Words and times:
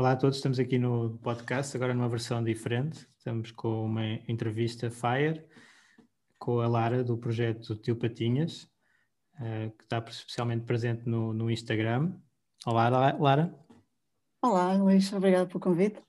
Olá 0.00 0.12
a 0.12 0.16
todos, 0.16 0.36
estamos 0.38 0.58
aqui 0.58 0.78
no 0.78 1.18
podcast, 1.18 1.76
agora 1.76 1.92
numa 1.92 2.08
versão 2.08 2.42
diferente. 2.42 3.06
Estamos 3.18 3.50
com 3.50 3.84
uma 3.84 4.14
entrevista 4.26 4.90
Fire 4.90 5.44
com 6.38 6.58
a 6.60 6.66
Lara 6.66 7.04
do 7.04 7.18
projeto 7.18 7.76
Tio 7.76 7.94
Patinhas, 7.94 8.62
uh, 9.34 9.70
que 9.76 9.84
está 9.84 10.02
especialmente 10.08 10.64
presente 10.64 11.06
no, 11.06 11.34
no 11.34 11.50
Instagram. 11.50 12.14
Olá, 12.64 12.88
Lara. 12.88 13.54
Olá, 14.40 14.72
Luís, 14.72 15.12
obrigado 15.12 15.48
pelo 15.48 15.60
convite. 15.60 16.00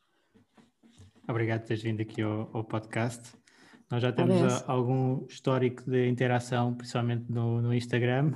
Obrigado 1.28 1.60
por 1.60 1.68
teres 1.68 1.84
vindo 1.84 2.02
aqui 2.02 2.22
ao, 2.22 2.50
ao 2.54 2.64
podcast. 2.64 3.34
Nós 3.92 4.02
já 4.02 4.14
temos 4.14 4.42
a, 4.42 4.72
algum 4.72 5.26
histórico 5.26 5.84
de 5.84 6.08
interação, 6.08 6.74
principalmente 6.76 7.30
no, 7.30 7.62
no 7.62 7.74
Instagram. 7.74 8.32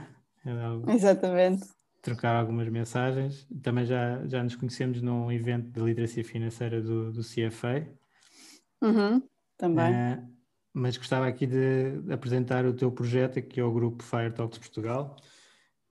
Exatamente 0.89 1.74
trocar 2.05 2.35
algumas 2.35 2.69
mensagens. 2.69 3.47
Também 3.63 3.83
já, 3.83 4.25
já 4.27 4.43
nos 4.43 4.55
conhecemos 4.55 5.01
num 5.01 5.31
evento 5.31 5.71
de 5.71 5.81
literacia 5.81 6.23
financeira 6.23 6.79
do, 6.79 7.11
do 7.11 7.21
CFA. 7.21 7.87
Uhum, 8.81 9.21
também. 9.57 9.91
Uh, 9.91 10.35
mas 10.71 10.97
gostava 10.97 11.27
aqui 11.27 11.47
de 11.47 12.13
apresentar 12.13 12.63
o 12.65 12.73
teu 12.73 12.91
projeto, 12.91 13.39
aqui 13.39 13.59
ao 13.59 13.73
grupo 13.73 14.03
Fire 14.03 14.31
Talks 14.31 14.59
Portugal. 14.59 15.15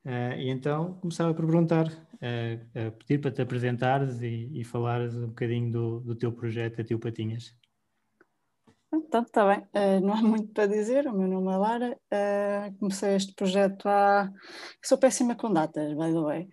Uh, 0.04 0.38
e 0.38 0.50
então 0.50 0.94
começava 1.00 1.34
por 1.34 1.44
perguntar, 1.44 1.88
uh, 1.88 2.92
pedir 2.98 3.20
para 3.20 3.32
te 3.32 3.42
apresentares 3.42 4.22
e, 4.22 4.50
e 4.54 4.62
falares 4.62 5.16
um 5.16 5.26
bocadinho 5.26 5.72
do, 5.72 6.00
do 6.00 6.14
teu 6.14 6.30
projeto, 6.30 6.80
a 6.80 6.84
Tio 6.84 6.98
Patinhas. 6.98 7.52
Então, 8.96 9.22
está 9.22 9.46
bem. 9.46 9.64
Uh, 9.74 10.00
não 10.04 10.14
há 10.14 10.22
muito 10.22 10.48
para 10.52 10.66
dizer. 10.66 11.06
O 11.06 11.12
meu 11.12 11.28
nome 11.28 11.52
é 11.52 11.56
Lara. 11.56 11.98
Uh, 12.12 12.78
comecei 12.78 13.16
este 13.16 13.34
projeto 13.34 13.88
há. 13.88 14.30
sou 14.82 14.98
péssima 14.98 15.34
com 15.34 15.52
datas, 15.52 15.92
by 15.94 16.12
the 16.12 16.20
way. 16.20 16.48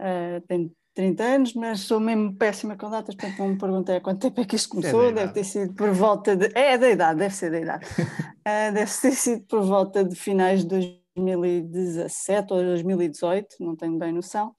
Uh, 0.00 0.40
tenho 0.46 0.72
30 0.94 1.22
anos, 1.22 1.54
mas 1.54 1.80
sou 1.80 1.98
mesmo 1.98 2.34
péssima 2.36 2.76
com 2.76 2.90
datas, 2.90 3.14
portanto 3.14 3.38
não 3.38 3.48
me 3.48 3.58
perguntei 3.58 3.96
há 3.96 4.00
quanto 4.00 4.20
tempo 4.20 4.40
é 4.40 4.44
que 4.44 4.56
isto 4.56 4.68
começou. 4.68 5.08
É 5.08 5.12
deve 5.12 5.32
ter 5.32 5.44
sido 5.44 5.74
por 5.74 5.90
volta 5.90 6.36
de. 6.36 6.46
É, 6.54 6.74
é 6.74 6.78
da 6.78 6.90
idade, 6.90 7.18
deve 7.18 7.34
ser 7.34 7.50
da 7.50 7.60
idade. 7.60 7.86
deve 8.44 9.00
ter 9.00 9.12
sido 9.12 9.44
por 9.46 9.62
volta 9.62 10.04
de 10.04 10.14
finais 10.14 10.64
de 10.64 10.90
2017 11.16 12.52
ou 12.52 12.62
2018, 12.62 13.56
não 13.60 13.76
tenho 13.76 13.98
bem 13.98 14.12
noção. 14.12 14.54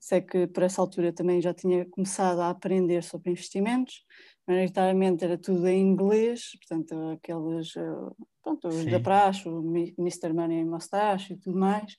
Sei 0.00 0.20
que 0.20 0.46
por 0.46 0.62
essa 0.62 0.80
altura 0.80 1.12
também 1.12 1.40
já 1.40 1.54
tinha 1.54 1.86
começado 1.86 2.40
a 2.40 2.50
aprender 2.50 3.02
sobre 3.02 3.30
investimentos 3.30 4.04
maioritariamente 4.46 5.24
era 5.24 5.38
tudo 5.38 5.66
em 5.66 5.80
inglês, 5.80 6.50
portanto, 6.58 6.94
aqueles, 7.10 7.76
eh, 7.76 8.24
pronto, 8.42 8.68
os 8.68 8.74
Sim. 8.76 8.90
da 8.90 9.00
praxe, 9.00 9.48
o 9.48 9.60
Mr. 9.98 10.32
Money 10.32 10.64
Mustache 10.64 11.32
e 11.32 11.36
tudo 11.36 11.58
mais, 11.58 11.96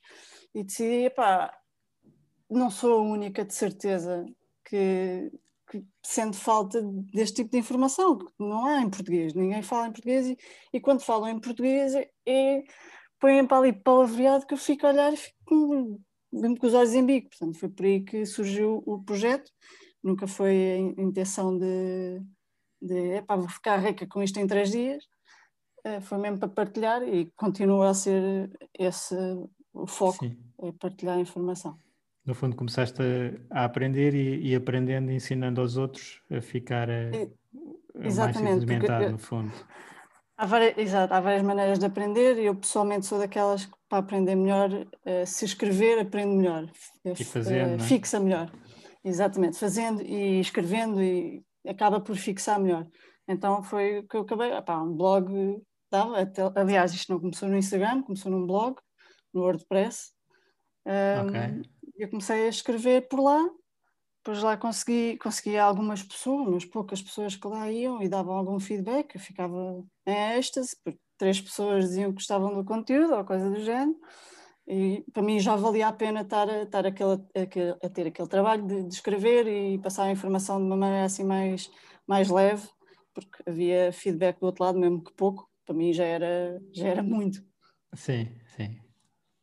e 0.53 0.63
decidi, 0.63 1.09
pá, 1.09 1.55
não 2.49 2.69
sou 2.69 2.99
a 2.99 3.01
única 3.01 3.43
de 3.43 3.53
certeza 3.53 4.25
que, 4.63 5.31
que 5.69 5.83
sente 6.03 6.37
falta 6.37 6.81
deste 7.13 7.37
tipo 7.37 7.51
de 7.51 7.57
informação, 7.57 8.17
que 8.17 8.25
não 8.39 8.65
há 8.65 8.81
em 8.81 8.89
português, 8.89 9.33
ninguém 9.33 9.61
fala 9.61 9.87
em 9.87 9.91
português 9.91 10.27
e, 10.27 10.37
e 10.73 10.79
quando 10.79 11.01
falam 11.01 11.29
em 11.29 11.39
português 11.39 11.93
é, 11.95 12.63
põem 13.19 13.45
para 13.47 13.57
ali 13.57 13.73
palavreado 13.73 14.45
que 14.45 14.53
eu 14.53 14.57
fico 14.57 14.85
a 14.85 14.91
olhar 14.91 15.13
e 15.13 15.17
fico 15.17 15.99
mesmo 16.31 16.57
com 16.57 16.67
os 16.67 16.73
olhos 16.73 16.93
em 16.93 17.05
bico, 17.05 17.29
portanto 17.29 17.57
foi 17.57 17.69
por 17.69 17.85
aí 17.85 18.01
que 18.01 18.25
surgiu 18.25 18.83
o 18.85 19.01
projeto, 19.03 19.49
nunca 20.03 20.27
foi 20.27 20.73
a 20.73 20.77
intenção 21.01 21.57
de 21.57 22.21
de 22.85 23.17
epá, 23.17 23.35
vou 23.35 23.49
ficar 23.49 23.77
rica 23.77 24.05
com 24.07 24.21
isto 24.21 24.39
em 24.39 24.47
três 24.47 24.71
dias, 24.71 25.03
uh, 25.85 26.01
foi 26.01 26.17
mesmo 26.17 26.39
para 26.39 26.49
partilhar 26.49 27.03
e 27.03 27.31
continua 27.35 27.89
a 27.89 27.93
ser 27.93 28.49
esse 28.77 29.15
o 29.75 29.85
foco, 29.85 30.25
Sim. 30.25 30.37
é 30.61 30.71
partilhar 30.71 31.17
a 31.17 31.21
informação. 31.21 31.77
No 32.25 32.33
fundo, 32.33 32.55
começaste 32.55 33.01
a, 33.51 33.61
a 33.61 33.65
aprender 33.65 34.15
e, 34.15 34.49
e, 34.49 34.55
aprendendo, 34.55 35.11
ensinando 35.11 35.61
aos 35.61 35.77
outros 35.77 36.21
a 36.31 36.41
ficar 36.41 36.89
a, 36.89 37.11
a 37.99 38.01
mais 38.01 38.35
sedimentado, 38.35 39.11
no 39.11 39.19
fundo. 39.19 39.51
Há 40.37 40.45
várias, 40.45 40.77
exato, 40.77 41.13
há 41.13 41.19
várias 41.19 41.43
maneiras 41.43 41.77
de 41.77 41.85
aprender 41.85 42.37
e 42.39 42.45
eu 42.45 42.55
pessoalmente 42.55 43.05
sou 43.05 43.19
daquelas 43.19 43.65
que 43.65 43.73
para 43.87 43.99
aprender 43.99 44.35
melhor, 44.35 44.71
uh, 44.71 45.25
se 45.25 45.45
escrever, 45.45 45.99
aprende 45.99 46.35
melhor. 46.35 46.69
E 47.05 47.23
fazendo, 47.23 47.75
uh? 47.75 47.83
Fixa 47.83 48.19
melhor. 48.19 48.51
Exatamente, 49.03 49.57
fazendo 49.57 50.01
e 50.01 50.39
escrevendo 50.39 51.01
e 51.03 51.43
acaba 51.67 51.99
por 51.99 52.15
fixar 52.15 52.59
melhor. 52.59 52.87
Então 53.27 53.63
foi 53.63 53.99
o 53.99 54.07
que 54.07 54.15
eu 54.15 54.21
acabei, 54.21 54.51
opá, 54.53 54.81
um 54.81 54.95
blog 54.95 55.61
dava, 55.91 56.19
até, 56.19 56.41
aliás, 56.55 56.93
isto 56.93 57.11
não 57.11 57.19
começou 57.19 57.49
no 57.49 57.57
Instagram, 57.57 58.03
começou 58.03 58.31
num 58.31 58.45
blog, 58.45 58.77
no 59.33 59.41
WordPress. 59.41 60.11
Um, 60.85 61.27
okay. 61.27 61.61
Eu 61.97 62.09
comecei 62.09 62.45
a 62.45 62.49
escrever 62.49 63.07
por 63.07 63.19
lá, 63.21 63.43
depois 64.17 64.43
lá 64.43 64.57
consegui, 64.57 65.17
consegui 65.17 65.57
algumas 65.57 66.03
pessoas, 66.03 66.47
umas 66.47 66.65
poucas 66.65 67.01
pessoas 67.01 67.35
que 67.35 67.47
lá 67.47 67.71
iam 67.71 68.01
e 68.01 68.09
davam 68.09 68.35
algum 68.35 68.59
feedback, 68.59 69.15
eu 69.15 69.21
ficava 69.21 69.83
em 70.05 70.37
êxtase, 70.37 70.75
porque 70.83 70.99
três 71.17 71.39
pessoas 71.39 71.85
diziam 71.85 72.09
que 72.09 72.15
gostavam 72.15 72.53
do 72.53 72.65
conteúdo 72.65 73.15
ou 73.15 73.23
coisa 73.23 73.49
do 73.49 73.63
género. 73.63 73.97
E 74.67 75.05
para 75.13 75.21
mim 75.21 75.39
já 75.39 75.55
valia 75.55 75.87
a 75.87 75.93
pena 75.93 76.21
estar, 76.21 76.49
a, 76.49 76.63
estar 76.63 76.85
aquele, 76.87 77.21
a 77.83 77.89
ter 77.89 78.07
aquele 78.07 78.27
trabalho 78.27 78.65
de, 78.65 78.83
de, 78.83 78.93
escrever 78.93 79.47
e 79.47 79.77
passar 79.77 80.05
a 80.05 80.11
informação 80.11 80.57
de 80.57 80.65
uma 80.65 80.75
maneira 80.75 81.05
assim 81.05 81.23
mais, 81.23 81.69
mais 82.07 82.29
leve, 82.29 82.67
porque 83.13 83.43
havia 83.47 83.93
feedback 83.93 84.39
do 84.39 84.47
outro 84.47 84.63
lado, 84.63 84.79
mesmo 84.79 85.03
que 85.03 85.13
pouco, 85.13 85.47
para 85.65 85.75
mim 85.75 85.93
já 85.93 86.03
era, 86.03 86.59
já 86.73 86.87
era 86.87 87.03
muito. 87.03 87.43
Sim, 87.93 88.27
sim. 88.55 88.79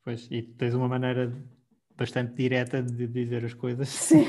Pois, 0.04 0.26
e 0.28 0.42
tens 0.42 0.74
uma 0.74 0.88
maneira 0.88 1.32
bastante 1.96 2.34
direta 2.34 2.82
de 2.82 3.06
dizer 3.06 3.44
as 3.44 3.54
coisas. 3.54 3.88
Sim, 3.88 4.26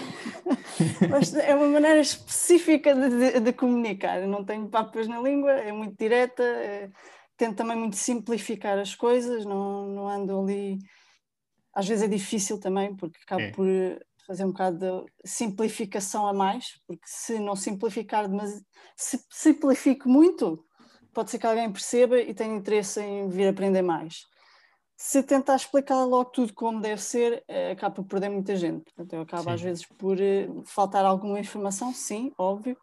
mas 1.10 1.34
é 1.34 1.56
uma 1.56 1.68
maneira 1.68 2.00
específica 2.00 2.94
de, 2.94 3.10
de, 3.10 3.40
de 3.40 3.54
comunicar. 3.54 4.22
Eu 4.22 4.28
não 4.28 4.46
tenho 4.46 4.68
papas 4.68 5.08
na 5.08 5.20
língua, 5.20 5.54
é 5.54 5.72
muito 5.72 5.98
direta. 5.98 6.44
É 6.44 6.92
tento 7.38 7.57
também 7.57 7.77
muito 7.77 7.95
simplificar 7.95 8.77
as 8.77 8.95
coisas, 8.95 9.45
não, 9.45 9.88
não 9.88 10.07
ando 10.07 10.39
ali. 10.39 10.79
Às 11.73 11.88
vezes 11.88 12.03
é 12.03 12.07
difícil 12.07 12.59
também, 12.59 12.95
porque 12.95 13.19
acabo 13.24 13.41
é. 13.41 13.51
por 13.51 13.65
fazer 14.25 14.45
um 14.45 14.51
bocado 14.51 15.06
de 15.24 15.30
simplificação 15.30 16.27
a 16.27 16.33
mais, 16.33 16.80
porque 16.88 17.03
se 17.06 17.39
não 17.39 17.56
simplificar, 17.56 18.30
mas 18.30 18.62
se 18.95 19.19
simplifico 19.30 20.07
muito, 20.07 20.65
pode 21.13 21.31
ser 21.31 21.39
que 21.39 21.47
alguém 21.47 21.71
perceba 21.71 22.19
e 22.19 22.33
tenha 22.33 22.56
interesse 22.56 23.01
em 23.01 23.27
vir 23.27 23.47
aprender 23.47 23.81
mais. 23.81 24.24
Se 24.95 25.21
tentar 25.21 25.56
explicar 25.56 26.06
logo 26.06 26.29
tudo 26.31 26.53
como 26.53 26.79
deve 26.79 27.01
ser, 27.01 27.44
eh, 27.47 27.71
acaba 27.71 27.95
por 27.95 28.06
perder 28.06 28.29
muita 28.29 28.56
gente. 28.56 28.83
Portanto, 28.86 29.13
eu 29.13 29.21
acabo 29.21 29.44
sim. 29.44 29.50
às 29.50 29.62
vezes 29.62 29.86
por 29.86 30.19
eh, 30.21 30.47
faltar 30.65 31.03
alguma 31.03 31.39
informação, 31.39 31.94
sim, 31.94 32.31
óbvio, 32.38 32.77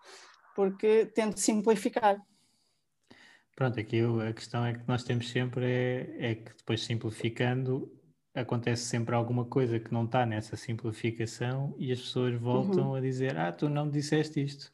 porque 0.54 1.06
tento 1.06 1.40
simplificar. 1.40 2.20
Pronto, 3.60 3.78
aqui 3.78 4.00
a 4.26 4.32
questão 4.32 4.64
é 4.64 4.72
que 4.72 4.88
nós 4.88 5.04
temos 5.04 5.28
sempre 5.28 5.66
é, 5.66 6.30
é 6.30 6.34
que 6.34 6.50
depois 6.56 6.82
simplificando 6.82 7.92
acontece 8.34 8.84
sempre 8.84 9.14
alguma 9.14 9.44
coisa 9.44 9.78
que 9.78 9.92
não 9.92 10.06
está 10.06 10.24
nessa 10.24 10.56
simplificação 10.56 11.74
e 11.76 11.92
as 11.92 12.00
pessoas 12.00 12.40
voltam 12.40 12.88
uhum. 12.88 12.94
a 12.94 13.02
dizer 13.02 13.36
ah, 13.36 13.52
tu 13.52 13.68
não 13.68 13.90
disseste 13.90 14.42
isto. 14.42 14.72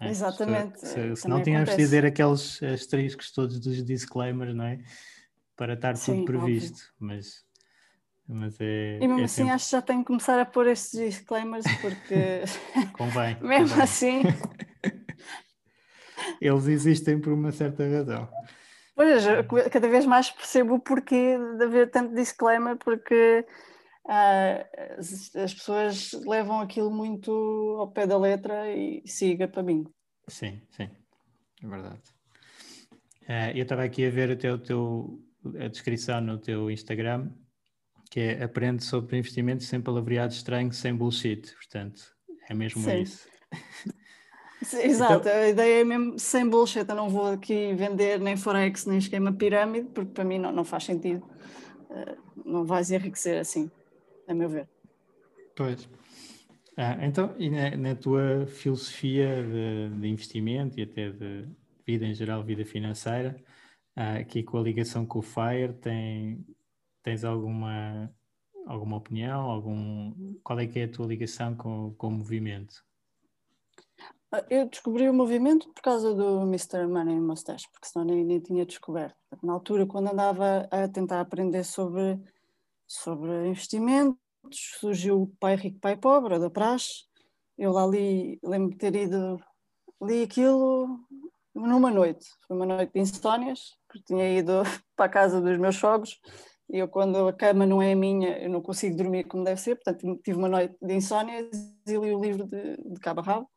É? 0.00 0.08
Exatamente. 0.08 0.78
Se, 0.88 1.14
se 1.16 1.28
não 1.28 1.42
tínhamos 1.42 1.68
de 1.68 1.76
dizer 1.76 2.06
aqueles 2.06 2.62
asteriscos 2.62 3.30
todos 3.30 3.60
dos 3.60 3.84
disclaimers, 3.84 4.54
não 4.54 4.64
é? 4.64 4.78
Para 5.54 5.74
estar 5.74 5.94
Sim, 5.94 6.24
tudo 6.24 6.24
previsto, 6.24 6.78
óbvio. 6.78 6.94
mas 7.00 7.44
Mas 8.26 8.56
é, 8.58 9.00
e 9.02 9.06
mesmo 9.06 9.20
é 9.20 9.24
assim 9.24 9.34
sempre... 9.34 9.52
acho 9.52 9.64
que 9.66 9.72
já 9.72 9.82
tenho 9.82 10.00
que 10.00 10.06
começar 10.06 10.40
a 10.40 10.46
pôr 10.46 10.66
estes 10.68 10.98
disclaimers 10.98 11.66
porque 11.82 12.40
convém. 12.96 13.36
mesmo 13.44 13.68
convém. 13.68 13.82
assim. 13.82 14.22
Eles 16.40 16.66
existem 16.66 17.20
por 17.20 17.32
uma 17.32 17.52
certa 17.52 17.88
razão. 17.88 18.28
Pois, 18.94 19.24
cada 19.72 19.88
vez 19.88 20.06
mais 20.06 20.30
percebo 20.30 20.74
o 20.74 20.80
porquê 20.80 21.36
de 21.58 21.64
haver 21.64 21.90
tanto 21.90 22.14
disclaimer, 22.14 22.76
porque 22.76 23.44
ah, 24.06 24.66
as, 24.98 25.34
as, 25.34 25.54
pessoas 25.54 26.12
levam 26.26 26.60
aquilo 26.60 26.90
muito 26.90 27.32
ao 27.78 27.90
pé 27.90 28.06
da 28.06 28.18
letra 28.18 28.70
e 28.70 29.02
siga 29.06 29.48
para 29.48 29.62
mim. 29.62 29.84
Sim, 30.28 30.60
sim, 30.70 30.88
é 31.62 31.66
verdade. 31.66 32.02
Uh, 33.22 33.56
eu 33.56 33.62
estava 33.62 33.82
aqui 33.82 34.06
a 34.06 34.10
ver 34.10 34.30
o 34.30 34.36
teu, 34.36 34.58
teu, 34.58 35.22
a 35.58 35.68
descrição 35.68 36.20
no 36.20 36.38
teu 36.38 36.70
Instagram, 36.70 37.30
que 38.10 38.20
é 38.20 38.44
aprende 38.44 38.84
sobre 38.84 39.18
investimentos 39.18 39.66
sem 39.66 39.80
palavreado 39.80 40.34
estranho, 40.34 40.72
sem 40.72 40.94
bullshit. 40.94 41.52
Portanto, 41.54 42.02
é 42.48 42.54
mesmo 42.54 42.82
sim. 42.82 43.00
isso. 43.00 43.26
Exato, 44.72 45.28
então... 45.28 45.32
a 45.32 45.48
ideia 45.48 45.80
é 45.80 45.84
mesmo 45.84 46.18
sem 46.18 46.48
bullshit. 46.48 46.88
Eu 46.88 46.94
não 46.94 47.08
vou 47.08 47.32
aqui 47.32 47.74
vender 47.74 48.20
nem 48.20 48.36
Forex 48.36 48.86
nem 48.86 48.98
esquema 48.98 49.32
pirâmide, 49.32 49.88
porque 49.88 50.10
para 50.12 50.24
mim 50.24 50.38
não, 50.38 50.52
não 50.52 50.64
faz 50.64 50.84
sentido. 50.84 51.22
Uh, 51.90 52.24
não 52.44 52.64
vais 52.64 52.90
enriquecer 52.90 53.38
assim, 53.38 53.70
a 54.26 54.34
meu 54.34 54.48
ver. 54.48 54.68
Pois. 55.56 55.88
Ah, 56.76 56.98
então, 57.06 57.34
e 57.38 57.48
na, 57.48 57.76
na 57.76 57.94
tua 57.94 58.46
filosofia 58.46 59.42
de, 59.44 60.00
de, 60.00 60.08
investimento 60.08 60.78
e 60.78 60.82
até 60.82 61.10
de 61.10 61.46
vida 61.86 62.04
em 62.04 62.14
geral, 62.14 62.42
vida 62.42 62.64
financeira, 62.64 63.36
ah, 63.94 64.16
aqui 64.16 64.42
com 64.42 64.58
a 64.58 64.62
ligação 64.62 65.06
com 65.06 65.20
o 65.20 65.22
FIRE, 65.22 65.72
tem, 65.80 66.44
tens 67.02 67.24
alguma, 67.24 68.12
alguma 68.66 68.96
opinião? 68.96 69.42
Algum, 69.42 70.36
qual 70.42 70.58
é 70.58 70.66
que 70.66 70.80
é 70.80 70.84
a 70.84 70.88
tua 70.88 71.06
ligação 71.06 71.54
com, 71.54 71.94
com 71.96 72.08
o 72.08 72.10
movimento? 72.10 72.84
Eu 74.48 74.68
descobri 74.68 75.08
o 75.08 75.14
movimento 75.14 75.68
por 75.72 75.82
causa 75.82 76.14
do 76.14 76.42
Mr. 76.42 76.86
Money 76.86 77.20
Mustache, 77.20 77.68
porque 77.72 77.86
senão 77.86 78.04
nem, 78.04 78.24
nem 78.24 78.40
tinha 78.40 78.64
descoberto. 78.64 79.16
Na 79.42 79.52
altura, 79.52 79.86
quando 79.86 80.08
andava 80.08 80.68
a 80.70 80.88
tentar 80.88 81.20
aprender 81.20 81.64
sobre, 81.64 82.18
sobre 82.86 83.48
investimentos, 83.48 84.18
surgiu 84.80 85.22
o 85.22 85.26
Pai 85.38 85.56
Rico, 85.56 85.78
Pai 85.80 85.96
Pobre, 85.96 86.38
da 86.38 86.50
Praxe. 86.50 87.04
Eu 87.56 87.72
lá 87.72 87.86
li, 87.86 88.38
lembro 88.42 88.70
de 88.70 88.76
ter 88.76 88.94
ido, 88.94 89.40
li 90.02 90.22
aquilo 90.22 91.00
numa 91.54 91.90
noite. 91.90 92.26
Foi 92.46 92.56
uma 92.56 92.66
noite 92.66 92.92
de 92.92 93.00
insónias, 93.00 93.76
porque 93.86 94.04
tinha 94.04 94.38
ido 94.38 94.62
para 94.96 95.06
a 95.06 95.08
casa 95.08 95.40
dos 95.40 95.58
meus 95.58 95.76
sogros 95.76 96.20
e 96.68 96.78
eu, 96.78 96.88
quando 96.88 97.28
a 97.28 97.32
cama 97.32 97.66
não 97.66 97.82
é 97.82 97.94
minha, 97.94 98.38
eu 98.38 98.48
não 98.48 98.62
consigo 98.62 98.96
dormir 98.96 99.24
como 99.24 99.44
deve 99.44 99.60
ser, 99.60 99.76
portanto 99.76 100.20
tive 100.24 100.38
uma 100.38 100.48
noite 100.48 100.76
de 100.80 100.94
insónias 100.94 101.46
e 101.86 101.96
li 101.96 102.14
o 102.14 102.20
livro 102.20 102.46
de, 102.46 102.76
de 102.76 103.00
cabo 103.00 103.20
a 103.20 103.24
rabo 103.24 103.50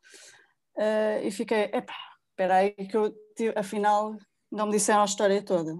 uh, 0.78 1.26
e 1.26 1.30
fiquei, 1.30 1.64
epá, 1.64 1.94
espera 2.30 2.56
aí 2.56 2.70
que 2.72 2.96
eu, 2.96 3.12
afinal, 3.56 4.16
não 4.50 4.66
me 4.66 4.72
disseram 4.72 5.02
a 5.02 5.06
história 5.06 5.42
toda. 5.42 5.76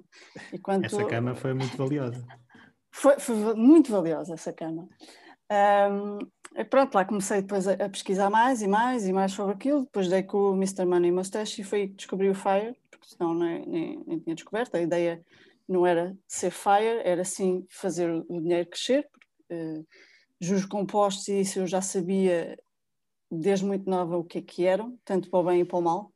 Quando... 0.63 0.85
Essa 0.85 1.05
cama 1.07 1.35
foi 1.35 1.55
muito 1.55 1.77
valiosa. 1.77 2.27
Foi, 2.91 3.19
foi 3.19 3.55
muito 3.55 3.91
valiosa 3.91 4.35
essa 4.35 4.53
cama. 4.53 4.89
Um, 5.51 6.19
pronto, 6.65 6.95
lá 6.95 7.05
comecei 7.05 7.41
depois 7.41 7.67
a, 7.67 7.73
a, 7.73 7.89
pesquisar 7.89 8.29
mais 8.29 8.61
e 8.61 8.69
mais 8.69 9.07
e 9.07 9.13
mais 9.13 9.33
sobre 9.33 9.55
aquilo, 9.55 9.85
depois 9.85 10.09
dei 10.09 10.23
com 10.23 10.51
o 10.51 10.55
Mr. 10.55 10.85
Money 10.85 11.11
Mustache 11.11 11.63
e 11.63 11.65
foi 11.65 11.89
que 11.89 11.95
descobri 11.95 12.29
o 12.29 12.35
FIRE, 12.35 12.77
porque 12.91 13.07
senão 13.09 13.35
nem, 13.35 13.67
nem, 13.67 14.05
nem 14.07 14.19
tinha 14.19 14.35
descoberto, 14.35 14.75
a 14.75 14.81
ideia 14.81 15.25
não 15.67 15.87
era 15.87 16.15
ser 16.27 16.51
FIRE, 16.51 17.01
era 17.03 17.25
sim 17.25 17.67
fazer 17.71 18.11
o 18.11 18.41
dinheiro 18.41 18.69
crescer, 18.69 19.09
porque, 19.11 19.55
uh, 19.55 19.87
juros 20.41 20.67
compostos 20.67 21.29
e 21.29 21.41
isso 21.41 21.61
eu 21.61 21.67
já 21.67 21.81
sabia 21.81 22.59
desde 23.31 23.65
muito 23.65 23.89
nova 23.89 24.17
o 24.17 24.25
que 24.25 24.39
é 24.39 24.43
que 24.43 24.65
eram, 24.65 24.99
tanto 25.05 25.31
para 25.31 25.39
o 25.39 25.45
bem 25.45 25.61
e 25.61 25.65
para 25.65 25.79
o 25.79 25.83
mal. 25.83 26.13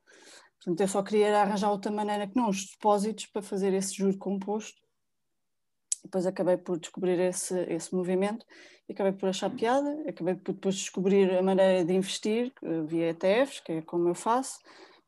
Portanto, 0.57 0.81
eu 0.81 0.89
só 0.89 1.03
queria 1.03 1.41
arranjar 1.41 1.71
outra 1.71 1.91
maneira 1.91 2.27
que 2.27 2.37
não 2.37 2.49
os 2.49 2.71
depósitos 2.71 3.27
para 3.27 3.43
fazer 3.43 3.73
esse 3.75 3.95
juro 3.95 4.17
composto. 4.17 4.81
Depois 6.05 6.27
acabei 6.27 6.57
por 6.57 6.79
descobrir 6.79 7.19
esse, 7.21 7.59
esse 7.69 7.95
movimento 7.95 8.45
e 8.89 8.93
acabei 8.93 9.13
por 9.13 9.29
achar 9.29 9.51
piada, 9.51 10.05
acabei 10.09 10.35
por 10.35 10.53
depois 10.53 10.75
descobrir 10.77 11.33
a 11.37 11.43
maneira 11.43 11.85
de 11.85 11.93
investir 11.93 12.53
via 12.87 13.11
ETFs, 13.11 13.61
que 13.61 13.73
é 13.73 13.83
como 13.83 14.09
eu 14.09 14.15
faço, 14.15 14.59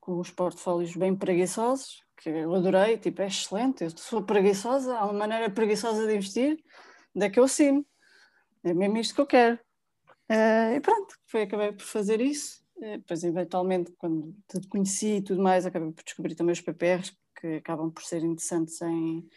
com 0.01 0.19
os 0.19 0.31
portfólios 0.31 0.95
bem 0.97 1.17
preguiçosos, 1.17 2.03
que 2.17 2.29
eu 2.29 2.55
adorei, 2.55 2.97
tipo, 2.99 3.23
é 3.23 3.27
excelente, 3.27 3.85
eu 3.85 3.91
sou 3.91 4.23
preguiçosa, 4.23 4.97
há 4.97 5.05
uma 5.05 5.13
maneira 5.13 5.51
preguiçosa 5.51 6.07
de 6.07 6.15
investir, 6.15 6.63
que 7.33 7.39
eu 7.39 7.45
assino? 7.45 7.85
É 8.65 8.73
mesmo 8.73 8.99
isto 8.99 9.15
que 9.15 9.21
eu 9.21 9.27
quero. 9.27 9.59
Uh, 10.31 10.77
e 10.77 10.81
pronto, 10.81 11.15
foi, 11.27 11.43
acabei 11.43 11.73
por 11.73 11.85
fazer 11.85 12.21
isso. 12.21 12.63
Uh, 12.77 12.99
depois, 12.99 13.23
eventualmente, 13.23 13.93
quando 13.99 14.35
te 14.49 14.67
conheci 14.69 15.17
e 15.17 15.23
tudo 15.23 15.43
mais, 15.43 15.67
acabei 15.67 15.91
por 15.93 16.03
descobrir 16.03 16.35
também 16.35 16.53
os 16.53 16.61
PPRs, 16.61 17.13
que 17.41 17.57
acabam 17.57 17.91
por 17.91 18.03
ser 18.03 18.23
interessantes 18.25 18.81
em, 18.83 19.29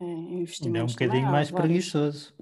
em 0.00 0.40
investimentos. 0.40 0.80
É 0.80 0.84
um 0.84 1.08
bocadinho 1.08 1.30
mais 1.30 1.50
preguiçoso. 1.50 2.34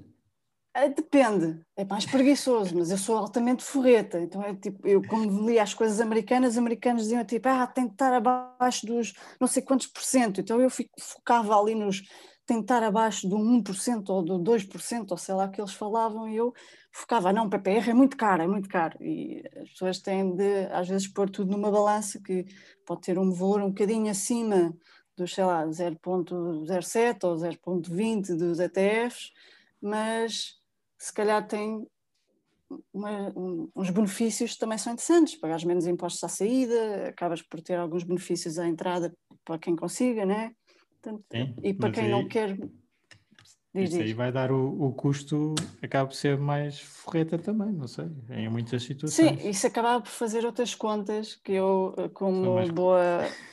Uh, 0.77 0.93
depende, 0.93 1.65
é 1.77 1.85
mais 1.85 2.05
preguiçoso, 2.05 2.77
mas 2.77 2.91
eu 2.91 2.99
sou 2.99 3.17
altamente 3.17 3.63
forreta, 3.63 4.19
então 4.19 4.43
é 4.43 4.53
tipo, 4.57 4.85
eu 4.85 5.01
como 5.07 5.49
li 5.49 5.57
as 5.57 5.73
coisas 5.73 6.01
americanas, 6.01 6.55
os 6.55 6.59
americanos 6.59 7.05
diziam 7.05 7.25
tipo, 7.25 7.49
ah, 7.49 7.65
tem 7.65 7.87
que 7.87 7.95
estar 7.95 8.13
abaixo 8.13 8.85
dos 8.85 9.13
não 9.41 9.47
sei 9.47 9.63
quantos 9.63 9.87
por 9.87 10.03
cento, 10.03 10.41
então 10.41 10.61
eu 10.61 10.69
fico, 10.69 10.91
focava 10.99 11.57
ali 11.57 11.77
nos 11.77 12.03
tentar 12.45 12.83
abaixo 12.83 13.29
do 13.29 13.37
1% 13.39 14.11
ou 14.11 14.23
do 14.23 14.39
2%, 14.39 15.13
ou 15.13 15.17
sei 15.17 15.35
lá 15.35 15.49
que 15.49 15.61
eles 15.61 15.73
falavam, 15.73 16.29
e 16.29 16.37
eu 16.37 16.53
focava, 16.95 17.33
não, 17.33 17.51
PPR 17.51 17.91
é 17.91 17.95
muito 17.95 18.17
caro, 18.17 18.43
é 18.43 18.47
muito 18.47 18.69
caro. 18.69 18.97
E 19.03 19.43
as 19.61 19.71
pessoas 19.71 19.99
têm 19.99 20.35
de, 20.37 20.67
às 20.71 20.89
vezes, 20.89 21.09
pôr 21.09 21.29
tudo 21.29 21.51
numa 21.51 21.71
balança 21.71 22.21
que 22.23 22.47
pode 22.87 23.01
ter 23.01 23.19
um 23.19 23.33
valor 23.33 23.61
um 23.63 23.71
bocadinho 23.71 24.09
acima 24.09 24.73
dos, 25.17 25.35
sei 25.35 25.45
lá, 25.45 25.67
0.07 25.67 27.25
ou 27.25 27.35
0.20 27.35 28.37
dos 28.37 28.61
ETFs, 28.61 29.33
mas 29.83 30.61
se 30.97 31.13
calhar 31.13 31.47
tem 31.47 31.85
uma, 32.93 33.33
um, 33.37 33.69
uns 33.75 33.91
benefícios 33.91 34.53
que 34.53 34.59
também 34.59 34.79
são 34.79 34.93
interessantes, 34.93 35.35
pagares 35.37 35.65
menos 35.65 35.87
impostos 35.89 36.23
à 36.23 36.29
saída, 36.29 37.09
acabas 37.09 37.43
por 37.43 37.61
ter 37.61 37.75
alguns 37.75 38.05
benefícios 38.05 38.57
à 38.57 38.69
entrada 38.69 39.13
para 39.45 39.59
quem 39.59 39.75
consiga, 39.75 40.25
né? 40.25 40.55
Portanto, 41.03 41.25
Sim, 41.31 41.55
e 41.63 41.75
para 41.75 41.91
quem 41.91 42.05
aí, 42.05 42.11
não 42.11 42.29
quer. 42.29 42.57
Diz, 43.75 43.89
isso 43.89 43.99
diz. 43.99 44.07
aí 44.07 44.13
vai 44.15 44.31
dar 44.31 44.53
o, 44.53 44.87
o 44.87 44.93
custo, 44.93 45.53
acaba 45.83 46.07
por 46.07 46.15
ser 46.15 46.39
mais 46.39 46.79
forreta 46.79 47.37
também, 47.37 47.73
não 47.73 47.89
sei, 47.89 48.07
em 48.31 48.49
muitas 48.49 48.85
situações. 48.85 49.41
Sim, 49.41 49.49
isso 49.49 49.67
acabava 49.67 50.01
por 50.01 50.11
fazer 50.11 50.47
outras 50.47 50.77
contas 50.77 51.35
que 51.35 51.53
eu, 51.53 51.93
como 52.15 52.55
mais... 52.55 52.71
boa 52.71 53.01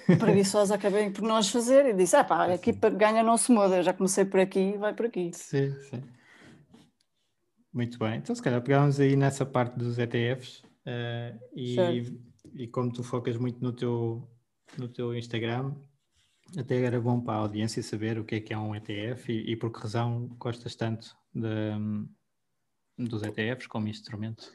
preguiçosa, 0.19 0.75
acabei 0.75 1.09
por 1.09 1.23
nós 1.23 1.49
fazer 1.49 1.87
e 1.87 1.93
disse: 1.93 2.15
ah 2.15 2.23
pá, 2.23 2.53
aqui 2.53 2.71
ganha 2.71 3.23
não 3.23 3.35
se 3.35 3.51
muda, 3.51 3.81
já 3.81 3.93
comecei 3.93 4.23
por 4.23 4.39
aqui 4.39 4.77
vai 4.77 4.93
por 4.93 5.07
aqui. 5.07 5.31
Sim, 5.33 5.73
sim. 5.89 6.03
Muito 7.73 7.97
bem, 7.97 8.17
então 8.17 8.35
se 8.35 8.43
calhar 8.43 8.61
pegávamos 8.61 8.99
aí 8.99 9.15
nessa 9.15 9.43
parte 9.43 9.75
dos 9.79 9.97
ETFs 9.97 10.59
uh, 10.85 11.39
e, 11.55 11.77
e 12.53 12.67
como 12.67 12.93
tu 12.93 13.01
focas 13.01 13.37
muito 13.37 13.59
no 13.59 13.71
teu, 13.71 14.29
no 14.77 14.87
teu 14.87 15.15
Instagram, 15.15 15.73
até 16.57 16.83
era 16.83 16.99
bom 16.99 17.21
para 17.21 17.35
a 17.35 17.37
audiência 17.37 17.81
saber 17.81 18.17
o 18.17 18.25
que 18.25 18.35
é 18.35 18.39
que 18.41 18.53
é 18.53 18.57
um 18.57 18.75
ETF 18.75 19.31
e, 19.31 19.51
e 19.51 19.55
por 19.55 19.71
que 19.71 19.79
razão 19.79 20.27
gostas 20.37 20.75
tanto 20.75 21.15
de, 21.33 21.71
dos 22.97 23.23
ETFs 23.23 23.67
como 23.67 23.87
instrumento. 23.87 24.51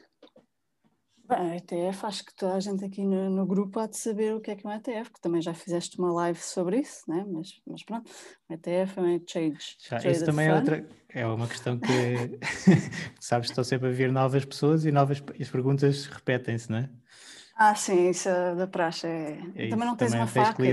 Bem, 1.27 1.57
ETF, 1.57 2.05
acho 2.05 2.23
que 2.23 2.33
toda 2.33 2.55
a 2.55 2.59
gente 2.61 2.85
aqui 2.85 3.03
no, 3.03 3.29
no, 3.29 3.45
grupo 3.45 3.81
há 3.81 3.87
de 3.87 3.97
saber 3.97 4.33
o 4.33 4.39
que 4.39 4.51
é 4.51 4.55
que 4.55 4.65
é 4.65 4.69
um 4.69 4.73
ETF, 4.73 5.11
que 5.11 5.19
também 5.19 5.41
já 5.41 5.53
fizeste 5.53 5.99
uma 5.99 6.09
live 6.13 6.39
sobre 6.39 6.79
isso, 6.79 7.01
né? 7.05 7.25
mas, 7.27 7.49
mas 7.67 7.83
pronto, 7.83 8.09
um 8.49 8.53
ETF 8.53 8.97
é 8.97 9.01
um 9.01 9.15
exchange. 9.17 9.75
Já, 9.89 9.97
isso 10.09 10.23
também 10.23 10.47
é 10.47 10.55
outra, 10.55 10.87
é 11.09 11.27
uma 11.27 11.45
questão 11.45 11.77
que 11.77 11.89
sabes, 13.19 13.49
estou 13.49 13.65
sempre 13.65 13.89
a 13.89 13.91
ver 13.91 14.09
novas 14.09 14.45
pessoas 14.45 14.85
e 14.85 14.91
novas 14.91 15.21
as 15.37 15.49
perguntas 15.49 16.05
repetem-se, 16.05 16.71
não 16.71 16.77
é? 16.77 16.89
Ah, 17.57 17.75
sim, 17.75 18.09
isso 18.09 18.29
é 18.29 18.55
da 18.55 18.67
praxe. 18.67 19.07
É... 19.07 19.39
é 19.55 19.67
também 19.67 19.85
não 19.85 19.97
tens 19.97 20.11
também 20.11 20.21
uma 20.21 20.27
faca. 20.27 20.63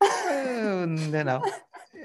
Ainda 0.00 1.24
não. 1.24 1.42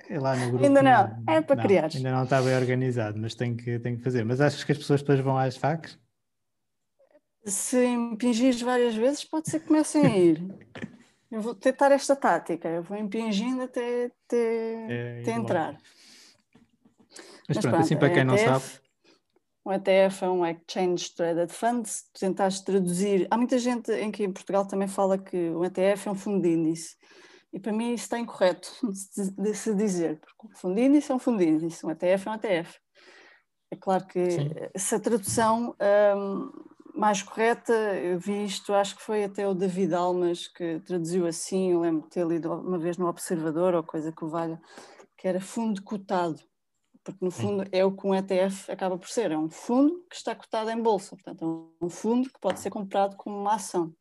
É 0.09 0.19
lá 0.19 0.35
no 0.35 0.49
grupo. 0.49 0.65
Ainda 0.65 0.81
não, 0.81 1.23
é 1.27 1.41
para 1.41 1.55
não, 1.55 1.63
criar. 1.63 1.89
Ainda 1.93 2.11
não 2.11 2.23
está 2.23 2.41
bem 2.41 2.55
organizado, 2.55 3.19
mas 3.19 3.35
tem 3.35 3.55
que, 3.55 3.79
tem 3.79 3.97
que 3.97 4.03
fazer. 4.03 4.23
Mas 4.23 4.41
achas 4.41 4.63
que 4.63 4.71
as 4.71 4.77
pessoas 4.77 5.01
depois 5.01 5.19
vão 5.19 5.37
às 5.37 5.57
facas? 5.57 5.97
Se 7.45 7.83
impingires 7.85 8.61
várias 8.61 8.95
vezes, 8.95 9.25
pode 9.25 9.49
ser 9.49 9.59
que 9.59 9.67
comecem 9.67 10.05
a 10.05 10.17
ir. 10.17 10.43
eu 11.31 11.41
vou 11.41 11.53
tentar 11.55 11.91
esta 11.91 12.15
tática, 12.15 12.69
eu 12.69 12.83
vou 12.83 12.97
impingindo 12.97 13.63
até, 13.63 14.05
até, 14.05 14.85
é, 14.89 15.21
até 15.21 15.31
entrar. 15.31 15.77
Mas, 17.47 17.57
mas 17.57 17.65
pronto, 17.65 17.77
assim 17.77 17.97
para 17.97 18.09
quem 18.09 18.23
ETF, 18.23 18.27
não 18.27 18.37
sabe. 18.37 18.81
Um 19.65 19.71
ETF 19.73 20.23
é 20.23 20.29
um 20.29 20.45
Exchange 20.45 21.15
Traded 21.15 21.51
Fund. 21.51 21.85
Se 21.87 22.11
tentaste 22.13 22.63
traduzir, 22.63 23.27
há 23.29 23.37
muita 23.37 23.57
gente 23.57 23.91
em 23.91 24.11
que 24.11 24.23
em 24.23 24.31
Portugal 24.31 24.65
também 24.65 24.87
fala 24.87 25.17
que 25.17 25.37
um 25.37 25.63
ETF 25.65 26.07
é 26.07 26.11
um 26.11 26.15
fundo 26.15 26.41
de 26.41 26.49
índice. 26.49 26.95
E 27.53 27.59
para 27.59 27.71
mim 27.71 27.93
isso 27.93 28.05
está 28.05 28.19
incorreto 28.19 28.69
de 29.37 29.53
se 29.53 29.75
dizer, 29.75 30.19
porque 30.19 30.67
um 30.67 30.77
índice 30.77 31.11
é 31.11 31.15
um 31.15 31.41
índice, 31.41 31.85
um 31.85 31.91
ETF 31.91 32.27
é 32.27 32.31
um 32.31 32.33
ETF. 32.33 32.79
É 33.71 33.75
claro 33.75 34.05
que 34.07 34.31
Sim. 34.31 34.49
se 34.75 34.95
a 34.95 34.99
tradução 34.99 35.75
um, 36.17 36.51
mais 36.95 37.21
correta, 37.21 37.73
eu 37.73 38.19
vi 38.19 38.45
isto, 38.45 38.73
acho 38.73 38.95
que 38.95 39.01
foi 39.01 39.23
até 39.23 39.47
o 39.47 39.53
David 39.53 39.93
Almas 39.93 40.47
que 40.47 40.79
traduziu 40.81 41.25
assim, 41.25 41.71
eu 41.71 41.79
lembro 41.79 42.03
de 42.03 42.09
ter 42.09 42.25
lido 42.25 42.51
uma 42.51 42.77
vez 42.77 42.97
no 42.97 43.07
Observador, 43.07 43.73
ou 43.73 43.83
coisa 43.83 44.11
que 44.11 44.23
o 44.23 44.29
valha, 44.29 44.61
que 45.17 45.27
era 45.27 45.39
fundo 45.39 45.81
cotado, 45.83 46.39
porque 47.03 47.23
no 47.23 47.31
fundo 47.31 47.65
é 47.71 47.83
o 47.83 47.91
que 47.91 48.05
um 48.05 48.13
ETF 48.13 48.71
acaba 48.71 48.97
por 48.97 49.09
ser, 49.09 49.31
é 49.31 49.37
um 49.37 49.49
fundo 49.49 50.05
que 50.09 50.15
está 50.15 50.35
cotado 50.35 50.69
em 50.69 50.81
bolsa, 50.81 51.15
portanto 51.15 51.73
é 51.81 51.85
um 51.85 51.89
fundo 51.89 52.29
que 52.29 52.39
pode 52.39 52.59
ser 52.59 52.69
comprado 52.69 53.15
como 53.15 53.37
uma 53.37 53.55
ação. 53.55 53.93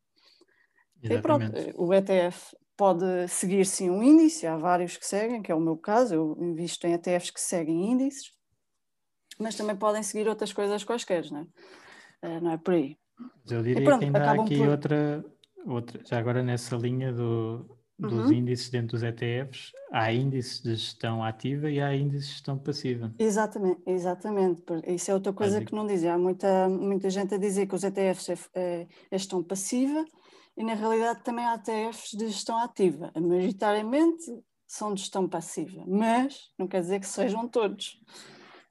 E 1.01 1.17
pronto, 1.19 1.51
o 1.75 1.93
ETF 1.93 2.55
pode 2.75 3.27
seguir 3.27 3.65
sim 3.65 3.89
um 3.89 4.01
índice, 4.01 4.47
há 4.47 4.57
vários 4.57 4.97
que 4.97 5.05
seguem, 5.05 5.41
que 5.41 5.51
é 5.51 5.55
o 5.55 5.59
meu 5.59 5.77
caso, 5.77 6.13
eu 6.13 6.37
invisto 6.39 6.87
em 6.87 6.93
ETFs 6.93 7.29
que 7.29 7.41
seguem 7.41 7.91
índices, 7.91 8.31
mas 9.39 9.55
também 9.55 9.75
podem 9.75 10.03
seguir 10.03 10.27
outras 10.27 10.53
coisas 10.53 10.83
quaisquer, 10.83 11.29
não 11.31 11.39
é? 12.21 12.27
Uh, 12.27 12.41
não 12.41 12.51
é 12.51 12.57
por 12.57 12.73
aí. 12.73 12.97
Mas 13.43 13.51
eu 13.51 13.63
diria 13.63 13.83
pronto, 13.83 13.99
que 13.99 14.05
ainda 14.05 14.23
há 14.23 14.33
aqui 14.33 14.57
por... 14.57 14.69
outra, 14.69 15.25
outra, 15.65 16.01
já 16.05 16.17
agora 16.17 16.41
nessa 16.41 16.75
linha 16.75 17.11
do, 17.11 17.65
dos 17.97 18.25
uhum. 18.25 18.33
índices 18.33 18.69
dentro 18.69 18.97
dos 18.97 19.03
ETFs, 19.03 19.71
há 19.91 20.11
índices 20.11 20.61
de 20.61 20.75
gestão 20.75 21.23
ativa 21.23 21.69
e 21.69 21.79
há 21.79 21.95
índices 21.95 22.27
de 22.27 22.33
gestão 22.33 22.57
passiva. 22.57 23.13
Exatamente, 23.19 23.81
exatamente. 23.85 24.63
Isso 24.87 25.11
é 25.11 25.13
outra 25.13 25.31
coisa 25.31 25.53
Básico. 25.53 25.69
que 25.69 25.75
não 25.75 25.85
dizem. 25.85 26.09
Há 26.09 26.17
muita, 26.17 26.67
muita 26.69 27.09
gente 27.09 27.35
a 27.35 27.37
dizer 27.37 27.67
que 27.67 27.75
os 27.75 27.83
ETFs 27.83 28.29
é, 28.29 28.37
é, 28.55 28.87
é 29.11 29.17
gestão 29.17 29.43
passiva 29.43 30.03
e 30.55 30.63
na 30.63 30.73
realidade 30.73 31.23
também 31.23 31.45
há 31.45 31.55
ETFs 31.55 32.11
de 32.11 32.27
gestão 32.27 32.57
ativa. 32.57 33.11
Majoritariamente 33.15 34.23
são 34.67 34.93
de 34.93 35.01
gestão 35.01 35.27
passiva, 35.27 35.83
mas 35.87 36.51
não 36.57 36.67
quer 36.67 36.81
dizer 36.81 36.99
que 36.99 37.07
sejam 37.07 37.47
todos. 37.47 37.99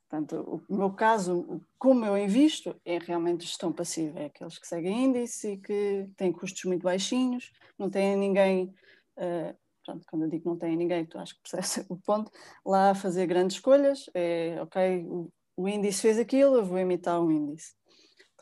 Portanto, 0.08 0.62
o 0.68 0.76
meu 0.76 0.92
caso, 0.92 1.62
como 1.78 2.04
eu 2.04 2.18
invisto, 2.18 2.78
é 2.84 2.98
realmente 2.98 3.46
gestão 3.46 3.72
passiva, 3.72 4.18
é 4.20 4.26
aqueles 4.26 4.58
que 4.58 4.66
seguem 4.66 5.04
índice 5.04 5.52
e 5.52 5.56
que 5.56 6.06
têm 6.16 6.30
custos 6.30 6.64
muito 6.64 6.82
baixinhos, 6.82 7.50
não 7.78 7.88
têm 7.88 8.14
ninguém, 8.16 8.74
uh, 9.16 9.56
pronto, 9.82 10.04
quando 10.10 10.24
eu 10.24 10.28
digo 10.28 10.50
não 10.50 10.58
têm 10.58 10.76
ninguém, 10.76 11.06
tu 11.06 11.18
acho 11.18 11.34
que 11.36 11.40
percebes 11.50 11.86
o 11.88 11.96
ponto, 11.96 12.30
lá 12.64 12.90
a 12.90 12.94
fazer 12.94 13.26
grandes 13.26 13.56
escolhas, 13.56 14.04
é 14.12 14.60
ok, 14.60 15.06
o, 15.06 15.32
o 15.56 15.66
índice 15.66 16.02
fez 16.02 16.18
aquilo, 16.18 16.56
eu 16.56 16.64
vou 16.66 16.78
imitar 16.78 17.18
o 17.18 17.32
índice. 17.32 17.72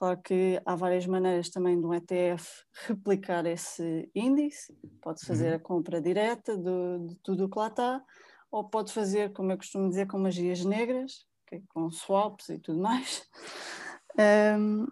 Claro 0.01 0.23
que 0.23 0.59
há 0.65 0.75
várias 0.75 1.07
maneiras 1.07 1.51
também 1.51 1.79
de 1.79 1.85
um 1.85 1.93
ETF 1.93 2.49
replicar 2.87 3.45
esse 3.45 4.11
índice, 4.15 4.75
pode 5.03 5.23
fazer 5.27 5.51
uhum. 5.51 5.57
a 5.57 5.59
compra 5.59 6.01
direta 6.01 6.57
de, 6.57 7.07
de 7.07 7.17
tudo 7.17 7.45
o 7.45 7.51
que 7.51 7.59
lá 7.59 7.67
está, 7.67 8.03
ou 8.51 8.65
pode 8.65 8.95
fazer, 8.95 9.31
como 9.35 9.53
eu 9.53 9.59
costumo 9.59 9.91
dizer, 9.91 10.07
com 10.07 10.19
magias 10.19 10.65
negras, 10.65 11.27
okay, 11.45 11.63
com 11.69 11.91
swaps 11.91 12.49
e 12.49 12.59
tudo 12.59 12.81
mais. 12.81 13.29
Um, 14.19 14.89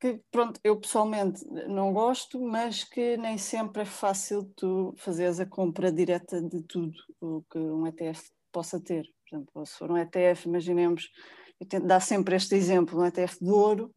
que 0.00 0.20
pronto, 0.32 0.58
eu 0.64 0.76
pessoalmente 0.80 1.44
não 1.68 1.92
gosto, 1.92 2.40
mas 2.40 2.82
que 2.82 3.16
nem 3.16 3.38
sempre 3.38 3.82
é 3.82 3.84
fácil 3.84 4.52
tu 4.56 4.92
fazeres 4.96 5.38
a 5.38 5.46
compra 5.46 5.92
direta 5.92 6.42
de 6.42 6.60
tudo 6.64 6.92
o 7.20 7.44
que 7.48 7.56
um 7.56 7.86
ETF 7.86 8.28
possa 8.50 8.80
ter. 8.80 9.04
Por 9.04 9.36
exemplo, 9.36 9.64
se 9.64 9.78
for 9.78 9.92
um 9.92 9.96
ETF, 9.96 10.48
imaginemos, 10.48 11.08
eu 11.60 11.68
tento 11.68 11.86
dar 11.86 12.00
sempre 12.00 12.34
este 12.34 12.56
exemplo, 12.56 13.00
um 13.00 13.06
ETF 13.06 13.38
de 13.40 13.50
ouro, 13.50 13.94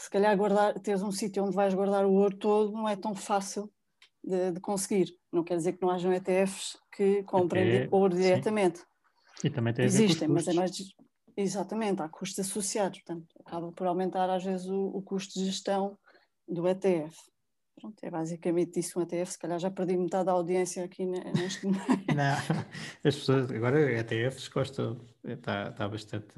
se 0.00 0.08
calhar 0.08 0.34
guardar, 0.34 0.78
teres 0.80 1.02
um 1.02 1.12
sítio 1.12 1.44
onde 1.44 1.54
vais 1.54 1.74
guardar 1.74 2.06
o 2.06 2.12
ouro 2.12 2.34
todo 2.34 2.72
não 2.72 2.88
é 2.88 2.96
tão 2.96 3.14
fácil 3.14 3.70
de, 4.24 4.52
de 4.52 4.60
conseguir. 4.60 5.14
Não 5.30 5.44
quer 5.44 5.56
dizer 5.56 5.74
que 5.74 5.82
não 5.82 5.90
hajam 5.90 6.10
ETFs 6.12 6.78
que 6.90 7.22
comprem 7.24 7.86
ouro 7.90 8.16
diretamente. 8.16 8.78
Sim. 8.78 8.84
E 9.48 9.50
também 9.50 9.74
tem 9.74 9.84
Existem, 9.84 10.26
mas 10.26 10.48
é 10.48 10.54
mais 10.54 10.70
Exatamente, 11.36 12.02
há 12.02 12.08
custos 12.08 12.40
associados, 12.40 13.00
portanto, 13.00 13.26
acaba 13.46 13.72
por 13.72 13.86
aumentar 13.86 14.28
às 14.28 14.44
vezes 14.44 14.66
o, 14.66 14.88
o 14.88 15.00
custo 15.00 15.38
de 15.38 15.46
gestão 15.46 15.96
do 16.46 16.68
ETF. 16.68 17.16
Pronto, 17.80 17.96
é 18.02 18.10
basicamente 18.10 18.80
isso 18.80 18.98
um 18.98 19.02
ETF, 19.02 19.32
se 19.32 19.38
calhar 19.38 19.58
já 19.58 19.70
perdi 19.70 19.96
metade 19.96 20.26
da 20.26 20.32
audiência 20.32 20.84
aqui 20.84 21.06
neste 21.06 21.66
momento. 21.66 21.86
Não, 22.14 22.66
as 23.04 23.16
pessoas, 23.16 23.50
agora 23.50 23.80
ETFs 23.80 24.48
gostam, 24.48 25.00
está, 25.24 25.68
está 25.68 25.88
bastante 25.88 26.34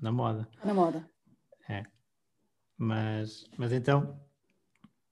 na 0.00 0.12
moda. 0.12 0.48
Na 0.64 0.72
moda. 0.72 1.06
É. 1.68 1.82
Mas, 2.76 3.44
mas 3.56 3.72
então, 3.72 4.20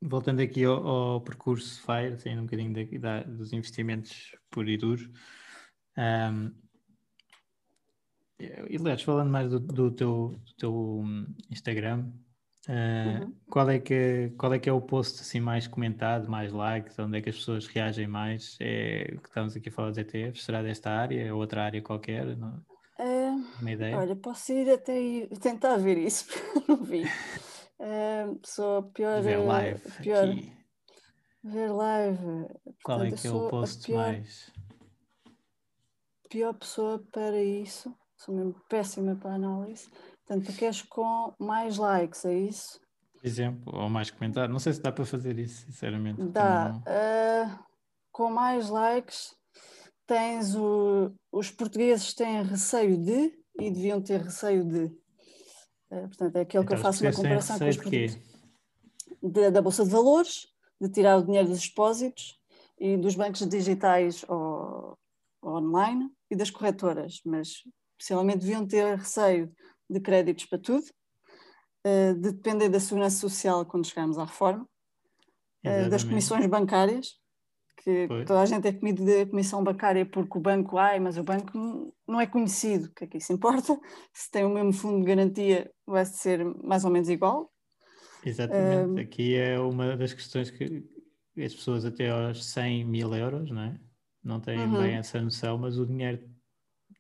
voltando 0.01 0.41
aqui 0.41 0.65
ao, 0.65 0.87
ao 0.87 1.21
percurso 1.21 1.81
FIRE, 1.83 2.15
assim, 2.15 2.37
um 2.39 2.43
bocadinho 2.43 2.73
de, 2.73 2.85
de, 2.85 3.25
dos 3.25 3.53
investimentos 3.53 4.35
por 4.51 4.69
e 4.69 4.77
duro, 4.77 5.11
um, 5.97 6.53
e 8.41 8.77
aliás, 8.77 9.03
falando 9.03 9.31
mais 9.31 9.51
do, 9.51 9.61
do, 9.61 9.91
teu, 9.91 10.35
do 10.47 10.55
teu 10.57 10.75
hum, 10.75 11.27
Instagram, 11.51 12.07
uh, 12.69 13.25
uhum. 13.25 13.35
qual, 13.51 13.69
é 13.69 13.79
que, 13.79 14.33
qual 14.39 14.55
é 14.55 14.59
que 14.59 14.69
é 14.69 14.73
o 14.73 14.81
post 14.81 15.21
assim, 15.21 15.41
mais 15.41 15.67
comentado, 15.67 16.29
mais 16.29 16.51
likes, 16.53 16.99
onde 16.99 17.19
é 17.19 17.21
que 17.21 17.29
as 17.29 17.37
pessoas 17.37 17.67
reagem 17.67 18.07
mais? 18.07 18.57
É 18.59 19.15
que 19.23 19.29
estamos 19.29 19.55
aqui 19.55 19.69
a 19.69 19.73
falar 19.73 19.91
dos 19.91 19.99
ETFs, 19.99 20.45
será 20.45 20.63
desta 20.63 20.91
área 20.91 21.35
ou 21.35 21.41
outra 21.41 21.65
área 21.65 21.83
qualquer? 21.83 22.35
Não? 22.37 22.63
É, 22.99 23.31
Uma 23.61 23.71
ideia? 23.71 23.99
Olha, 23.99 24.17
posso 24.17 24.53
ir 24.53 24.71
até 24.71 24.99
ir, 24.99 25.29
tentar 25.39 25.77
ver 25.77 25.99
isso, 25.99 26.27
porque 26.55 26.73
não 26.73 26.83
vi. 26.83 27.05
É, 27.81 28.27
sou 28.45 28.83
pior. 28.85 29.23
Ver 29.23 29.39
live. 29.39 29.81
Pior, 30.03 30.29
aqui. 30.29 30.53
Ver 31.43 31.73
live. 31.73 32.47
Qual 32.85 33.03
é 33.03 33.11
que 33.11 33.27
é 33.27 33.31
o 33.31 33.49
post 33.49 33.87
pior, 33.87 33.97
mais? 33.97 34.53
Pior 36.29 36.55
pessoa 36.55 37.03
para 37.11 37.43
isso 37.43 37.93
sou 38.21 38.35
mesmo 38.35 38.55
péssima 38.69 39.17
para 39.17 39.35
análise. 39.35 39.89
Portanto, 40.27 40.47
tu 40.47 40.59
queres 40.59 40.83
com 40.83 41.35
mais 41.39 41.79
likes, 41.79 42.25
é 42.25 42.35
isso? 42.35 42.81
Exemplo, 43.23 43.75
ou 43.75 43.89
mais 43.89 44.11
comentários. 44.11 44.53
Não 44.53 44.59
sei 44.59 44.73
se 44.75 44.83
dá 44.83 44.93
para 44.93 45.05
fazer 45.05 45.39
isso, 45.39 45.65
sinceramente. 45.67 46.23
Dá. 46.29 46.73
Uh, 46.87 47.65
com 48.13 48.31
mais 48.31 48.69
likes, 48.69 49.35
tens 50.07 50.55
o, 50.55 51.13
os 51.33 51.51
portugueses 51.51 52.15
têm 52.15 52.43
receio 52.43 52.99
de 52.99 53.33
e 53.59 53.71
deviam 53.71 54.01
ter 54.01 54.21
receio 54.21 54.65
de. 54.65 55.00
Uh, 55.91 56.09
portanto, 56.09 56.37
é 56.37 56.41
aquilo 56.43 56.63
então, 56.63 56.67
que 56.67 56.73
eu 56.73 56.79
então, 56.79 56.93
faço 56.93 57.05
na 57.05 57.13
comparação 57.13 57.59
com 57.59 57.69
os 57.69 57.77
portugueses. 57.77 58.19
De, 59.23 59.51
da 59.51 59.61
Bolsa 59.61 59.85
de 59.85 59.91
Valores, 59.91 60.47
de 60.81 60.89
tirar 60.89 61.19
o 61.19 61.25
dinheiro 61.25 61.49
dos 61.49 61.67
depósitos 61.67 62.39
e 62.79 62.97
dos 62.97 63.15
bancos 63.15 63.47
digitais 63.47 64.25
ou, 64.29 64.97
online 65.45 66.11
e 66.31 66.37
das 66.37 66.51
corretoras, 66.51 67.21
mas 67.25 67.65
possivelmente 67.99 68.39
deviam 68.39 68.67
ter 68.67 68.97
receio 68.97 69.53
de 69.89 70.01
créditos 70.01 70.47
para 70.47 70.59
tudo, 70.59 70.85
uh, 71.87 72.15
de 72.15 72.33
depender 72.33 72.69
da 72.69 72.81
segurança 72.81 73.19
social 73.19 73.67
quando 73.67 73.87
chegarmos 73.87 74.19
à 74.19 74.25
reforma, 74.25 74.67
uh, 75.67 75.91
das 75.91 76.05
comissões 76.05 76.47
bancárias, 76.47 77.19
que 77.83 78.07
Foi. 78.07 78.25
toda 78.25 78.41
a 78.41 78.47
gente 78.47 78.67
é 78.69 78.73
comido 78.73 79.05
de 79.05 79.27
comissão 79.27 79.65
bancária 79.65 80.05
porque 80.05 80.37
o 80.39 80.41
banco, 80.41 80.77
ai, 80.79 81.01
mas 81.01 81.17
o 81.17 81.23
banco 81.23 81.95
não 82.07 82.21
é 82.21 82.27
conhecido, 82.27 82.87
o 82.87 82.95
que 82.95 83.05
é 83.05 83.07
que 83.07 83.19
isso 83.19 83.33
importa? 83.33 83.79
Se 84.13 84.31
tem 84.31 84.45
o 84.45 84.51
mesmo 84.51 84.73
fundo 84.73 85.01
de 85.01 85.07
garantia, 85.07 85.71
vai 85.87 86.05
ser 86.05 86.45
mais 86.63 86.85
ou 86.85 86.91
menos 86.91 87.09
igual. 87.09 87.51
Exatamente, 88.25 89.01
aqui 89.01 89.35
é 89.35 89.59
uma 89.59 89.97
das 89.97 90.13
questões 90.13 90.51
que 90.51 90.85
as 91.39 91.55
pessoas 91.55 91.87
até 91.87 92.11
aos 92.11 92.45
100 92.45 92.85
mil 92.85 93.15
euros, 93.15 93.51
não 93.51 93.63
é? 93.63 93.81
Não 94.23 94.39
têm 94.39 94.59
uhum. 94.59 94.83
bem 94.83 94.97
essa 94.97 95.21
noção, 95.23 95.57
mas 95.57 95.79
o 95.79 95.87
dinheiro 95.87 96.29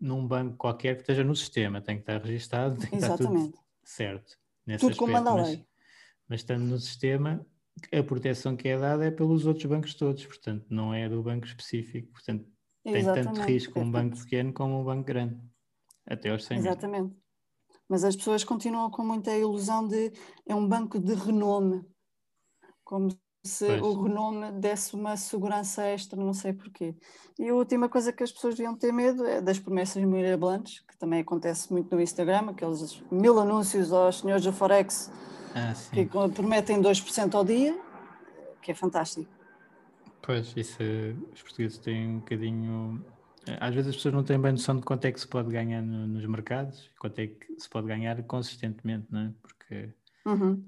num 0.00 0.26
banco 0.26 0.56
qualquer 0.56 0.94
que 0.94 1.02
esteja 1.02 1.22
no 1.22 1.36
sistema, 1.36 1.82
tem 1.82 1.96
que 1.96 2.02
estar 2.02 2.24
registado, 2.24 2.76
tem 2.80 2.88
que 2.88 2.96
Exatamente. 2.96 3.48
estar 3.48 3.58
tudo 3.58 3.64
certo. 3.84 4.38
Nesse 4.66 4.86
tudo 4.86 4.96
como 4.96 5.12
manda 5.12 5.30
a 5.30 5.34
lei. 5.34 5.56
Mas, 5.56 5.66
mas 6.26 6.40
estando 6.40 6.64
no 6.64 6.78
sistema, 6.78 7.46
a 7.92 8.02
proteção 8.02 8.56
que 8.56 8.68
é 8.68 8.78
dada 8.78 9.04
é 9.04 9.10
pelos 9.10 9.46
outros 9.46 9.66
bancos 9.66 9.94
todos, 9.94 10.24
portanto, 10.26 10.66
não 10.68 10.92
é 10.92 11.08
do 11.08 11.22
banco 11.22 11.46
específico. 11.46 12.12
Portanto, 12.12 12.46
tem 12.82 12.96
Exatamente. 12.96 13.34
tanto 13.34 13.48
risco 13.48 13.80
um 13.80 13.90
banco 13.90 14.18
pequeno 14.18 14.52
como 14.52 14.80
um 14.80 14.84
banco 14.84 15.04
grande, 15.04 15.40
até 16.06 16.30
aos 16.30 16.44
100 16.44 16.58
Exatamente. 16.58 17.08
Mil. 17.08 17.16
Mas 17.88 18.04
as 18.04 18.14
pessoas 18.14 18.44
continuam 18.44 18.90
com 18.90 19.04
muita 19.04 19.36
ilusão 19.36 19.86
de 19.86 20.12
é 20.46 20.54
um 20.54 20.66
banco 20.66 20.98
de 20.98 21.14
renome, 21.14 21.84
como 22.84 23.10
se 23.44 23.66
pois. 23.66 23.82
o 23.82 24.02
renome 24.02 24.52
desse 24.52 24.94
uma 24.94 25.16
segurança 25.16 25.82
extra, 25.84 26.22
não 26.22 26.32
sei 26.32 26.52
porquê. 26.52 26.94
E 27.38 27.48
a 27.48 27.54
última 27.54 27.88
coisa 27.88 28.12
que 28.12 28.22
as 28.22 28.30
pessoas 28.30 28.54
deviam 28.54 28.76
ter 28.76 28.92
medo 28.92 29.24
é 29.24 29.40
das 29.40 29.58
promessas 29.58 30.02
mirabolantes, 30.04 30.80
que 30.80 30.96
também 30.98 31.20
acontece 31.20 31.72
muito 31.72 31.94
no 31.94 32.00
Instagram, 32.00 32.50
aqueles 32.50 33.02
mil 33.10 33.38
anúncios 33.40 33.92
aos 33.92 34.20
senhores 34.20 34.44
da 34.44 34.52
Forex 34.52 35.10
ah, 35.54 35.74
que 35.92 36.06
prometem 36.34 36.80
2% 36.80 37.34
ao 37.34 37.44
dia, 37.44 37.78
que 38.62 38.70
é 38.70 38.74
fantástico. 38.74 39.30
Pois, 40.22 40.54
isso 40.56 40.82
os 41.32 41.42
portugueses 41.42 41.78
têm 41.78 42.08
um 42.08 42.18
bocadinho. 42.18 43.04
Às 43.58 43.74
vezes 43.74 43.90
as 43.90 43.96
pessoas 43.96 44.14
não 44.14 44.22
têm 44.22 44.38
bem 44.38 44.52
noção 44.52 44.76
de 44.76 44.82
quanto 44.82 45.04
é 45.06 45.12
que 45.12 45.20
se 45.20 45.26
pode 45.26 45.50
ganhar 45.50 45.82
no, 45.82 46.06
nos 46.06 46.24
mercados, 46.26 46.90
quanto 46.98 47.18
é 47.18 47.26
que 47.26 47.58
se 47.58 47.68
pode 47.68 47.86
ganhar 47.86 48.22
consistentemente, 48.24 49.06
não 49.10 49.20
é? 49.20 49.32
Porque 49.42 49.94
uhum 50.26 50.62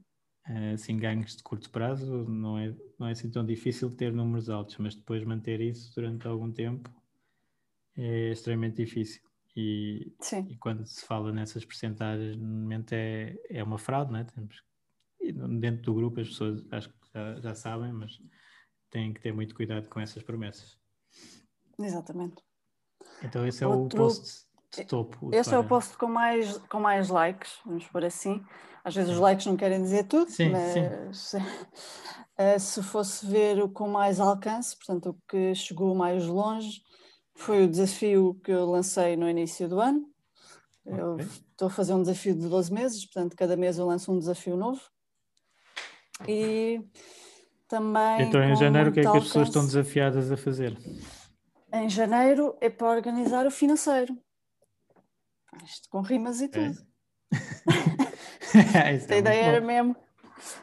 assim, 0.75 0.99
ganhos 0.99 1.37
de 1.37 1.43
curto 1.43 1.71
prazo, 1.71 2.25
não 2.29 2.59
é, 2.59 2.75
não 2.99 3.07
é 3.07 3.13
assim 3.13 3.31
tão 3.31 3.45
difícil 3.45 3.91
ter 3.91 4.13
números 4.13 4.51
altos, 4.51 4.77
mas 4.79 4.95
depois 4.95 5.25
manter 5.25 5.61
isso 5.61 5.95
durante 5.95 6.27
algum 6.27 6.51
tempo 6.51 6.91
é 7.97 8.31
extremamente 8.31 8.77
difícil. 8.77 9.23
E, 9.55 10.13
e, 10.49 10.57
quando 10.57 10.87
se 10.87 11.05
fala 11.05 11.31
nessas 11.31 11.65
percentagens, 11.65 12.37
normalmente 12.37 12.95
é, 12.95 13.39
é 13.51 13.63
uma 13.63 13.79
fraude, 13.79 14.11
não 14.11 14.21
é? 14.21 14.25
Temos, 14.25 14.63
dentro 15.59 15.83
do 15.83 15.95
grupo 15.95 16.21
as 16.21 16.29
pessoas 16.29 16.65
acho 16.71 16.89
que 16.89 16.97
já, 17.15 17.41
já 17.41 17.55
sabem, 17.55 17.93
mas 17.93 18.19
têm 18.91 19.13
que 19.13 19.21
ter 19.21 19.33
muito 19.33 19.55
cuidado 19.55 19.89
com 19.89 20.01
essas 20.01 20.23
promessas. 20.23 20.79
Exatamente. 21.79 22.43
Então 23.23 23.47
esse 23.47 23.65
é 23.65 23.67
Outro... 23.67 24.03
o 24.03 24.07
post 24.07 24.47
de 24.75 24.85
topo. 24.85 25.31
Esse 25.33 25.51
para... 25.51 25.59
é 25.59 25.61
o 25.61 25.69
post 25.69 25.97
com 25.97 26.07
mais, 26.07 26.59
com 26.69 26.81
mais 26.81 27.09
likes, 27.09 27.59
vamos 27.65 27.87
por 27.89 28.05
assim. 28.05 28.43
Às 28.85 28.95
vezes 28.95 29.13
os 29.13 29.19
likes 29.19 29.47
não 29.47 29.57
querem 29.57 29.81
dizer 29.81 30.05
tudo, 30.05 30.31
sim, 30.31 30.51
mas 30.51 31.19
sim. 31.19 31.39
Eh, 32.39 32.59
se 32.59 32.83
fosse 32.83 33.27
ver 33.27 33.63
o 33.63 33.69
com 33.69 33.87
mais 33.87 34.19
alcance, 34.19 34.75
portanto 34.75 35.11
o 35.11 35.19
que 35.29 35.55
chegou 35.55 35.95
mais 35.95 36.27
longe, 36.27 36.81
foi 37.35 37.65
o 37.65 37.69
desafio 37.69 38.41
que 38.43 38.51
eu 38.51 38.65
lancei 38.65 39.17
no 39.17 39.29
início 39.29 39.69
do 39.69 39.79
ano. 39.79 40.07
Okay. 40.85 41.01
Eu 41.01 41.17
estou 41.19 41.69
a 41.69 41.71
fazer 41.71 41.93
um 41.93 42.01
desafio 42.01 42.35
de 42.35 42.49
12 42.49 42.73
meses, 42.73 43.05
portanto 43.05 43.37
cada 43.37 43.55
mês 43.55 43.79
eu 43.79 43.87
lanço 43.87 44.11
um 44.11 44.19
desafio 44.19 44.57
novo. 44.57 44.81
E 46.29 46.81
também. 47.69 48.23
Então, 48.23 48.43
em 48.43 48.55
janeiro, 48.55 48.91
o 48.91 48.93
que 48.93 49.01
é 49.01 49.03
que 49.03 49.09
as 49.09 49.25
pessoas 49.25 49.49
estão 49.49 49.65
desafiadas 49.65 50.31
a 50.31 50.37
fazer? 50.37 50.77
Em 51.73 51.89
janeiro 51.89 52.55
é 52.61 52.69
para 52.69 52.89
organizar 52.89 53.47
o 53.47 53.51
financeiro. 53.51 54.15
Isto 55.65 55.89
com 55.89 56.01
rimas 56.01 56.41
e 56.41 56.49
tudo. 56.49 56.75
É. 58.75 59.15
a 59.15 59.17
ideia 59.17 59.43
era 59.45 59.61
mesmo. 59.63 59.97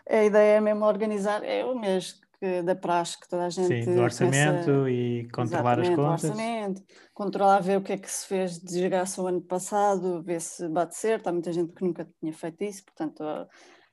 A 0.08 0.24
ideia 0.24 0.58
é 0.58 0.62
mesmo 0.62 0.86
organizar, 0.86 1.44
é 1.44 1.66
o 1.66 1.74
mês 1.74 2.20
que, 2.40 2.62
da 2.62 2.76
praxe 2.76 3.20
que 3.20 3.28
toda 3.28 3.46
a 3.46 3.50
gente. 3.50 3.84
Sim, 3.84 3.96
do 3.96 4.02
orçamento 4.02 4.66
pensa, 4.66 4.90
e 4.92 5.28
controlar 5.30 5.80
as 5.80 5.90
contas. 5.90 6.26
orçamento, 6.26 6.84
controlar, 7.16 7.60
ver 7.62 7.78
o 7.78 7.82
que 7.82 7.94
é 7.94 7.98
que 7.98 8.12
se 8.12 8.28
fez 8.28 8.60
de 8.60 8.66
desgraça 8.66 9.22
o 9.24 9.28
ano 9.28 9.42
passado, 9.42 10.22
ver 10.22 10.40
se 10.40 10.68
bate 10.70 10.96
certo. 10.96 11.28
Há 11.28 11.32
muita 11.32 11.52
gente 11.52 11.74
que 11.74 11.84
nunca 11.84 12.08
tinha 12.20 12.32
feito 12.32 12.64
isso, 12.64 12.84
portanto 12.86 13.24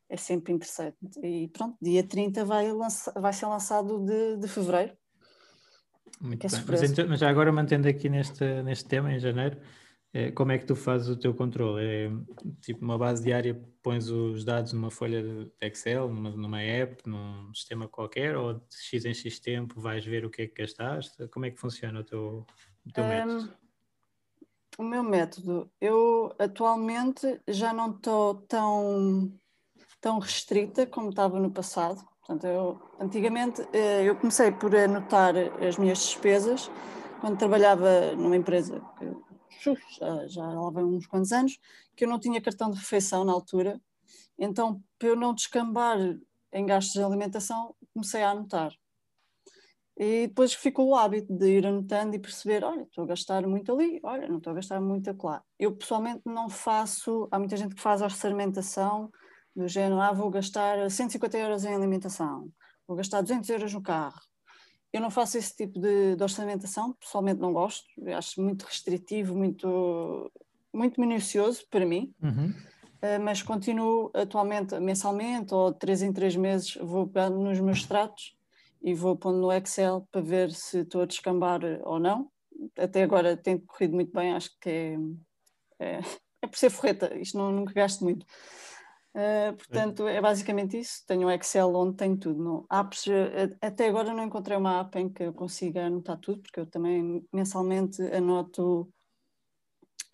é 0.09 0.17
sempre 0.17 0.53
interessante. 0.53 0.97
E 1.23 1.49
pronto, 1.49 1.77
dia 1.81 2.03
30 2.07 2.45
vai, 2.45 2.73
lança, 2.73 3.13
vai 3.19 3.33
ser 3.33 3.47
lançado 3.47 4.05
de, 4.05 4.37
de 4.37 4.49
fevereiro. 4.49 4.97
Muito 6.21 6.47
é 6.47 6.51
bem. 6.51 6.65
Mas, 6.67 6.83
então, 6.83 7.09
mas, 7.09 7.21
já 7.21 7.29
agora 7.29 7.53
mantendo 7.53 7.89
aqui 7.89 8.09
neste, 8.09 8.45
neste 8.63 8.89
tema, 8.89 9.13
em 9.13 9.19
janeiro, 9.19 9.61
é, 10.13 10.31
como 10.31 10.53
é 10.53 10.59
que 10.59 10.65
tu 10.65 10.75
fazes 10.75 11.09
o 11.09 11.17
teu 11.17 11.35
controle? 11.35 11.85
É 11.85 12.11
tipo 12.63 12.83
uma 12.83 12.97
base 12.97 13.23
diária, 13.23 13.61
pões 13.83 14.09
os 14.09 14.45
dados 14.45 14.73
numa 14.73 14.91
folha 14.91 15.23
de 15.23 15.53
Excel, 15.61 16.09
numa, 16.09 16.31
numa 16.31 16.63
app, 16.63 17.07
num 17.07 17.53
sistema 17.53 17.89
qualquer, 17.89 18.37
ou 18.37 18.55
de 18.55 18.65
X 18.71 19.05
em 19.05 19.13
X 19.13 19.39
tempo 19.41 19.81
vais 19.81 20.05
ver 20.05 20.25
o 20.25 20.31
que 20.31 20.43
é 20.43 20.47
que 20.47 20.63
gastaste? 20.63 21.29
Como 21.29 21.45
é 21.45 21.51
que 21.51 21.61
funciona 21.61 22.01
o 22.01 22.05
teu, 22.05 22.47
o 22.87 22.93
teu 22.93 23.05
um, 23.05 23.09
método? 23.09 23.55
O 24.79 24.83
meu 24.83 25.03
método, 25.03 25.71
eu 25.81 26.35
atualmente 26.39 27.41
já 27.49 27.73
não 27.73 27.91
estou 27.91 28.37
tão 28.43 29.39
tão 30.07 30.21
restrita 30.21 30.87
como 30.87 31.09
estava 31.11 31.41
no 31.41 31.51
passado. 31.51 32.01
Portanto, 32.21 32.47
eu, 32.47 32.81
antigamente 33.01 33.61
eh, 33.73 34.05
eu 34.05 34.15
comecei 34.15 34.53
por 34.53 34.73
anotar 34.73 35.35
as 35.61 35.77
minhas 35.77 35.99
despesas 35.99 36.71
quando 37.21 37.37
trabalhava 37.37 38.15
numa 38.15 38.37
empresa 38.37 38.81
que 39.01 39.75
já, 39.99 40.29
já 40.29 40.47
lá 40.47 40.71
vem 40.71 40.85
uns 40.85 41.09
quantos 41.09 41.33
anos, 41.33 41.59
que 41.97 42.05
eu 42.05 42.09
não 42.09 42.21
tinha 42.21 42.41
cartão 42.41 42.71
de 42.71 42.79
refeição 42.79 43.25
na 43.25 43.33
altura. 43.33 43.81
Então, 44.39 44.81
para 44.97 45.09
eu 45.09 45.17
não 45.17 45.35
descambar 45.35 45.99
em 46.53 46.67
gastos 46.67 46.93
de 46.93 47.03
alimentação, 47.03 47.75
comecei 47.93 48.23
a 48.23 48.31
anotar. 48.31 48.73
E 49.97 50.29
depois 50.29 50.55
ficou 50.55 50.91
o 50.91 50.95
hábito 50.95 51.37
de 51.37 51.49
ir 51.49 51.67
anotando 51.67 52.15
e 52.15 52.21
perceber, 52.21 52.63
olha, 52.63 52.83
estou 52.83 53.03
a 53.03 53.09
gastar 53.09 53.45
muito 53.45 53.73
ali, 53.73 53.99
olha, 54.05 54.29
não 54.29 54.39
estou 54.39 54.53
a 54.53 54.55
gastar 54.55 54.81
muito 54.81 55.13
lá. 55.25 55.43
Eu 55.59 55.75
pessoalmente 55.75 56.23
não 56.25 56.49
faço, 56.49 57.27
há 57.29 57.41
muita 57.41 57.57
gente 57.57 57.75
que 57.75 57.81
faz 57.81 58.01
orçamentação 58.03 59.11
do 59.57 59.67
género, 59.67 60.01
ah, 60.01 60.13
vou 60.13 60.31
gastar 60.31 60.91
150 60.91 61.39
euros 61.39 61.65
em 61.65 61.75
alimentação, 61.75 62.49
vou 62.87 62.97
gastar 62.97 63.23
200 63.23 63.49
euros 63.49 63.73
no 63.73 63.83
carro. 63.83 64.21
Eu 64.93 65.01
não 65.01 65.11
faço 65.11 65.39
esse 65.39 65.57
tipo 65.57 65.81
de, 65.81 66.15
de 66.15 66.23
orçamentação, 66.23 66.93
pessoalmente 66.93 67.41
não 67.41 67.53
gosto, 67.53 67.87
acho 68.15 68.41
muito 68.41 68.65
restritivo, 68.65 69.35
muito, 69.35 70.31
muito 70.73 71.01
minucioso 71.01 71.65
para 71.71 71.87
mim, 71.87 72.15
uhum. 72.23 72.51
uh, 72.51 73.23
mas 73.23 73.43
continuo 73.43 74.11
atualmente, 74.15 74.79
mensalmente 74.79 75.55
ou 75.55 75.73
de 75.73 75.79
3 75.79 76.03
em 76.03 76.13
3 76.13 76.37
meses, 76.37 76.75
vou 76.77 77.07
pegando 77.07 77.39
nos 77.39 77.59
meus 77.59 77.85
tratos 77.85 78.37
e 78.83 78.95
vou 78.95 79.17
pondo 79.17 79.39
no 79.39 79.53
Excel 79.53 80.07
para 80.13 80.21
ver 80.21 80.53
se 80.53 80.81
estou 80.81 81.01
a 81.01 81.07
descambar 81.07 81.61
ou 81.83 81.99
não. 81.99 82.31
Até 82.79 83.03
agora 83.03 83.37
tem 83.37 83.59
corrido 83.59 83.95
muito 83.95 84.13
bem, 84.13 84.33
acho 84.33 84.51
que 84.61 84.69
é, 84.69 84.97
é, 85.79 86.01
é 86.43 86.47
por 86.47 86.57
ser 86.57 86.71
forreta, 86.71 87.15
isto 87.19 87.37
não, 87.37 87.51
nunca 87.51 87.73
gasto 87.73 88.05
muito. 88.05 88.25
Uh, 89.17 89.57
portanto, 89.57 90.07
é 90.07 90.21
basicamente 90.21 90.79
isso. 90.79 91.03
Tenho 91.07 91.27
um 91.27 91.31
Excel 91.31 91.75
onde 91.75 91.97
tenho 91.97 92.19
tudo. 92.19 92.43
Não, 92.43 92.67
apps, 92.71 93.07
uh, 93.07 93.57
até 93.63 93.89
agora 93.89 94.13
não 94.13 94.25
encontrei 94.25 94.59
uma 94.59 94.81
app 94.81 94.99
em 94.99 95.09
que 95.09 95.23
eu 95.23 95.33
consiga 95.33 95.87
anotar 95.87 96.19
tudo, 96.19 96.43
porque 96.43 96.61
eu 96.61 96.67
também 96.67 97.27
mensalmente 97.33 98.03
anoto 98.13 98.83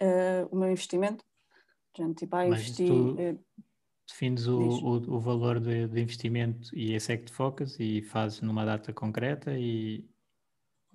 uh, 0.01 0.47
o 0.53 0.57
meu 0.57 0.71
investimento. 0.71 1.25
Portanto, 1.93 2.19
tipo, 2.19 2.37
ah, 2.37 2.47
investi. 2.47 2.89
defines 4.09 4.47
o, 4.47 4.61
o, 4.61 5.17
o, 5.17 5.19
valor 5.19 5.59
de, 5.59 5.89
de, 5.89 6.01
investimento 6.01 6.71
e 6.73 6.95
esse 6.95 7.13
é 7.13 7.17
que 7.17 7.25
te 7.25 7.33
focas 7.33 7.77
e 7.81 8.03
fazes 8.03 8.41
numa 8.41 8.65
data 8.65 8.93
concreta 8.93 9.53
e, 9.59 10.09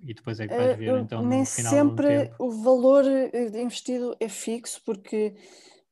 e 0.02 0.14
depois 0.14 0.40
é 0.40 0.48
que 0.48 0.56
vais 0.56 0.78
ver 0.78 1.00
então 1.02 1.22
no 1.22 1.30
nem 1.30 1.46
final 1.46 1.72
sempre 1.72 2.32
o 2.40 2.50
valor 2.50 3.04
investido 3.54 4.16
é 4.20 4.28
fixo 4.28 4.82
porque 4.84 5.36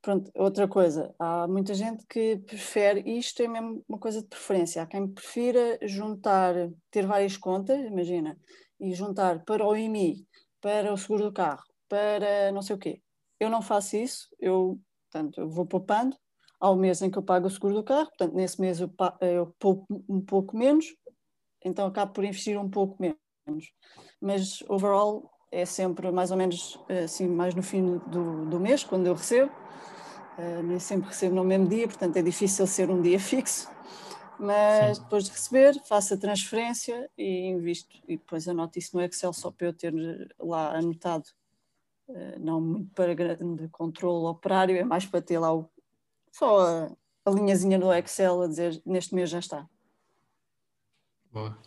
Pronto, 0.06 0.30
outra 0.36 0.68
coisa, 0.68 1.16
há 1.18 1.48
muita 1.48 1.74
gente 1.74 2.06
que 2.06 2.38
prefere, 2.38 3.02
isto 3.18 3.42
é 3.42 3.48
mesmo 3.48 3.84
uma 3.90 3.98
coisa 3.98 4.22
de 4.22 4.28
preferência, 4.28 4.84
há 4.84 4.86
quem 4.86 5.08
prefira 5.08 5.80
juntar, 5.82 6.54
ter 6.92 7.08
várias 7.08 7.36
contas, 7.38 7.80
imagina, 7.80 8.38
e 8.80 8.94
juntar 8.94 9.44
para 9.44 9.66
o 9.66 9.76
IMI, 9.76 10.24
para 10.62 10.94
o 10.94 10.98
seguro 10.98 11.24
do 11.24 11.34
carro, 11.34 11.64
para 11.90 12.52
não 12.52 12.62
sei 12.62 12.76
o 12.76 12.78
quê. 12.78 13.02
Eu 13.40 13.50
não 13.50 13.64
faço 13.64 13.98
isso, 13.98 14.28
eu, 14.40 14.80
portanto, 15.12 15.42
eu 15.42 15.50
vou 15.50 15.66
poupando 15.66 16.16
ao 16.60 16.76
mês 16.76 17.02
em 17.02 17.10
que 17.10 17.18
eu 17.18 17.24
pago 17.24 17.48
o 17.48 17.50
seguro 17.50 17.74
do 17.74 17.84
carro, 17.84 18.10
portanto, 18.10 18.36
nesse 18.36 18.62
mês 18.62 18.80
eu, 18.80 18.92
eu 19.22 19.56
poupo 19.58 19.88
um 20.08 20.22
pouco 20.22 20.56
menos, 20.56 20.86
então 21.64 21.88
acabo 21.88 22.14
por 22.14 22.24
investir 22.24 22.60
um 22.60 22.70
pouco 22.70 22.96
menos. 23.02 23.72
Mas, 24.22 24.62
overall, 24.70 25.32
é 25.52 25.66
sempre 25.66 26.12
mais 26.12 26.30
ou 26.30 26.38
menos 26.38 26.80
assim, 27.04 27.28
mais 27.28 27.56
no 27.56 27.64
fim 27.64 27.98
do, 27.98 28.46
do 28.46 28.60
mês, 28.60 28.84
quando 28.84 29.08
eu 29.08 29.16
recebo, 29.16 29.65
Uh, 30.38 30.64
nem 30.64 30.80
sempre 30.80 31.08
recebo 31.08 31.36
no 31.36 31.44
mesmo 31.44 31.68
dia, 31.68 31.88
portanto 31.88 32.18
é 32.18 32.22
difícil 32.22 32.68
ser 32.68 32.90
um 32.90 33.02
dia 33.02 33.20
fixo, 33.22 33.70
mas 34.38 34.98
Sim. 34.98 35.04
depois 35.04 35.24
de 35.24 35.32
receber, 35.32 35.82
faço 35.86 36.14
a 36.14 36.18
transferência 36.18 37.10
e 37.18 37.48
invisto. 37.48 37.98
E 38.08 38.18
depois 38.18 38.48
anoto 38.48 38.78
isso 38.78 38.96
no 38.96 39.04
Excel 39.04 39.32
só 39.32 39.50
para 39.50 39.68
eu 39.68 39.74
ter 39.74 39.94
lá 40.40 40.76
anotado. 40.78 41.26
Uh, 42.08 42.40
não 42.40 42.62
muito 42.62 42.94
para 42.94 43.14
grande 43.14 43.68
controle 43.70 44.28
operário, 44.28 44.76
é 44.78 44.84
mais 44.84 45.06
para 45.06 45.22
ter 45.22 45.40
lá 45.40 45.54
o, 45.54 45.70
só 46.32 46.60
a, 46.60 46.92
a 47.26 47.32
linhazinha 47.32 47.78
no 47.78 47.92
Excel 47.94 48.42
a 48.42 48.48
dizer 48.48 48.82
neste 48.86 49.16
mês 49.16 49.30
já 49.30 49.40
está. 49.40 49.68
Boa. 51.32 51.58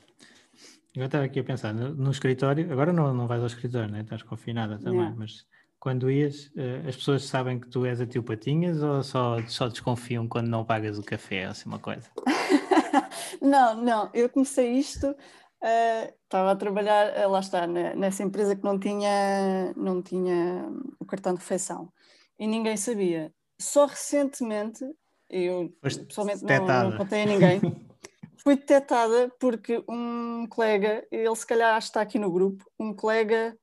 Eu 0.95 1.07
estava 1.07 1.25
aqui 1.25 1.41
a 1.41 1.45
pensar 1.45 1.73
no, 1.73 1.95
no 1.95 2.11
escritório, 2.11 2.71
agora 2.73 2.93
não, 2.93 3.15
não 3.15 3.27
vais 3.27 3.41
ao 3.41 3.47
escritório, 3.47 3.91
né? 3.91 4.01
estás 4.01 4.23
confinada 4.23 4.79
também, 4.79 5.01
yeah. 5.01 5.17
mas 5.17 5.47
quando 5.81 6.11
ias, 6.11 6.51
eh, 6.57 6.83
as 6.89 6.97
pessoas 6.97 7.25
sabem 7.25 7.59
que 7.61 7.69
tu 7.69 7.85
és 7.85 8.01
a 8.01 8.07
tio 8.07 8.23
Patinhas 8.23 8.83
ou 8.83 9.03
só, 9.03 9.37
só 9.47 9.69
desconfiam 9.69 10.27
quando 10.27 10.49
não 10.49 10.65
pagas 10.65 10.99
o 10.99 11.03
café, 11.03 11.45
ou 11.45 11.51
assim 11.53 11.69
uma 11.69 11.79
coisa? 11.79 12.11
não, 13.41 13.77
não, 13.77 14.11
eu 14.13 14.29
comecei 14.29 14.73
isto, 14.73 15.07
uh, 15.09 16.15
estava 16.25 16.51
a 16.53 16.57
trabalhar, 16.57 17.27
uh, 17.27 17.31
lá 17.31 17.41
está, 17.41 17.67
na, 17.67 17.95
nessa 17.95 18.25
empresa 18.25 18.57
que 18.57 18.65
não 18.65 18.79
tinha, 18.79 19.73
não 19.77 20.03
tinha 20.03 20.69
o 20.99 21.05
cartão 21.05 21.33
de 21.35 21.41
refeição 21.41 21.93
e 22.39 22.47
ninguém 22.47 22.77
sabia. 22.77 23.33
Só 23.61 23.87
recentemente, 23.87 24.85
eu 25.31 25.73
Foste 25.81 26.05
pessoalmente 26.05 26.45
não, 26.45 26.91
não 26.91 26.97
contei 26.97 27.23
a 27.23 27.27
ninguém, 27.27 27.61
fui 28.43 28.57
detectada 28.57 29.31
porque 29.39 29.83
um 29.89 30.47
colega, 30.49 31.07
ele 31.11 31.37
se 31.37 31.47
calhar 31.47 31.79
está 31.79 32.01
aqui 32.01 32.19
no 32.19 32.33
grupo, 32.33 32.65
um 32.81 32.93
colega 32.93 33.57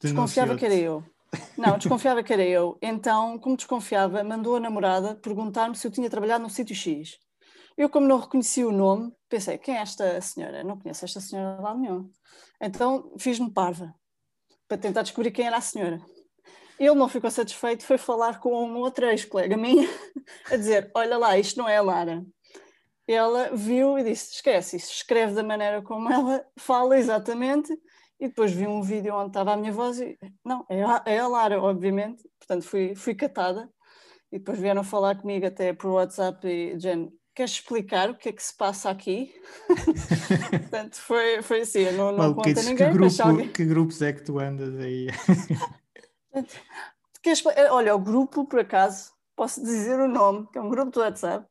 desconfiava 0.00 0.56
que 0.56 0.64
era 0.64 0.74
eu. 0.74 1.04
Não, 1.56 1.78
desconfiava 1.78 2.22
que 2.22 2.32
era 2.32 2.44
eu. 2.44 2.78
Então, 2.80 3.38
como 3.38 3.56
desconfiava, 3.56 4.22
mandou 4.24 4.56
a 4.56 4.60
namorada 4.60 5.14
perguntar-me 5.14 5.76
se 5.76 5.86
eu 5.86 5.90
tinha 5.90 6.10
trabalhado 6.10 6.42
no 6.42 6.50
sítio 6.50 6.74
X. 6.74 7.18
Eu, 7.76 7.88
como 7.88 8.06
não 8.06 8.20
reconheci 8.20 8.64
o 8.64 8.70
nome, 8.70 9.12
pensei, 9.28 9.58
quem 9.58 9.76
é 9.76 9.80
esta 9.80 10.20
senhora? 10.20 10.62
Não 10.62 10.78
conheço 10.78 11.04
esta 11.04 11.20
senhora 11.20 11.60
lá 11.60 11.74
nenhum. 11.74 12.08
Então, 12.60 13.12
fiz-me 13.18 13.50
parva, 13.50 13.92
para 14.68 14.78
tentar 14.78 15.02
descobrir 15.02 15.32
quem 15.32 15.46
era 15.46 15.56
a 15.56 15.60
senhora. 15.60 16.00
Ele 16.78 16.94
não 16.94 17.08
ficou 17.08 17.30
satisfeito, 17.30 17.84
foi 17.84 17.98
falar 17.98 18.40
com 18.40 18.50
uma 18.50 18.78
outra 18.78 19.10
ex-colega 19.10 19.56
minha, 19.56 19.88
a 20.50 20.56
dizer, 20.56 20.90
olha 20.94 21.18
lá, 21.18 21.38
isto 21.38 21.58
não 21.58 21.68
é 21.68 21.76
a 21.76 21.82
Lara. 21.82 22.24
Ela 23.06 23.50
viu 23.54 23.98
e 23.98 24.04
disse, 24.04 24.34
esquece, 24.34 24.76
isso 24.76 24.92
escreve 24.92 25.34
da 25.34 25.42
maneira 25.42 25.82
como 25.82 26.10
ela 26.10 26.44
fala 26.56 26.96
exatamente, 26.96 27.76
E 28.20 28.28
depois 28.28 28.52
vi 28.52 28.66
um 28.66 28.82
vídeo 28.82 29.14
onde 29.14 29.28
estava 29.28 29.52
a 29.52 29.56
minha 29.56 29.72
voz 29.72 30.00
e, 30.00 30.18
não, 30.44 30.64
é 30.68 30.82
a, 30.82 31.02
é 31.06 31.18
a 31.18 31.28
Lara, 31.28 31.60
obviamente. 31.60 32.22
Portanto, 32.38 32.62
fui, 32.62 32.94
fui 32.94 33.14
catada. 33.14 33.68
E 34.30 34.38
depois 34.38 34.58
vieram 34.58 34.82
falar 34.82 35.16
comigo 35.16 35.46
até 35.46 35.72
por 35.72 35.90
WhatsApp 35.90 36.46
e, 36.46 36.78
Jen, 36.78 37.12
queres 37.34 37.52
explicar 37.52 38.10
o 38.10 38.14
que 38.14 38.28
é 38.28 38.32
que 38.32 38.42
se 38.42 38.56
passa 38.56 38.90
aqui? 38.90 39.32
Portanto, 40.50 40.96
foi, 40.96 41.42
foi 41.42 41.60
assim, 41.62 41.80
eu 41.80 41.92
não, 41.92 42.12
não 42.12 42.34
conto 42.34 42.48
a 42.48 42.62
ninguém. 42.62 42.76
Que, 42.76 42.98
grupo, 42.98 43.22
alguém... 43.22 43.52
que 43.52 43.64
grupos 43.64 44.02
é 44.02 44.12
que 44.12 44.22
tu 44.22 44.38
andas 44.38 44.78
aí? 44.78 45.08
Olha, 47.70 47.94
o 47.94 47.98
grupo, 47.98 48.46
por 48.46 48.60
acaso, 48.60 49.12
posso 49.34 49.62
dizer 49.62 49.98
o 49.98 50.08
nome, 50.08 50.46
que 50.52 50.58
é 50.58 50.60
um 50.60 50.68
grupo 50.68 50.92
do 50.92 51.00
WhatsApp. 51.00 51.46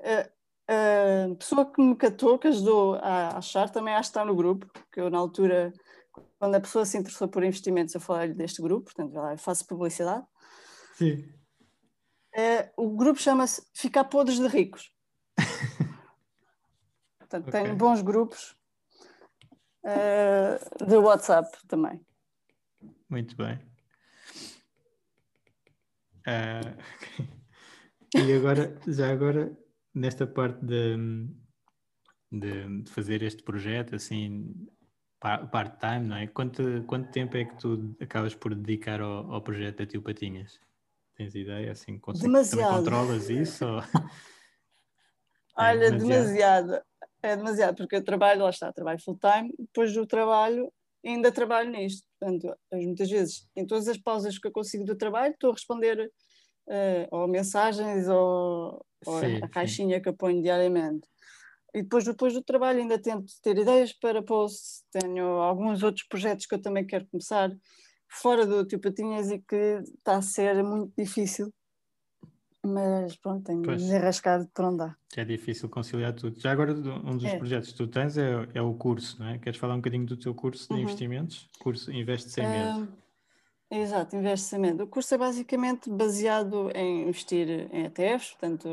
A, 0.00 0.28
a 0.68 1.34
pessoa 1.36 1.64
que 1.64 1.80
me 1.80 1.96
catou, 1.96 2.38
que 2.38 2.48
ajudou 2.48 2.96
a 2.96 3.38
achar, 3.38 3.70
também 3.70 3.94
acho 3.94 4.10
que 4.10 4.18
está 4.18 4.24
no 4.24 4.34
grupo, 4.34 4.66
que 4.92 5.00
eu 5.00 5.10
na 5.10 5.18
altura, 5.18 5.72
quando 6.46 6.54
a 6.54 6.60
pessoa 6.60 6.86
se 6.86 6.96
interessou 6.96 7.26
por 7.26 7.42
investimentos, 7.42 7.92
eu 7.92 8.00
falei 8.00 8.32
deste 8.32 8.62
grupo, 8.62 8.84
portanto, 8.84 9.16
eu 9.16 9.36
faço 9.36 9.66
publicidade. 9.66 10.24
Sim. 10.94 11.28
o 12.76 12.90
grupo 12.90 13.20
chama-se 13.20 13.66
Ficar 13.74 14.04
Podres 14.04 14.38
de 14.38 14.46
Ricos. 14.46 14.94
Portanto, 17.18 17.48
okay. 17.48 17.62
tenho 17.62 17.74
bons 17.74 18.00
grupos 18.00 18.56
uh, 19.82 20.86
de 20.86 20.96
WhatsApp 20.96 21.50
também. 21.66 22.00
Muito 23.10 23.36
bem. 23.36 23.58
Uh, 26.28 27.26
e 28.16 28.32
agora, 28.34 28.80
já 28.86 29.10
agora, 29.10 29.58
nesta 29.92 30.28
parte 30.28 30.64
de, 30.64 30.96
de, 32.30 32.82
de 32.82 32.90
fazer 32.92 33.24
este 33.24 33.42
projeto, 33.42 33.96
assim, 33.96 34.54
part-time, 35.50 36.06
não 36.06 36.16
é? 36.16 36.26
Quanto, 36.26 36.84
quanto 36.86 37.10
tempo 37.10 37.36
é 37.36 37.44
que 37.44 37.56
tu 37.56 37.94
acabas 38.00 38.34
por 38.34 38.54
dedicar 38.54 39.00
ao, 39.00 39.32
ao 39.32 39.40
projeto 39.40 39.78
da 39.78 39.86
Tio 39.86 40.02
Patinhas? 40.02 40.60
Tens 41.14 41.34
ideia? 41.34 41.72
Assim, 41.72 42.00
Demasiado. 42.20 42.76
controlas 42.76 43.30
isso? 43.30 43.64
Ou... 43.64 43.82
Olha, 45.56 45.86
é 45.86 45.90
demasiado. 45.90 46.66
demasiado. 46.66 46.82
É 47.22 47.36
demasiado, 47.36 47.76
porque 47.76 47.96
eu 47.96 48.04
trabalho, 48.04 48.42
lá 48.42 48.50
está, 48.50 48.72
trabalho 48.72 49.02
full-time, 49.02 49.52
depois 49.58 49.92
do 49.92 50.06
trabalho 50.06 50.70
ainda 51.08 51.32
trabalho 51.32 51.70
nisto. 51.70 52.06
Portanto, 52.18 52.54
muitas 52.72 53.08
vezes, 53.08 53.48
em 53.54 53.66
todas 53.66 53.88
as 53.88 53.98
pausas 53.98 54.38
que 54.38 54.46
eu 54.48 54.52
consigo 54.52 54.84
do 54.84 54.96
trabalho, 54.96 55.32
estou 55.32 55.50
a 55.50 55.52
responder 55.52 56.10
uh, 56.66 57.06
ou 57.10 57.28
mensagens 57.28 58.08
ou, 58.08 58.84
ou 59.04 59.20
sim, 59.20 59.36
a 59.42 59.48
caixinha 59.48 59.96
sim. 59.96 60.02
que 60.02 60.08
eu 60.08 60.14
ponho 60.14 60.42
diariamente. 60.42 61.08
E 61.76 61.82
depois, 61.82 62.04
depois 62.04 62.32
do 62.32 62.42
trabalho 62.42 62.78
ainda 62.80 62.98
tento 62.98 63.30
ter 63.42 63.58
ideias 63.58 63.92
para 63.92 64.22
posts, 64.22 64.82
tenho 64.90 65.26
alguns 65.42 65.82
outros 65.82 66.06
projetos 66.08 66.46
que 66.46 66.54
eu 66.54 66.62
também 66.62 66.86
quero 66.86 67.06
começar 67.06 67.50
fora 68.08 68.46
do 68.46 68.66
Tio 68.66 68.80
Patinhas 68.80 69.30
e 69.30 69.38
que 69.38 69.82
está 69.98 70.16
a 70.16 70.22
ser 70.22 70.64
muito 70.64 70.92
difícil 70.96 71.52
mas 72.66 73.16
pronto, 73.16 73.44
tenho 73.44 73.62
pois. 73.62 73.80
desenrascado 73.80 74.48
por 74.52 74.64
onde 74.64 74.78
dá. 74.78 74.96
É 75.16 75.24
difícil 75.24 75.68
conciliar 75.68 76.12
tudo. 76.12 76.38
Já 76.40 76.50
agora, 76.50 76.72
um 76.72 77.16
dos 77.16 77.24
é. 77.24 77.38
projetos 77.38 77.70
que 77.70 77.76
tu 77.76 77.86
tens 77.86 78.18
é, 78.18 78.48
é, 78.54 78.60
o 78.60 78.74
curso, 78.74 79.20
não 79.20 79.28
é? 79.28 79.38
Queres 79.38 79.58
falar 79.58 79.74
um 79.74 79.78
bocadinho 79.78 80.04
do 80.04 80.16
teu 80.16 80.34
curso 80.34 80.66
de 80.68 80.74
uhum. 80.74 80.80
investimentos? 80.80 81.48
Curso 81.60 81.92
Investe 81.92 82.30
Sem 82.30 82.46
Medo. 82.46 82.88
exato, 83.70 84.16
Investe 84.16 84.46
Sem 84.48 84.58
Medo. 84.58 84.84
O 84.84 84.86
curso 84.86 85.14
é 85.14 85.18
basicamente 85.18 85.88
baseado 85.88 86.70
em 86.74 87.08
investir 87.08 87.48
em 87.72 87.84
ETFs, 87.84 88.32
portanto, 88.32 88.68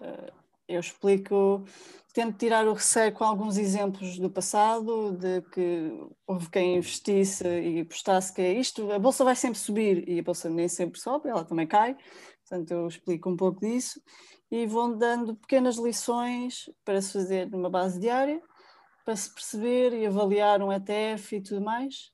uh, 0.00 0.41
eu 0.68 0.80
explico, 0.80 1.64
tento 2.12 2.38
tirar 2.38 2.66
o 2.66 2.72
receio 2.72 3.12
com 3.12 3.24
alguns 3.24 3.56
exemplos 3.56 4.18
do 4.18 4.30
passado, 4.30 5.12
de 5.12 5.42
que 5.50 5.92
houve 6.26 6.50
quem 6.50 6.76
investisse 6.76 7.44
e 7.46 7.80
apostasse 7.80 8.32
que 8.32 8.40
é 8.40 8.52
isto, 8.52 8.90
a 8.92 8.98
bolsa 8.98 9.24
vai 9.24 9.36
sempre 9.36 9.58
subir 9.58 10.08
e 10.08 10.20
a 10.20 10.22
bolsa 10.22 10.48
nem 10.48 10.68
sempre 10.68 11.00
sobe, 11.00 11.28
ela 11.28 11.44
também 11.44 11.66
cai. 11.66 11.96
Portanto, 12.48 12.70
eu 12.70 12.86
explico 12.86 13.30
um 13.30 13.36
pouco 13.36 13.60
disso 13.60 14.00
e 14.50 14.66
vão 14.66 14.96
dando 14.96 15.34
pequenas 15.36 15.76
lições 15.76 16.70
para 16.84 17.00
se 17.00 17.12
fazer 17.12 17.50
numa 17.50 17.70
base 17.70 17.98
diária, 17.98 18.40
para 19.04 19.16
se 19.16 19.32
perceber 19.32 19.92
e 19.94 20.06
avaliar 20.06 20.62
um 20.62 20.72
ETF 20.72 21.36
e 21.36 21.42
tudo 21.42 21.62
mais. 21.62 22.12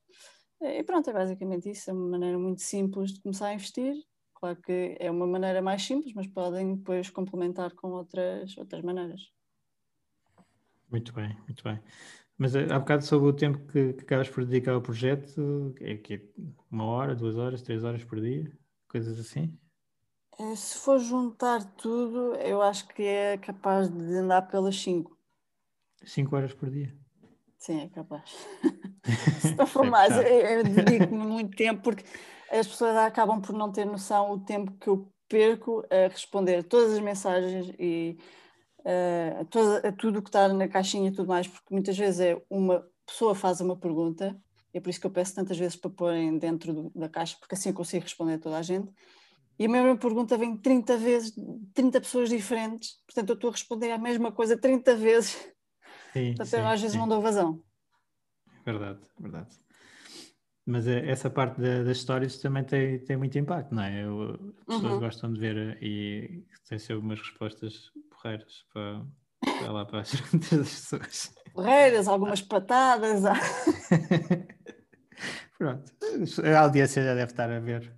E 0.60 0.82
pronto, 0.82 1.08
é 1.10 1.12
basicamente 1.12 1.70
isso. 1.70 1.90
É 1.90 1.92
uma 1.92 2.08
maneira 2.08 2.38
muito 2.38 2.62
simples 2.62 3.12
de 3.12 3.20
começar 3.20 3.48
a 3.48 3.54
investir. 3.54 3.94
Claro 4.40 4.56
que 4.62 4.96
é 5.00 5.10
uma 5.10 5.26
maneira 5.26 5.60
mais 5.60 5.82
simples, 5.82 6.12
mas 6.14 6.28
podem 6.28 6.76
depois 6.76 7.10
complementar 7.10 7.74
com 7.74 7.88
outras, 7.88 8.56
outras 8.56 8.82
maneiras. 8.82 9.32
Muito 10.88 11.12
bem, 11.12 11.36
muito 11.40 11.64
bem. 11.64 11.80
Mas 12.36 12.54
eh, 12.54 12.68
há 12.70 12.78
bocado 12.78 13.04
sobre 13.04 13.28
o 13.28 13.32
tempo 13.32 13.58
que, 13.66 13.94
que 13.94 14.02
acabas 14.02 14.28
por 14.28 14.44
dedicar 14.44 14.74
ao 14.74 14.80
projeto, 14.80 15.74
é 15.80 15.96
que 15.96 16.30
uma 16.70 16.84
hora, 16.84 17.16
duas 17.16 17.36
horas, 17.36 17.62
três 17.62 17.82
horas 17.82 18.04
por 18.04 18.20
dia, 18.20 18.48
coisas 18.86 19.18
assim? 19.18 19.58
Eh, 20.38 20.54
se 20.54 20.78
for 20.78 21.00
juntar 21.00 21.64
tudo, 21.74 22.36
eu 22.36 22.62
acho 22.62 22.86
que 22.86 23.02
é 23.02 23.38
capaz 23.38 23.90
de 23.90 24.14
andar 24.14 24.42
pelas 24.42 24.80
5. 24.80 25.18
5 26.04 26.36
horas 26.36 26.54
por 26.54 26.70
dia? 26.70 26.96
Sim, 27.58 27.80
é 27.80 27.88
capaz. 27.88 28.30
se 29.42 29.56
não 29.56 29.66
for 29.66 29.84
mais, 29.84 30.16
eu, 30.16 30.22
eu 30.22 30.64
dedico-me 30.64 31.26
muito 31.26 31.56
tempo 31.56 31.82
porque 31.82 32.04
as 32.50 32.66
pessoas 32.66 32.96
acabam 32.96 33.40
por 33.40 33.54
não 33.54 33.70
ter 33.70 33.84
noção 33.84 34.32
o 34.32 34.40
tempo 34.40 34.72
que 34.72 34.88
eu 34.88 35.10
perco 35.28 35.84
a 35.90 36.08
responder 36.08 36.62
todas 36.64 36.94
as 36.94 37.00
mensagens 37.00 37.74
e 37.78 38.18
uh, 38.80 39.40
a, 39.40 39.44
toda, 39.44 39.92
tudo 39.92 40.22
que 40.22 40.28
está 40.28 40.48
na 40.48 40.68
caixinha 40.68 41.08
e 41.08 41.12
tudo 41.12 41.28
mais, 41.28 41.46
porque 41.46 41.72
muitas 41.72 41.96
vezes 41.96 42.20
é 42.20 42.42
uma 42.48 42.86
pessoa 43.06 43.34
faz 43.34 43.60
uma 43.60 43.76
pergunta, 43.76 44.36
é 44.72 44.80
por 44.80 44.90
isso 44.90 45.00
que 45.00 45.06
eu 45.06 45.10
peço 45.10 45.34
tantas 45.34 45.58
vezes 45.58 45.76
para 45.76 45.90
porem 45.90 46.38
dentro 46.38 46.72
do, 46.72 46.90
da 46.94 47.08
caixa, 47.08 47.36
porque 47.38 47.54
assim 47.54 47.70
eu 47.70 47.74
consigo 47.74 48.04
responder 48.04 48.34
a 48.34 48.38
toda 48.38 48.56
a 48.56 48.62
gente 48.62 48.90
e 49.58 49.66
a 49.66 49.68
mesma 49.68 49.96
pergunta 49.96 50.38
vem 50.38 50.56
30 50.56 50.96
vezes, 50.96 51.34
30 51.74 52.00
pessoas 52.00 52.28
diferentes, 52.28 53.02
portanto 53.06 53.30
eu 53.30 53.34
estou 53.34 53.50
a 53.50 53.52
responder 53.52 53.90
a 53.90 53.98
mesma 53.98 54.30
coisa 54.30 54.56
30 54.56 54.94
vezes. 54.94 55.32
Sim, 56.12 56.34
portanto, 56.34 56.48
sim, 56.48 56.56
às 56.56 56.80
vezes 56.80 56.92
sim. 56.92 56.98
não 56.98 57.08
dou 57.08 57.20
vazão. 57.20 57.62
Verdade, 58.64 59.00
verdade. 59.18 59.67
Mas 60.68 60.86
eh, 60.86 61.08
essa 61.08 61.28
parte 61.30 61.62
da, 61.62 61.82
das 61.82 61.96
histórias 61.96 62.36
também 62.36 62.62
tem, 62.62 62.98
tem 62.98 63.16
muito 63.16 63.38
impacto, 63.38 63.74
não 63.74 63.82
é? 63.82 64.04
Eu, 64.04 64.34
as 64.58 64.64
pessoas 64.66 64.92
uhum. 64.92 65.00
gostam 65.00 65.32
de 65.32 65.40
ver 65.40 65.56
eh, 65.56 65.78
e 65.80 66.44
tem 66.68 66.78
sempre 66.78 67.02
umas 67.02 67.18
respostas 67.18 67.90
porreiras 68.10 68.66
para, 68.70 69.02
para 69.40 69.72
lá 69.72 69.86
para 69.86 70.00
as 70.00 70.10
perguntas 70.14 70.50
das 70.50 70.68
pessoas. 70.68 71.34
Porreiras, 71.54 72.06
algumas 72.06 72.42
patadas. 72.42 73.22
Pronto, 75.56 75.90
a 76.44 76.60
audiência 76.60 77.02
já 77.02 77.14
deve 77.14 77.32
estar 77.32 77.50
a 77.50 77.60
ver 77.60 77.96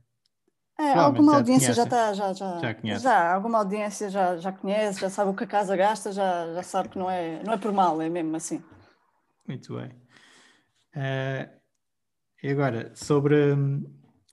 é, 0.79 0.93
alguma 0.95 1.35
audiência 1.37 1.73
já 1.75 1.83
está, 1.83 2.15
já, 2.15 2.33
já, 2.33 2.59
já, 2.59 2.75
conhece. 2.75 3.05
já, 3.05 3.35
alguma 3.35 3.59
audiência 3.59 4.09
já, 4.09 4.39
já 4.39 4.51
conhece, 4.51 5.01
já 5.01 5.11
sabe 5.11 5.31
o 5.31 5.35
que 5.35 5.45
a 5.45 5.47
casa 5.47 5.77
gasta, 5.77 6.11
já, 6.11 6.55
já 6.55 6.63
sabe 6.63 6.89
que 6.89 6.99
não 6.99 7.11
é, 7.11 7.43
não 7.45 7.53
é 7.53 7.59
por 7.59 7.71
mal, 7.71 8.01
é 8.01 8.09
mesmo 8.09 8.35
assim. 8.35 8.65
Muito 9.47 9.77
bem. 9.77 9.91
Uh, 10.97 11.60
e 12.43 12.49
agora, 12.49 12.93
sobre, 12.95 13.57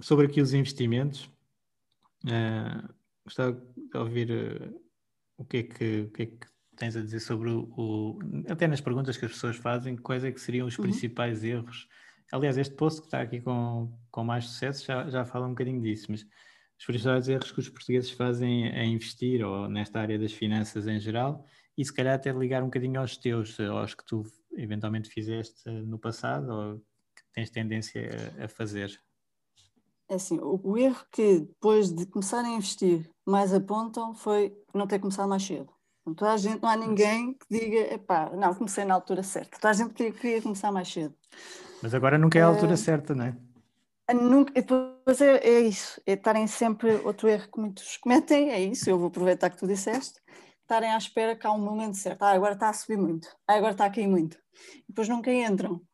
sobre 0.02 0.26
aqui 0.26 0.42
os 0.42 0.54
investimentos, 0.54 1.26
uh, 2.26 2.94
gostava 3.26 3.54
de 3.54 3.98
ouvir 3.98 4.32
uh, 4.32 4.82
o, 5.38 5.46
que 5.46 5.58
é 5.58 5.64
que, 5.64 6.02
o 6.02 6.12
que 6.12 6.24
é 6.24 6.26
que 6.26 6.48
tens 6.76 6.96
a 6.96 7.02
dizer 7.02 7.20
sobre 7.20 7.50
o, 7.50 7.64
o, 7.78 8.20
até 8.50 8.68
nas 8.68 8.82
perguntas 8.82 9.18
que 9.18 9.26
as 9.26 9.32
pessoas 9.32 9.56
fazem, 9.56 9.96
quais 9.96 10.24
é 10.24 10.32
que 10.32 10.40
seriam 10.40 10.68
os 10.68 10.78
uhum. 10.78 10.84
principais 10.84 11.44
erros 11.44 11.88
Aliás, 12.32 12.58
este 12.58 12.76
post 12.76 13.00
que 13.00 13.08
está 13.08 13.22
aqui 13.22 13.40
com, 13.40 13.92
com 14.12 14.24
mais 14.24 14.46
sucesso 14.46 14.86
já, 14.86 15.10
já 15.10 15.26
fala 15.26 15.46
um 15.46 15.52
bocadinho 15.52 15.82
disso, 15.82 16.08
mas 16.10 16.26
os 16.78 16.86
principais 16.86 17.30
erros 17.30 17.52
que 17.52 17.60
os 17.60 17.70
portugueses 17.70 18.12
fazem 18.12 18.68
a 18.70 18.84
investir 18.84 19.44
ou 19.46 19.70
nesta 19.70 20.02
área 20.02 20.20
das 20.20 20.34
finanças 20.34 20.88
em 20.88 21.00
geral 21.00 21.46
e 21.78 21.86
se 21.86 21.94
calhar 21.94 22.16
até 22.16 22.32
ligar 22.32 22.62
um 22.62 22.66
bocadinho 22.66 23.00
aos 23.00 23.16
teus, 23.16 23.58
aos 23.60 23.96
que 23.96 24.06
tu 24.06 24.24
eventualmente 24.58 25.10
fizeste 25.10 25.70
no 25.70 25.98
passado 25.98 26.50
ou 26.50 26.86
tens 27.38 27.52
tendência 27.52 28.34
a, 28.40 28.46
a 28.46 28.48
fazer. 28.48 29.00
É 30.10 30.16
assim, 30.16 30.40
o, 30.40 30.60
o, 30.64 30.76
erro 30.76 31.06
que 31.12 31.42
depois 31.42 31.94
de 31.94 32.08
começarem 32.08 32.56
a 32.56 32.58
investir 32.58 33.08
mais 33.24 33.54
apontam 33.54 34.16
foi 34.16 34.58
não 34.74 34.88
ter 34.88 34.98
começado 34.98 35.30
mais 35.30 35.44
cedo. 35.44 35.72
Não, 36.04 36.16
toda 36.16 36.32
a 36.34 36.38
gente, 36.38 36.64
não 36.64 36.70
há 36.70 36.76
ninguém 36.76 37.34
que 37.34 37.46
diga, 37.48 37.94
epá, 37.94 38.32
não, 38.32 38.56
comecei 38.56 38.86
na 38.86 38.96
altura 38.96 39.22
certa. 39.22 39.60
Toda 39.60 39.70
a 39.70 39.74
gente 39.74 39.94
queria, 39.94 40.12
queria 40.14 40.42
começar 40.42 40.72
mais 40.72 40.92
cedo. 40.92 41.14
Mas 41.84 41.94
agora 41.94 42.18
nunca 42.18 42.40
é 42.40 42.42
a 42.42 42.48
altura 42.48 42.74
uh, 42.74 42.78
certa, 42.78 43.14
não 43.14 43.26
é? 43.26 43.38
Nunca, 44.16 44.52
depois 44.54 45.22
é, 45.22 45.38
é, 45.38 45.60
isso, 45.60 46.02
é 46.08 46.14
estarem 46.14 46.48
sempre, 46.48 46.90
outro 47.04 47.28
erro 47.28 47.52
que 47.52 47.60
muitos 47.60 47.98
cometem, 47.98 48.50
é 48.50 48.60
isso, 48.60 48.90
eu 48.90 48.98
vou 48.98 49.10
aproveitar 49.10 49.50
que 49.52 49.58
tu 49.58 49.68
disseste, 49.68 50.20
estarem 50.62 50.90
à 50.90 50.98
espera 50.98 51.36
que 51.36 51.46
há 51.46 51.52
um 51.52 51.60
momento 51.60 51.98
certo, 51.98 52.24
ah, 52.24 52.32
agora 52.32 52.54
está 52.54 52.70
a 52.70 52.74
subir 52.74 52.98
muito, 52.98 53.28
ah, 53.46 53.56
agora 53.56 53.74
está 53.74 53.86
a 53.86 53.90
cair 53.92 54.08
muito, 54.08 54.38
e 54.78 54.86
depois 54.88 55.10
nunca 55.10 55.32
entram. 55.32 55.86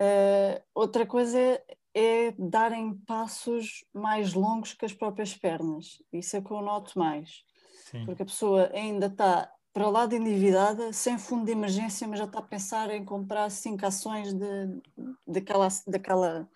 Uh, 0.00 0.62
outra 0.74 1.04
coisa 1.04 1.38
é, 1.38 1.62
é, 1.94 2.34
darem 2.38 2.94
passos 3.06 3.84
mais 3.92 4.32
longos 4.32 4.72
que 4.72 4.84
as 4.84 4.92
próprias 4.92 5.34
pernas, 5.34 6.02
isso 6.12 6.36
é 6.36 6.40
que 6.40 6.50
eu 6.50 6.62
noto 6.62 6.98
mais, 6.98 7.42
Sim. 7.90 8.04
porque 8.04 8.22
a 8.22 8.26
pessoa 8.26 8.70
ainda 8.72 9.06
está 9.06 9.52
para 9.72 9.90
lá 9.90 10.06
de 10.06 10.16
endividada, 10.16 10.92
sem 10.92 11.18
fundo 11.18 11.44
de 11.44 11.52
emergência, 11.52 12.06
mas 12.08 12.18
já 12.18 12.24
está 12.24 12.38
a 12.38 12.42
pensar 12.42 12.90
em 12.90 13.04
comprar 13.04 13.50
cinco 13.50 13.86
ações 13.86 14.32
de, 14.32 14.80
daquela, 15.26 15.68
daquela 15.86 16.48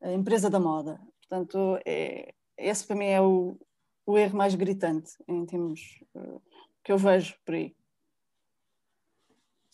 eh, 0.00 0.14
empresa 0.14 0.48
da 0.48 0.60
moda. 0.60 1.00
Portanto, 1.20 1.78
é, 1.84 2.32
esse 2.56 2.86
para 2.86 2.96
mim 2.96 3.06
é 3.06 3.20
o, 3.20 3.58
o 4.06 4.16
erro 4.16 4.36
mais 4.36 4.54
gritante 4.54 5.12
em 5.28 5.44
termos 5.44 6.02
uh, 6.14 6.40
que 6.82 6.92
eu 6.92 6.98
vejo 6.98 7.34
por 7.44 7.54
aí. 7.54 7.74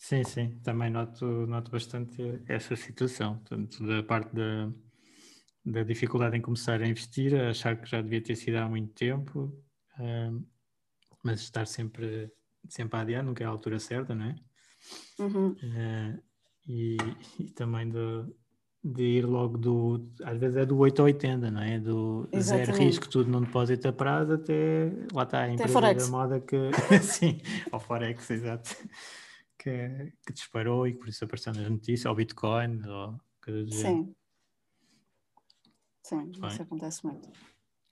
Sim, 0.01 0.23
sim, 0.23 0.59
também 0.63 0.89
noto, 0.89 1.25
noto 1.45 1.69
bastante 1.69 2.41
essa 2.47 2.75
situação, 2.75 3.39
tanto 3.45 3.85
da 3.85 4.01
parte 4.01 4.35
da, 4.35 4.67
da 5.63 5.83
dificuldade 5.83 6.35
em 6.35 6.41
começar 6.41 6.81
a 6.81 6.87
investir, 6.87 7.39
a 7.39 7.51
achar 7.51 7.79
que 7.79 7.87
já 7.87 8.01
devia 8.01 8.19
ter 8.19 8.35
sido 8.35 8.55
há 8.55 8.67
muito 8.67 8.91
tempo, 8.95 9.55
mas 11.23 11.41
estar 11.41 11.67
sempre, 11.67 12.31
sempre 12.67 12.97
a 12.97 13.01
adiar, 13.01 13.23
nunca 13.23 13.43
é 13.43 13.47
a 13.47 13.51
altura 13.51 13.77
certa, 13.77 14.15
não 14.15 14.25
é? 14.25 14.35
Uhum. 15.19 15.51
Uh, 15.51 16.19
e, 16.67 16.97
e, 17.39 17.51
também 17.51 17.87
do, 17.87 18.35
de 18.83 19.03
ir 19.03 19.25
logo 19.27 19.55
do, 19.55 20.11
às 20.23 20.35
vezes 20.39 20.57
é 20.57 20.65
do 20.65 20.79
8 20.79 20.99
ao 20.99 21.05
80, 21.05 21.51
não 21.51 21.61
é? 21.61 21.77
Do 21.77 22.27
Exatamente. 22.31 22.65
zero 22.65 22.83
risco, 22.83 23.07
tudo 23.07 23.29
num 23.29 23.41
depósito 23.41 23.87
a 23.87 23.93
prazo 23.93 24.33
até, 24.33 24.91
lá 25.13 25.23
está 25.23 25.41
a 25.41 25.53
empresa 25.53 25.93
da 25.93 26.07
moda 26.07 26.39
que, 26.39 26.57
sim, 27.03 27.39
ao 27.71 27.79
Forex, 27.79 28.31
exato, 28.31 28.75
que, 29.61 30.13
que 30.25 30.33
disparou 30.33 30.87
e 30.87 30.93
que 30.93 30.99
por 30.99 31.09
isso 31.09 31.23
apareceu 31.23 31.53
nas 31.53 31.69
notícias, 31.69 32.05
ao 32.07 32.15
Bitcoin, 32.15 32.81
ou 32.87 33.19
coisas 33.43 33.69
do 33.69 33.75
Sim. 33.75 34.15
Sim, 36.03 36.31
Bem. 36.31 36.49
isso 36.49 36.61
acontece 36.63 37.05
muito. 37.05 37.29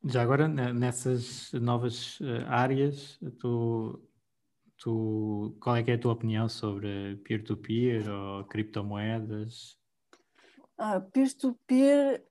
Já 0.03 0.23
agora, 0.23 0.47
nessas 0.47 1.51
novas 1.53 2.17
eh, 2.21 2.43
áreas, 2.47 3.19
tu, 3.37 4.01
tu, 4.77 5.55
qual 5.59 5.75
é 5.75 5.83
que 5.83 5.91
é 5.91 5.93
a 5.93 5.99
tua 5.99 6.13
opinião 6.13 6.49
sobre 6.49 7.17
peer-to-peer 7.17 8.03
-peer 8.03 8.09
ou 8.09 8.45
criptomoedas? 8.45 9.77
Ah, 10.77 11.01
peer-to-peer, 11.01 12.25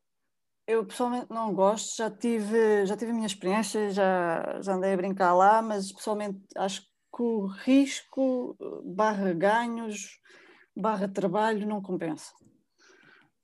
eu 0.66 0.84
pessoalmente 0.84 1.30
não 1.30 1.54
gosto, 1.54 1.96
já 1.96 2.10
tive, 2.10 2.86
já 2.86 2.96
tive 2.96 3.12
a 3.12 3.14
minha 3.14 3.26
experiência, 3.26 3.90
já, 3.90 4.60
já 4.62 4.74
andei 4.74 4.94
a 4.94 4.96
brincar 4.96 5.34
lá, 5.34 5.62
mas 5.62 5.92
pessoalmente 5.92 6.40
acho 6.56 6.87
que 7.18 7.22
o 7.22 7.46
risco 7.46 8.56
barra 8.84 9.32
ganhos 9.32 10.20
barra 10.76 11.08
trabalho 11.08 11.66
não 11.66 11.82
compensa. 11.82 12.32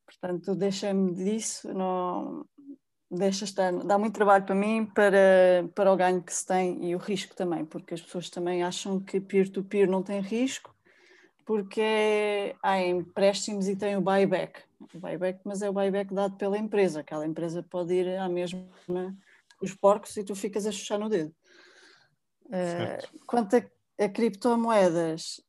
Portanto, 0.07 0.55
deixa-me 0.55 1.13
disso, 1.13 1.75
não 1.75 2.47
deixa 3.11 3.45
estar, 3.45 3.73
dá 3.73 3.99
muito 3.99 4.15
trabalho 4.15 4.45
para 4.45 4.55
mim, 4.55 4.87
para, 4.87 5.69
para 5.75 5.93
o 5.93 5.97
ganho 5.97 6.23
que 6.23 6.33
se 6.33 6.47
tem 6.47 6.85
e 6.89 6.95
o 6.95 6.99
risco 6.99 7.35
também, 7.35 7.65
porque 7.65 7.95
as 7.95 8.01
pessoas 8.01 8.31
também 8.31 8.63
acham 8.63 9.01
que 9.01 9.21
peer-to-peer 9.21 9.89
-peer 9.89 9.91
não 9.91 10.05
tem 10.05 10.21
risco, 10.21 10.73
porque 11.45 12.55
há 12.63 12.81
empréstimos 12.81 13.67
e 13.69 13.75
tem 13.75 13.97
o 13.97 14.01
buyback 14.01 14.63
o 14.93 14.99
buyback, 14.99 15.41
mas 15.45 15.63
é 15.63 15.69
o 15.69 15.73
buyback 15.73 16.13
dado 16.13 16.37
pela 16.37 16.59
empresa. 16.59 17.01
Aquela 17.01 17.27
empresa 17.27 17.63
pode 17.63 17.95
ir 17.95 18.17
à 18.19 18.29
mesma 18.29 18.67
os 19.61 19.75
porcos 19.75 20.17
e 20.17 20.25
tu 20.25 20.35
ficas 20.35 20.67
a 20.67 20.73
chuchar 20.73 20.99
no 20.99 21.09
dedo. 21.09 21.35
Uh, 22.47 23.21
quanto 23.27 23.57
a, 23.57 24.05
a, 24.05 24.09
criptomoedas, 24.09 25.41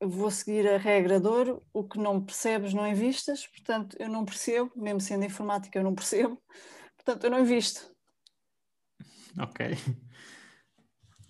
vou 0.00 0.30
seguir 0.30 0.68
a 0.68 0.76
regra 0.76 1.20
de 1.20 1.26
ouro, 1.26 1.62
o 1.72 1.84
que 1.84 1.98
não 1.98 2.22
percebes 2.22 2.74
não 2.74 2.86
invistas, 2.86 3.46
portanto 3.46 3.96
eu 3.98 4.08
não 4.08 4.24
percebo, 4.24 4.70
mesmo 4.76 5.00
sendo 5.00 5.24
informática 5.24 5.78
eu 5.78 5.84
não 5.84 5.94
percebo, 5.94 6.40
portanto 6.96 7.24
eu 7.24 7.30
não 7.30 7.40
invisto. 7.40 7.90
Ok. 9.38 9.66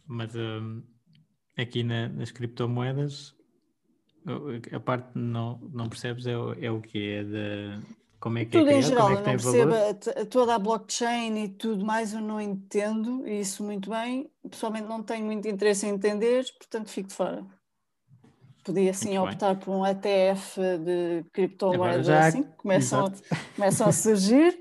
Mas 0.06 0.34
um, 0.34 0.82
aqui 1.56 1.82
na, 1.82 2.08
nas 2.08 2.30
criptomoedas 2.30 3.34
a 4.72 4.80
parte 4.80 5.18
não, 5.18 5.58
não 5.72 5.88
percebes 5.88 6.26
é, 6.26 6.36
o, 6.36 6.52
é 6.52 6.70
o 6.70 6.80
que 6.80 7.10
é 7.10 7.24
de 7.24 8.01
como 8.22 8.38
é 8.38 8.44
que 8.44 8.52
tudo 8.52 8.70
é 8.70 8.78
em 8.78 8.82
geral, 8.82 9.08
é 9.08 9.12
eu 9.14 9.16
não 9.16 9.24
percebo 9.24 9.74
toda 10.30 10.54
a 10.54 10.58
blockchain 10.58 11.42
e 11.42 11.48
tudo 11.48 11.84
mais, 11.84 12.14
eu 12.14 12.20
não 12.20 12.40
entendo 12.40 13.26
isso 13.26 13.64
muito 13.64 13.90
bem. 13.90 14.30
Pessoalmente 14.48 14.86
não 14.86 15.02
tenho 15.02 15.26
muito 15.26 15.48
interesse 15.48 15.86
em 15.86 15.88
entender, 15.88 16.44
portanto 16.56 16.88
fico 16.88 17.08
de 17.08 17.14
fora. 17.16 17.44
Podia 18.62 18.94
sim 18.94 19.18
muito 19.18 19.32
optar 19.32 19.54
bem. 19.54 19.64
por 19.64 19.74
um 19.74 19.84
ETF 19.84 20.60
de 20.84 21.24
criptomoedas 21.32 22.06
já... 22.06 22.28
assim, 22.28 22.44
que 22.44 22.52
começam, 22.58 23.06
a, 23.06 23.10
começam 23.56 23.88
a 23.88 23.92
surgir, 23.92 24.54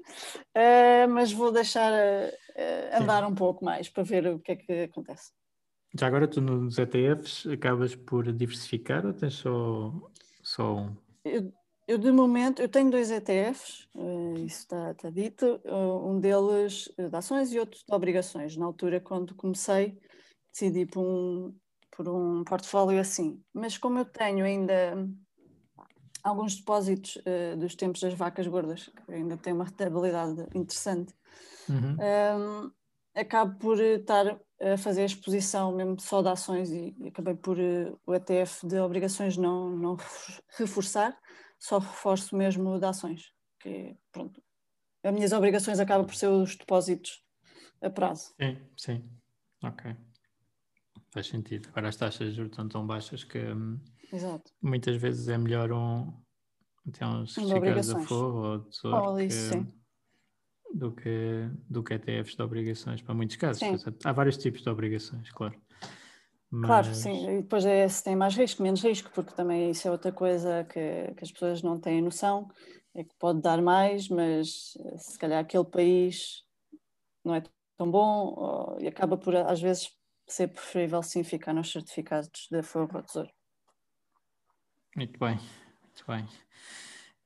uh, 0.58 1.08
mas 1.12 1.32
vou 1.32 1.52
deixar 1.52 1.94
uh, 1.94 3.00
andar 3.00 3.24
sim. 3.24 3.32
um 3.32 3.36
pouco 3.36 3.64
mais 3.64 3.88
para 3.88 4.02
ver 4.02 4.26
o 4.26 4.40
que 4.40 4.54
é 4.54 4.56
que 4.56 4.74
acontece. 4.86 5.30
Já 5.96 6.08
agora 6.08 6.28
tu 6.28 6.42
nos 6.42 6.80
ETFs 6.80 7.46
acabas 7.46 7.94
por 7.94 8.32
diversificar 8.34 9.06
ou 9.06 9.14
tens 9.14 9.36
só, 9.36 9.94
só 10.42 10.78
um? 10.78 10.98
Eu, 11.24 11.54
eu 11.88 11.98
de 11.98 12.12
momento, 12.12 12.62
eu 12.62 12.70
tenho 12.70 12.90
dois 12.90 13.12
ETFs, 13.12 13.88
uh, 13.96 14.36
eh, 14.38 14.40
isso 14.42 14.60
está, 14.60 14.92
está 14.92 15.10
dito, 15.10 15.62
uh, 15.66 16.08
um 16.08 16.20
deles 16.20 16.88
uh, 16.98 17.10
de 17.10 17.16
ações 17.16 17.52
e 17.52 17.60
outro 17.60 17.80
de 17.80 17.94
obrigações. 17.94 18.56
Na 18.56 18.66
altura, 18.66 19.00
quando 19.00 19.36
comecei, 19.36 19.98
decidi 20.54 20.86
por 20.86 21.02
um, 21.04 21.56
por 21.96 22.08
um 22.08 22.44
portfólio 22.44 23.00
assim. 23.00 23.42
Mas 23.54 23.78
como 23.78 24.00
eu 24.00 24.06
tenho 24.06 24.46
ainda 24.46 25.08
alguns 26.24 26.56
depósitos 26.56 27.18
dos 27.58 27.74
tempos 27.74 28.00
das 28.00 28.14
vacas 28.14 28.46
gordas, 28.46 28.92
que 29.08 29.12
ainda 29.12 29.36
tem 29.38 29.54
uma 29.54 29.66
rentabilidade 29.66 30.46
interessante, 30.54 31.16
uhum. 31.68 31.96
um, 31.96 32.02
ehm, 32.02 32.72
acabo 33.16 33.58
por 33.58 33.82
estar 33.82 34.40
a 34.62 34.78
fazer 34.78 35.02
a 35.02 35.06
exposição 35.06 35.76
mesmo 35.76 36.00
só 36.00 36.22
de 36.22 36.30
ações 36.30 36.70
e, 36.72 36.96
acabei 37.08 37.34
por 37.34 37.58
uh, 37.58 38.00
o 38.06 38.14
ETF 38.14 38.68
de 38.68 38.80
obrigações 38.80 39.36
não, 39.36 39.72
não 39.72 39.98
reforçar, 40.58 41.18
só 41.62 41.78
reforço 41.78 42.36
mesmo 42.36 42.80
de 42.80 42.86
ações, 42.86 43.32
que 43.60 43.96
pronto, 44.12 44.42
as 45.04 45.14
minhas 45.14 45.32
obrigações 45.32 45.80
acabam 45.80 46.08
por 46.08 46.16
ser 46.16 46.28
os 46.28 46.56
depósitos 46.56 47.24
a 47.82 47.90
prazo. 47.90 48.34
Sim, 48.42 48.58
sim, 48.76 49.10
ok. 49.64 49.96
Faz 51.12 51.28
sentido. 51.28 51.70
Agora 51.70 51.90
as 51.90 51.96
taxas 51.96 52.30
de 52.30 52.36
juros 52.36 52.52
estão 52.52 52.68
tão 52.68 52.88
baixas 52.88 53.24
que 53.24 53.40
hum, 53.40 53.80
muitas 54.62 54.96
vezes 54.96 55.28
é 55.28 55.38
melhor 55.38 55.72
um, 55.72 56.12
ter 56.92 57.06
uns 57.06 57.34
certificados 57.34 57.90
a 57.92 58.00
fogo 58.00 58.48
ou 58.48 58.60
tesouro 58.62 59.14
oh, 59.14 59.20
isso, 59.20 59.50
que, 59.50 59.56
sim 59.56 59.82
do 60.74 60.92
que, 60.92 61.50
do 61.70 61.84
que 61.84 61.94
ETFs 61.94 62.36
de 62.36 62.42
obrigações, 62.42 63.02
para 63.02 63.14
muitos 63.14 63.36
casos. 63.36 63.62
Há 64.04 64.12
vários 64.12 64.38
tipos 64.38 64.62
de 64.62 64.70
obrigações, 64.70 65.30
claro. 65.32 65.60
Mas... 66.52 66.68
Claro, 66.68 66.94
sim, 66.94 67.30
e 67.30 67.42
depois 67.42 67.66
é 67.66 67.88
se 67.88 68.04
tem 68.04 68.14
mais 68.14 68.36
risco, 68.36 68.62
menos 68.62 68.84
risco, 68.84 69.10
porque 69.16 69.34
também 69.34 69.72
isso 69.72 69.88
é 69.88 69.92
outra 69.92 70.12
coisa 70.12 70.66
que, 70.66 71.14
que 71.16 71.24
as 71.24 71.32
pessoas 71.32 71.62
não 71.62 71.80
têm 71.80 72.02
noção, 72.02 72.52
é 72.94 73.06
que 73.06 73.16
pode 73.18 73.42
dar 73.42 73.62
mais, 73.62 74.10
mas 74.10 74.78
eh, 74.86 74.98
se 74.98 75.18
calhar 75.18 75.40
aquele 75.40 75.64
país 75.64 76.44
não 77.24 77.34
é 77.36 77.44
tão 77.78 77.90
bom 77.90 78.34
ou, 78.36 78.82
e 78.82 78.88
acaba 78.88 79.18
por 79.18 79.34
às 79.34 79.62
vezes 79.62 79.98
ser 80.28 80.50
preferível 80.50 81.02
sim 81.02 81.24
ficar 81.24 81.54
nos 81.54 81.72
certificados 81.72 82.48
de 82.52 82.62
fogo 82.62 82.98
ao 82.98 83.04
tesouro. 83.04 83.32
Muito 84.96 85.18
bem, 85.18 85.38
muito 85.82 86.06
bem. 86.06 86.28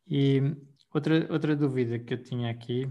E 0.07 0.39
outra, 0.93 1.33
outra 1.33 1.55
dúvida 1.55 1.97
que 1.97 2.13
eu 2.13 2.21
tinha 2.21 2.51
aqui 2.51 2.87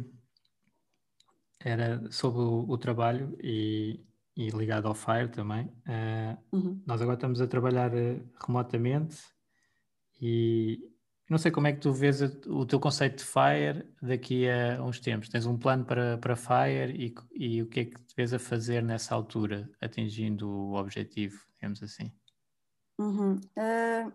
era 1.61 2.11
sobre 2.11 2.41
o, 2.41 2.69
o 2.69 2.77
trabalho 2.77 3.39
e, 3.41 4.05
e, 4.37 4.51
ligado 4.51 4.89
ao 4.89 4.95
FIRE 4.95 5.29
também. 5.29 5.67
Uh, 5.87 6.57
uhum. 6.57 6.83
Nós 6.87 7.01
agora 7.01 7.17
estamos 7.17 7.41
a 7.41 7.47
trabalhar 7.47 7.93
uh, 7.93 8.21
remotamente 8.45 9.19
e 10.21 10.79
não 11.29 11.39
sei 11.39 11.51
como 11.51 11.67
é 11.67 11.73
que 11.73 11.81
tu 11.81 11.93
vês 11.93 12.21
o 12.47 12.67
teu 12.67 12.79
conceito 12.79 13.19
de 13.19 13.25
FIRE 13.25 13.89
daqui 14.03 14.47
a 14.49 14.83
uns 14.83 15.01
tempos. 15.01 15.29
Tens 15.29 15.47
um 15.47 15.57
plano 15.57 15.85
para, 15.85 16.19
para 16.19 16.37
FIRE 16.37 16.93
e, 16.93 17.15
e 17.35 17.63
o 17.63 17.67
que 17.67 17.81
é 17.81 17.85
que 17.87 18.03
te 18.03 18.15
vês 18.15 18.35
a 18.35 18.39
fazer 18.39 18.83
nessa 18.83 19.15
altura, 19.15 19.71
atingindo 19.81 20.49
o 20.49 20.75
objetivo, 20.75 21.37
digamos 21.55 21.83
assim? 21.83 22.13
Uhum. 22.99 23.35
Uh, 23.35 24.13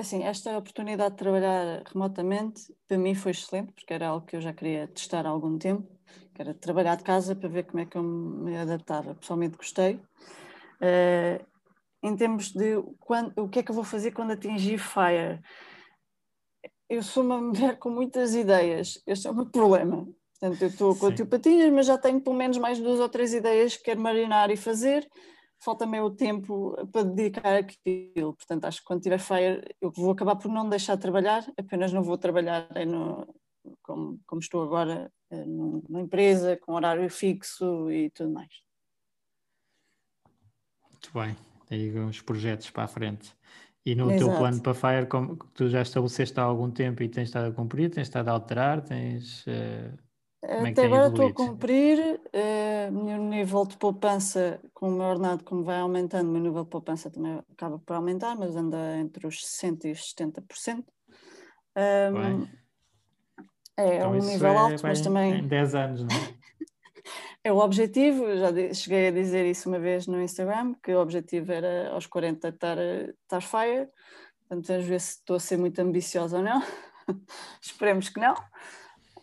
assim, 0.00 0.24
esta 0.24 0.56
oportunidade 0.58 1.12
de 1.12 1.18
trabalhar 1.18 1.82
remotamente 1.86 2.74
para 2.86 2.98
mim 2.98 3.14
foi 3.14 3.32
excelente, 3.32 3.72
porque 3.72 3.92
era 3.92 4.08
algo 4.08 4.26
que 4.26 4.36
eu 4.36 4.40
já 4.40 4.52
queria 4.52 4.88
testar 4.88 5.26
há 5.26 5.28
algum 5.28 5.58
tempo 5.58 5.94
que 6.34 6.42
era 6.42 6.52
trabalhar 6.52 6.96
de 6.96 7.04
casa 7.04 7.36
para 7.36 7.48
ver 7.48 7.64
como 7.64 7.80
é 7.80 7.86
que 7.86 7.96
eu 7.96 8.02
me 8.02 8.56
adaptava. 8.56 9.14
Pessoalmente 9.14 9.56
gostei. 9.56 9.94
Uh, 9.94 11.44
em 12.02 12.16
termos 12.16 12.50
de 12.50 12.82
quando, 12.98 13.32
o 13.40 13.48
que 13.48 13.60
é 13.60 13.62
que 13.62 13.70
eu 13.70 13.74
vou 13.74 13.84
fazer 13.84 14.10
quando 14.10 14.32
atingir 14.32 14.78
FIRE, 14.78 15.40
eu 16.90 17.02
sou 17.02 17.22
uma 17.22 17.40
mulher 17.40 17.78
com 17.78 17.88
muitas 17.88 18.34
ideias, 18.34 19.00
este 19.06 19.26
é 19.26 19.30
o 19.30 19.34
meu 19.34 19.46
problema. 19.46 20.06
Portanto, 20.38 20.62
eu 20.62 20.68
estou 20.68 20.96
com 20.96 21.14
tio 21.14 21.26
patinhas, 21.26 21.72
mas 21.72 21.86
já 21.86 21.96
tenho 21.96 22.20
pelo 22.20 22.36
menos 22.36 22.58
mais 22.58 22.78
duas 22.78 23.00
ou 23.00 23.08
três 23.08 23.32
ideias 23.32 23.76
que 23.76 23.84
quero 23.84 24.00
marinar 24.00 24.50
e 24.50 24.56
fazer. 24.56 25.08
Falta-me 25.62 26.00
o 26.00 26.10
tempo 26.10 26.76
para 26.92 27.04
dedicar 27.04 27.54
aquilo. 27.56 28.34
Portanto, 28.34 28.66
acho 28.66 28.80
que 28.80 28.84
quando 28.84 29.02
tiver 29.02 29.18
FIRE, 29.18 29.74
eu 29.80 29.90
vou 29.90 30.10
acabar 30.10 30.36
por 30.36 30.50
não 30.50 30.68
deixar 30.68 30.96
de 30.96 31.02
trabalhar, 31.02 31.44
apenas 31.56 31.92
não 31.92 32.02
vou 32.02 32.18
trabalhar 32.18 32.68
no, 32.86 33.26
como, 33.82 34.20
como 34.26 34.40
estou 34.40 34.62
agora 34.62 35.10
eh, 35.30 35.44
numa 35.44 36.00
empresa 36.00 36.56
com 36.56 36.72
horário 36.72 37.08
fixo 37.08 37.90
e 37.90 38.10
tudo 38.10 38.30
mais. 38.30 38.52
Muito 40.90 41.10
bem. 41.12 41.36
aí 41.70 41.98
uns 41.98 42.20
projetos 42.20 42.70
para 42.70 42.84
a 42.84 42.88
frente. 42.88 43.34
E 43.86 43.94
no 43.94 44.10
Exato. 44.10 44.30
teu 44.30 44.38
plano 44.38 44.62
para 44.62 44.74
Fire, 44.74 45.06
como 45.06 45.36
tu 45.36 45.68
já 45.68 45.82
estabeleceste 45.82 46.40
há 46.40 46.42
algum 46.42 46.70
tempo 46.70 47.02
e 47.02 47.08
tens 47.08 47.28
estado 47.28 47.50
a 47.50 47.52
cumprir, 47.52 47.90
tens 47.90 48.08
estado 48.08 48.28
a 48.28 48.32
alterar, 48.32 48.82
tens. 48.82 49.46
Uh, 49.46 49.94
é 50.46 50.70
Até 50.70 50.84
agora 50.84 51.08
estou 51.08 51.26
a 51.26 51.32
cumprir, 51.32 51.98
uh, 51.98 52.92
meu 52.92 53.18
nível 53.18 53.64
de 53.64 53.76
poupança 53.76 54.60
com 54.72 54.88
o 54.88 54.92
meu 54.92 55.06
ordenado, 55.06 55.42
como 55.44 55.64
vai 55.64 55.78
aumentando, 55.78 56.28
o 56.28 56.32
meu 56.32 56.42
nível 56.42 56.64
de 56.64 56.70
poupança 56.70 57.10
também 57.10 57.40
acaba 57.52 57.78
por 57.78 57.96
aumentar, 57.96 58.36
mas 58.36 58.54
anda 58.54 58.96
entre 58.98 59.26
os 59.26 59.36
60% 59.36 59.84
e 59.84 59.92
os 59.92 60.14
70%. 60.14 60.84
Um, 61.76 62.46
é, 63.76 63.96
então, 63.96 64.12
um 64.12 64.18
nível 64.18 64.52
é, 64.52 64.56
alto, 64.56 64.82
mas 64.82 65.00
também. 65.00 65.38
Em 65.38 65.48
10 65.48 65.74
anos, 65.74 66.00
não 66.02 66.08
é? 66.10 66.34
é 67.44 67.52
o 67.52 67.58
objetivo, 67.58 68.24
já 68.36 68.74
cheguei 68.74 69.08
a 69.08 69.10
dizer 69.10 69.46
isso 69.46 69.68
uma 69.68 69.78
vez 69.78 70.06
no 70.06 70.20
Instagram, 70.20 70.74
que 70.82 70.94
o 70.94 71.00
objetivo 71.00 71.52
era 71.52 71.90
aos 71.90 72.06
40 72.06 72.48
estar, 72.48 72.78
estar 72.78 73.40
fire. 73.40 73.88
Portanto, 74.40 74.68
vamos 74.68 74.84
ver 74.84 75.00
se 75.00 75.18
estou 75.18 75.36
a 75.36 75.40
ser 75.40 75.56
muito 75.56 75.78
ambiciosa 75.80 76.36
ou 76.36 76.42
não. 76.42 76.62
Esperemos 77.60 78.08
que 78.08 78.20
não. 78.20 78.34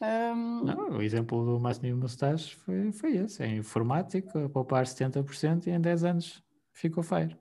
Um... 0.02 0.64
Não, 0.64 0.98
o 0.98 1.02
exemplo 1.02 1.46
do 1.46 1.60
Máximo 1.60 1.96
Mustache 1.96 2.56
foi, 2.56 2.92
foi 2.92 3.18
esse, 3.18 3.44
em 3.44 3.58
informática, 3.58 4.46
a 4.46 4.50
poupar 4.50 4.86
70% 4.86 5.68
e 5.68 5.70
em 5.70 5.80
10 5.80 6.04
anos 6.04 6.44
ficou 6.74 7.04
fire. 7.04 7.38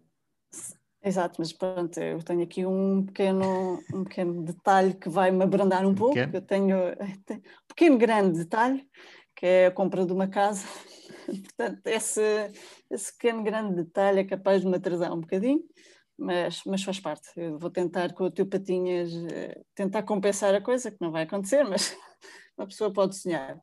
Exato, 1.03 1.37
mas 1.39 1.51
pronto, 1.51 1.99
eu 1.99 2.23
tenho 2.23 2.43
aqui 2.43 2.67
um 2.67 3.07
pequeno, 3.07 3.83
um 3.95 4.05
pequeno 4.05 4.43
detalhe 4.45 4.93
que 4.93 5.09
vai 5.09 5.31
me 5.31 5.43
abrandar 5.43 5.87
um 5.87 5.95
pouco. 5.95 6.19
Eu 6.19 6.43
tenho, 6.43 6.95
tenho 7.25 7.41
um 7.41 7.67
pequeno 7.69 7.97
grande 7.97 8.39
detalhe, 8.41 8.87
que 9.35 9.47
é 9.47 9.67
a 9.67 9.71
compra 9.71 10.05
de 10.05 10.13
uma 10.13 10.29
casa. 10.29 10.67
Portanto, 11.27 11.81
esse, 11.87 12.21
esse 12.91 13.13
pequeno 13.17 13.43
grande 13.43 13.77
detalhe 13.77 14.21
é 14.21 14.25
capaz 14.25 14.61
de 14.61 14.67
me 14.67 14.77
atrasar 14.77 15.11
um 15.15 15.21
bocadinho, 15.21 15.63
mas, 16.19 16.61
mas 16.67 16.83
faz 16.83 17.01
parte. 17.01 17.31
Eu 17.35 17.59
vou 17.59 17.71
tentar 17.71 18.13
com 18.13 18.25
o 18.25 18.31
teu 18.31 18.47
patinhas 18.47 19.11
eh, 19.33 19.59
tentar 19.75 20.03
compensar 20.03 20.55
a 20.55 20.61
coisa, 20.61 20.91
que 20.91 20.99
não 21.01 21.11
vai 21.11 21.23
acontecer, 21.23 21.65
mas 21.65 21.97
uma 22.61 22.67
pessoa 22.67 22.93
pode 22.93 23.17
sonhar. 23.17 23.59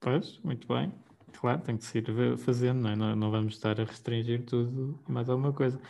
Pois, 0.00 0.38
muito 0.40 0.66
bem. 0.68 0.92
Claro, 1.32 1.62
tem 1.62 1.76
que 1.76 1.84
se 1.84 1.98
ir 1.98 2.38
fazendo, 2.38 2.80
não, 2.80 2.90
é? 2.90 2.96
não, 2.96 3.16
não 3.16 3.30
vamos 3.30 3.54
estar 3.54 3.80
a 3.80 3.84
restringir 3.84 4.44
tudo 4.44 5.02
e 5.08 5.12
mais 5.12 5.28
alguma 5.28 5.52
coisa. 5.52 5.80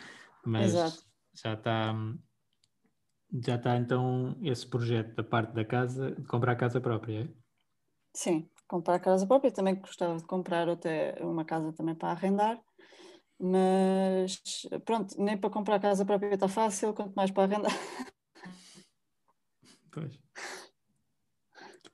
Mas 0.45 0.71
Exato. 0.71 1.03
já 1.33 1.53
está 1.53 1.93
já 3.43 3.55
está 3.55 3.75
então 3.75 4.37
esse 4.41 4.65
projeto 4.65 5.15
da 5.15 5.23
parte 5.23 5.53
da 5.53 5.65
casa, 5.65 6.11
de 6.11 6.25
comprar 6.27 6.53
a 6.53 6.55
casa 6.55 6.79
própria, 6.79 7.23
é? 7.23 7.27
Sim, 8.15 8.49
comprar 8.67 8.95
a 8.95 8.99
casa 8.99 9.27
própria. 9.27 9.51
Também 9.51 9.75
gostava 9.75 10.17
de 10.17 10.23
comprar 10.23 10.69
até 10.69 11.17
uma 11.21 11.45
casa 11.45 11.73
também 11.73 11.93
para 11.95 12.11
arrendar, 12.11 12.59
mas 13.39 14.41
pronto, 14.85 15.15
nem 15.21 15.37
para 15.37 15.49
comprar 15.49 15.75
a 15.75 15.79
casa 15.79 16.05
própria 16.05 16.33
está 16.33 16.47
fácil, 16.47 16.93
quanto 16.93 17.13
mais 17.15 17.31
para 17.31 17.43
arrendar. 17.43 17.71
Pois. 19.91 20.26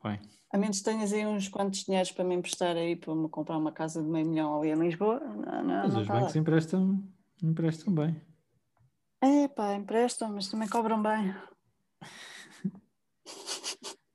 Bem. 0.04 0.20
A 0.52 0.58
menos 0.58 0.80
que 0.80 0.84
tenhas 0.84 1.14
aí 1.14 1.26
uns 1.26 1.48
quantos 1.48 1.84
dinheiros 1.84 2.12
para 2.12 2.24
me 2.24 2.36
emprestar 2.36 2.76
aí 2.76 2.96
para 2.96 3.16
me 3.16 3.30
comprar 3.30 3.58
uma 3.58 3.72
casa 3.72 4.04
de 4.04 4.08
meio 4.08 4.28
milhão 4.28 4.60
ali 4.60 4.70
em 4.70 4.76
Lisboa. 4.76 5.20
Não, 5.20 5.64
não, 5.64 5.64
mas 5.64 5.94
não 5.94 6.02
os 6.02 6.08
bancos 6.08 6.36
emprestam, 6.36 7.04
emprestam 7.42 7.94
bem. 7.94 8.22
É 9.22 9.48
pá, 9.48 9.74
emprestam, 9.74 10.34
mas 10.34 10.50
também 10.50 10.68
cobram 10.68 11.02
bem. 11.02 11.34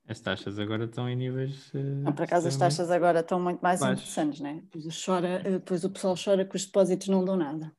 As 0.07 0.19
taxas 0.19 0.57
agora 0.57 0.85
estão 0.85 1.07
em 1.07 1.15
níveis. 1.15 1.71
Uh, 1.71 2.01
não, 2.03 2.13
por 2.13 2.23
acaso 2.23 2.47
as 2.47 2.57
taxas 2.57 2.89
agora 2.89 3.19
estão 3.19 3.39
muito 3.39 3.59
mais 3.61 3.79
baixos. 3.79 3.99
interessantes, 3.99 4.39
né? 4.39 4.55
Depois, 4.63 5.05
chora, 5.05 5.27
eh, 5.45 5.51
depois 5.51 5.83
o 5.83 5.89
pessoal 5.91 6.15
chora 6.15 6.43
que 6.43 6.55
os 6.55 6.65
depósitos 6.65 7.09
não 7.09 7.23
dão 7.23 7.37
nada. 7.37 7.71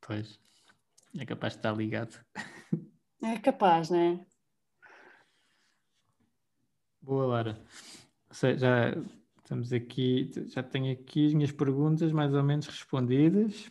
Pois. 0.00 0.40
É 1.18 1.26
capaz 1.26 1.52
de 1.52 1.58
estar 1.58 1.76
ligado. 1.76 2.18
É 3.22 3.38
capaz, 3.38 3.90
né? 3.90 4.24
Boa, 7.02 7.26
Lara. 7.26 7.58
Já 8.56 8.94
estamos 9.42 9.72
aqui, 9.72 10.30
já 10.46 10.62
tenho 10.62 10.92
aqui 10.92 11.26
as 11.26 11.34
minhas 11.34 11.50
perguntas 11.50 12.12
mais 12.12 12.32
ou 12.32 12.42
menos 12.44 12.66
respondidas, 12.68 13.70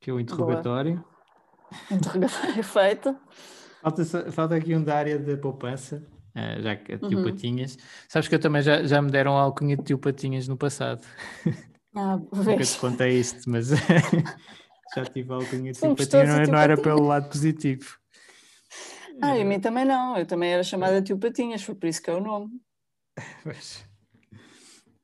que 0.00 0.10
é 0.10 0.12
o 0.12 0.18
interrogatório. 0.18 0.94
Boa. 0.94 1.98
Interrogatório 1.98 2.64
feito. 2.64 3.16
Falta, 3.82 4.32
falta 4.32 4.54
aqui 4.56 4.74
um 4.74 4.82
da 4.82 4.96
área 4.96 5.18
da 5.18 5.36
poupança, 5.36 6.06
eh, 6.34 6.62
já 6.62 6.76
que 6.76 6.94
a 6.94 6.98
tio 6.98 7.18
uhum. 7.18 7.24
Patinhas. 7.24 7.76
Sabes 8.08 8.28
que 8.28 8.34
eu 8.34 8.40
também 8.40 8.62
já, 8.62 8.82
já 8.82 9.00
me 9.00 9.10
deram 9.10 9.36
alcunha 9.36 9.76
de 9.76 9.84
tio 9.84 9.98
Patinhas 9.98 10.48
no 10.48 10.56
passado. 10.56 11.02
Ah, 11.94 12.16
Nunca 12.32 12.64
te 12.64 12.78
contei 12.78 13.20
isto, 13.20 13.48
mas 13.48 13.68
já 14.96 15.04
tive 15.04 15.32
alcunha 15.32 15.72
de 15.72 15.78
tio 15.78 15.94
Patinhas, 15.94 16.48
não, 16.48 16.54
não 16.54 16.58
era 16.58 16.80
pelo 16.80 17.06
lado 17.06 17.28
positivo. 17.28 17.98
Ah, 19.22 19.36
e 19.36 19.42
a 19.42 19.44
mim 19.44 19.60
também 19.60 19.84
não, 19.84 20.16
eu 20.16 20.24
também 20.24 20.50
era 20.50 20.62
chamada 20.62 21.02
tio 21.02 21.18
Patinhas, 21.18 21.62
foi 21.62 21.74
por 21.74 21.86
isso 21.86 22.02
que 22.02 22.08
é 22.08 22.14
o 22.14 22.20
nome. 22.20 22.50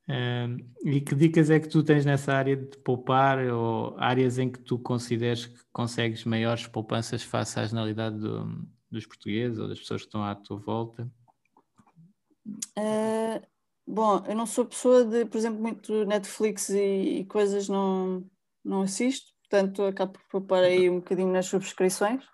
Um, 0.09 0.59
e 0.85 1.01
que 1.01 1.17
dicas 1.17 1.51
é 1.51 1.59
que 1.59 1.69
tu 1.69 1.83
tens 1.83 2.05
nessa 2.05 2.33
área 2.33 2.57
de 2.57 2.79
poupar 2.79 3.45
ou 3.49 3.97
áreas 3.99 4.39
em 4.39 4.49
que 4.49 4.61
tu 4.61 4.79
consideres 4.79 5.47
que 5.47 5.59
consegues 5.73 6.25
maiores 6.25 6.65
poupanças 6.69 7.25
face 7.25 7.59
à 7.59 7.67
generalidade 7.67 8.17
do, 8.17 8.65
dos 8.89 9.05
portugueses 9.05 9.59
ou 9.59 9.67
das 9.67 9.81
pessoas 9.81 10.03
que 10.03 10.07
estão 10.07 10.23
à 10.23 10.33
tua 10.37 10.59
volta? 10.59 11.11
Uh, 12.79 13.45
bom, 13.85 14.23
eu 14.29 14.37
não 14.37 14.47
sou 14.47 14.65
pessoa 14.65 15.05
de, 15.05 15.25
por 15.25 15.39
exemplo, 15.39 15.61
muito 15.61 16.05
Netflix 16.05 16.69
e, 16.69 17.19
e 17.19 17.25
coisas 17.25 17.69
não, 17.69 18.25
não 18.65 18.83
assisto, 18.83 19.33
portanto 19.41 19.83
acabo 19.83 20.13
por 20.13 20.23
poupar 20.31 20.63
aí 20.63 20.89
um 20.89 21.01
bocadinho 21.01 21.33
nas 21.33 21.47
subscrições. 21.47 22.25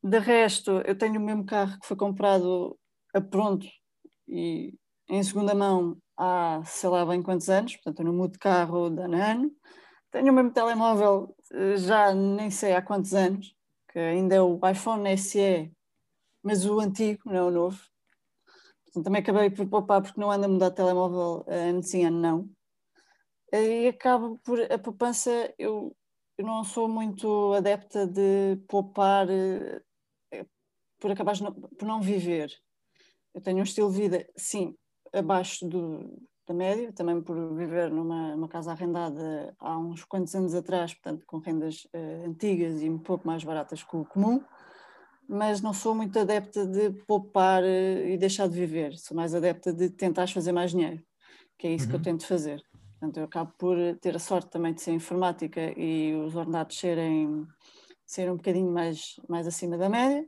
De 0.00 0.18
resto, 0.20 0.80
eu 0.84 0.96
tenho 0.96 1.20
o 1.20 1.24
mesmo 1.24 1.44
carro 1.44 1.76
que 1.80 1.88
foi 1.88 1.96
comprado 1.96 2.78
a 3.12 3.20
pronto 3.20 3.66
e 4.28 4.74
em 5.08 5.22
segunda 5.22 5.54
mão 5.54 5.96
há 6.16 6.62
sei 6.64 6.88
lá 6.90 7.04
bem 7.06 7.22
quantos 7.22 7.48
anos, 7.48 7.74
portanto 7.76 8.00
eu 8.00 8.06
não 8.06 8.14
mudo 8.14 8.32
de 8.32 8.38
carro 8.38 8.90
de 8.90 9.02
ano 9.02 9.16
a 9.16 9.32
ano. 9.32 9.52
Tenho 10.10 10.32
o 10.32 10.34
mesmo 10.34 10.52
telemóvel 10.52 11.34
eh, 11.52 11.76
já 11.76 12.14
nem 12.14 12.50
sei 12.50 12.74
há 12.74 12.82
quantos 12.82 13.14
anos, 13.14 13.54
que 13.90 13.98
ainda 13.98 14.34
é 14.36 14.40
o 14.40 14.60
iPhone 14.68 15.08
SE, 15.16 15.72
mas 16.42 16.66
o 16.66 16.80
antigo, 16.80 17.22
não 17.26 17.34
é 17.36 17.42
o 17.42 17.50
novo. 17.50 17.80
Portanto, 18.84 19.04
também 19.04 19.22
acabei 19.22 19.50
por 19.50 19.68
poupar 19.68 20.02
porque 20.02 20.20
não 20.20 20.30
ando 20.30 20.46
a 20.46 20.48
mudar 20.48 20.70
de 20.70 20.76
telemóvel 20.76 21.44
eh, 21.48 21.70
ano 21.70 21.82
sim, 21.82 22.04
ano 22.04 22.20
não. 22.20 22.50
E 23.52 23.88
acabo 23.88 24.38
por 24.44 24.60
a 24.72 24.78
poupança, 24.78 25.30
eu, 25.58 25.94
eu 26.38 26.46
não 26.46 26.64
sou 26.64 26.88
muito 26.88 27.52
adepta 27.54 28.06
de 28.06 28.56
poupar 28.68 29.28
eh, 29.30 29.82
por 30.98 31.10
acabar 31.10 31.34
por 31.78 31.86
não 31.86 32.00
viver 32.00 32.50
eu 33.34 33.40
tenho 33.40 33.58
um 33.58 33.62
estilo 33.62 33.90
de 33.90 33.98
vida, 34.00 34.26
sim, 34.36 34.74
abaixo 35.12 35.66
do, 35.66 36.22
da 36.46 36.54
média, 36.54 36.92
também 36.92 37.20
por 37.20 37.54
viver 37.54 37.90
numa, 37.90 38.34
numa, 38.34 38.48
casa 38.48 38.72
arrendada 38.72 39.54
há 39.58 39.78
uns 39.78 40.04
quantos 40.04 40.34
anos 40.34 40.54
atrás, 40.54 40.94
portanto, 40.94 41.24
com 41.26 41.38
rendas 41.38 41.84
uh, 41.94 42.28
antigas 42.28 42.82
e 42.82 42.88
um 42.88 42.98
pouco 42.98 43.26
mais 43.26 43.44
baratas 43.44 43.82
que 43.82 43.96
o 43.96 44.04
comum, 44.04 44.42
mas 45.28 45.60
não 45.60 45.72
sou 45.72 45.94
muito 45.94 46.18
adepta 46.18 46.66
de 46.66 46.90
poupar 47.06 47.62
uh, 47.62 48.06
e 48.06 48.16
deixar 48.18 48.48
de 48.48 48.58
viver, 48.58 48.96
sou 48.98 49.16
mais 49.16 49.34
adepta 49.34 49.72
de 49.72 49.90
tentar 49.90 50.28
fazer 50.28 50.52
mais 50.52 50.72
dinheiro, 50.72 51.02
que 51.58 51.66
é 51.66 51.74
isso 51.74 51.84
uhum. 51.84 51.90
que 51.90 51.94
eu 51.94 51.98
uhum. 51.98 52.04
tento 52.04 52.26
fazer. 52.26 52.62
Portanto, 52.98 53.16
eu 53.16 53.24
acabo 53.24 53.52
por 53.58 53.76
ter 54.00 54.14
a 54.14 54.20
sorte 54.20 54.50
também 54.50 54.72
de 54.72 54.80
ser 54.80 54.92
informática 54.92 55.60
e 55.76 56.14
os 56.14 56.36
ordenados 56.36 56.78
serem, 56.78 57.46
serem 58.06 58.32
um 58.32 58.36
bocadinho 58.36 58.70
mais, 58.70 59.16
mais 59.28 59.46
acima 59.46 59.76
da 59.76 59.88
média, 59.88 60.24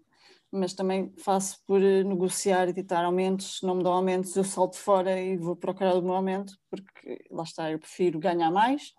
mas 0.54 0.72
também 0.72 1.12
faço 1.18 1.60
por 1.66 1.82
eh, 1.82 2.04
negociar 2.04 2.68
e 2.68 2.72
ditar 2.72 3.04
aumentos. 3.04 3.58
Se 3.58 3.66
não 3.66 3.74
me 3.74 3.82
dão 3.82 3.92
aumentos, 3.92 4.34
eu 4.36 4.44
salto 4.44 4.76
fora 4.76 5.20
e 5.20 5.36
vou 5.36 5.56
procurar 5.56 5.94
o 5.94 6.02
meu 6.02 6.14
aumento, 6.14 6.56
porque 6.70 7.24
lá 7.30 7.42
está, 7.42 7.70
eu 7.70 7.78
prefiro 7.78 8.18
ganhar 8.18 8.50
mais 8.50 8.94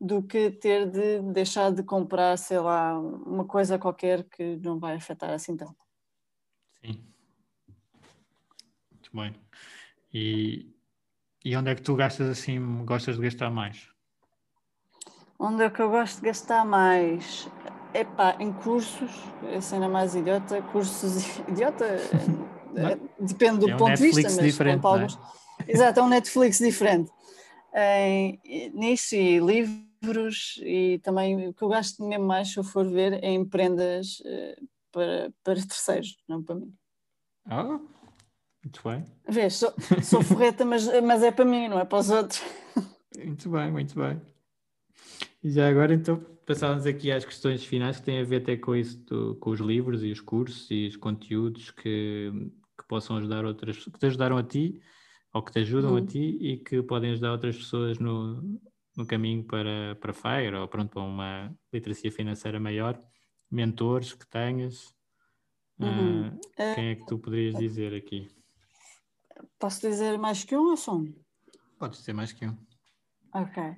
do 0.00 0.22
que 0.22 0.50
ter 0.50 0.90
de 0.90 1.20
deixar 1.32 1.72
de 1.72 1.82
comprar, 1.82 2.36
sei 2.36 2.58
lá, 2.60 2.98
uma 2.98 3.44
coisa 3.44 3.78
qualquer 3.78 4.24
que 4.28 4.56
não 4.58 4.78
vai 4.78 4.94
afetar 4.94 5.30
assim 5.30 5.56
tanto. 5.56 5.76
Sim. 6.84 7.04
Muito 8.92 9.10
bem. 9.12 9.34
E, 10.12 10.70
e 11.44 11.56
onde 11.56 11.70
é 11.70 11.74
que 11.74 11.82
tu 11.82 11.96
gastas 11.96 12.28
assim, 12.28 12.84
gostas 12.84 13.16
de 13.16 13.22
gastar 13.22 13.50
mais? 13.50 13.90
Onde 15.38 15.64
é 15.64 15.70
que 15.70 15.80
eu 15.80 15.90
gosto 15.90 16.20
de 16.20 16.26
gastar 16.26 16.64
mais? 16.64 17.48
Epá, 18.00 18.36
em 18.38 18.52
cursos, 18.52 19.10
a 19.56 19.60
cena 19.60 19.88
mais 19.88 20.14
idiota, 20.14 20.60
cursos 20.62 21.38
idiota, 21.48 21.84
é, 21.84 22.98
depende 23.18 23.60
do 23.60 23.70
é 23.70 23.74
um 23.74 23.78
ponto 23.78 23.88
Netflix 23.88 24.16
de 24.16 24.22
vista, 24.22 24.42
mas 24.42 24.52
diferente, 24.52 24.84
é? 24.84 24.86
alguns... 24.86 25.18
É? 25.66 25.72
Exato, 25.72 26.00
é 26.00 26.02
um 26.02 26.08
Netflix 26.08 26.58
diferente. 26.58 27.10
Em, 27.74 28.70
nisso 28.74 29.14
e 29.14 29.38
livros 29.38 30.60
e 30.62 30.98
também 31.02 31.48
o 31.48 31.54
que 31.54 31.62
eu 31.62 31.68
gasto 31.68 32.04
mesmo 32.04 32.26
mais 32.26 32.52
se 32.52 32.58
eu 32.58 32.64
for 32.64 32.86
ver 32.86 33.14
é 33.24 33.30
em 33.30 33.44
prendas 33.44 34.20
uh, 34.20 34.68
para, 34.92 35.32
para 35.42 35.54
terceiros, 35.54 36.16
não 36.28 36.42
para 36.42 36.54
mim. 36.54 36.74
Ah, 37.46 37.80
muito 38.62 38.80
bem. 38.84 39.04
Vês, 39.26 39.54
sou, 39.54 39.72
sou 40.02 40.22
forreta, 40.22 40.64
mas, 40.64 40.86
mas 41.02 41.22
é 41.22 41.30
para 41.30 41.44
mim, 41.44 41.68
não 41.68 41.78
é 41.78 41.84
para 41.84 41.98
os 41.98 42.10
outros. 42.10 42.42
Muito 43.16 43.48
bem, 43.48 43.70
muito 43.70 43.94
bem. 43.94 44.20
E 45.42 45.50
já 45.50 45.68
agora, 45.68 45.94
então, 45.94 46.22
passávamos 46.46 46.86
aqui 46.86 47.10
às 47.10 47.24
questões 47.24 47.64
finais 47.64 47.98
que 47.98 48.06
têm 48.06 48.20
a 48.20 48.24
ver 48.24 48.42
até 48.42 48.56
com 48.56 48.74
isso, 48.74 48.96
do, 49.04 49.34
com 49.36 49.50
os 49.50 49.60
livros 49.60 50.04
e 50.04 50.10
os 50.10 50.20
cursos 50.20 50.70
e 50.70 50.86
os 50.86 50.96
conteúdos 50.96 51.70
que, 51.72 52.30
que 52.78 52.86
possam 52.88 53.16
ajudar 53.16 53.44
outras, 53.44 53.84
que 53.84 53.98
te 53.98 54.06
ajudaram 54.06 54.38
a 54.38 54.42
ti 54.42 54.80
ou 55.34 55.42
que 55.42 55.52
te 55.52 55.58
ajudam 55.58 55.92
uhum. 55.92 55.96
a 55.98 56.06
ti 56.06 56.38
e 56.40 56.56
que 56.56 56.82
podem 56.82 57.10
ajudar 57.10 57.32
outras 57.32 57.56
pessoas 57.56 57.98
no, 57.98 58.40
no 58.96 59.06
caminho 59.06 59.44
para, 59.44 59.96
para 59.96 60.12
FIRE 60.12 60.56
ou 60.56 60.68
pronto, 60.68 60.90
para 60.90 61.02
uma 61.02 61.54
literacia 61.72 62.10
financeira 62.12 62.60
maior, 62.60 62.98
mentores 63.50 64.14
que 64.14 64.26
tenhas. 64.26 64.94
Uhum. 65.78 66.28
Uh, 66.28 66.74
quem 66.74 66.88
é 66.88 66.94
que 66.94 67.04
tu 67.04 67.18
poderias 67.18 67.54
dizer 67.56 67.92
aqui? 67.92 68.30
Posso 69.58 69.80
dizer 69.80 70.16
mais 70.16 70.44
que 70.44 70.56
um 70.56 70.70
ou 70.70 70.76
só 70.76 70.96
um? 70.96 71.12
Podes 71.78 71.98
dizer 71.98 72.14
mais 72.14 72.32
que 72.32 72.46
um. 72.46 72.56
Ok. 73.34 73.76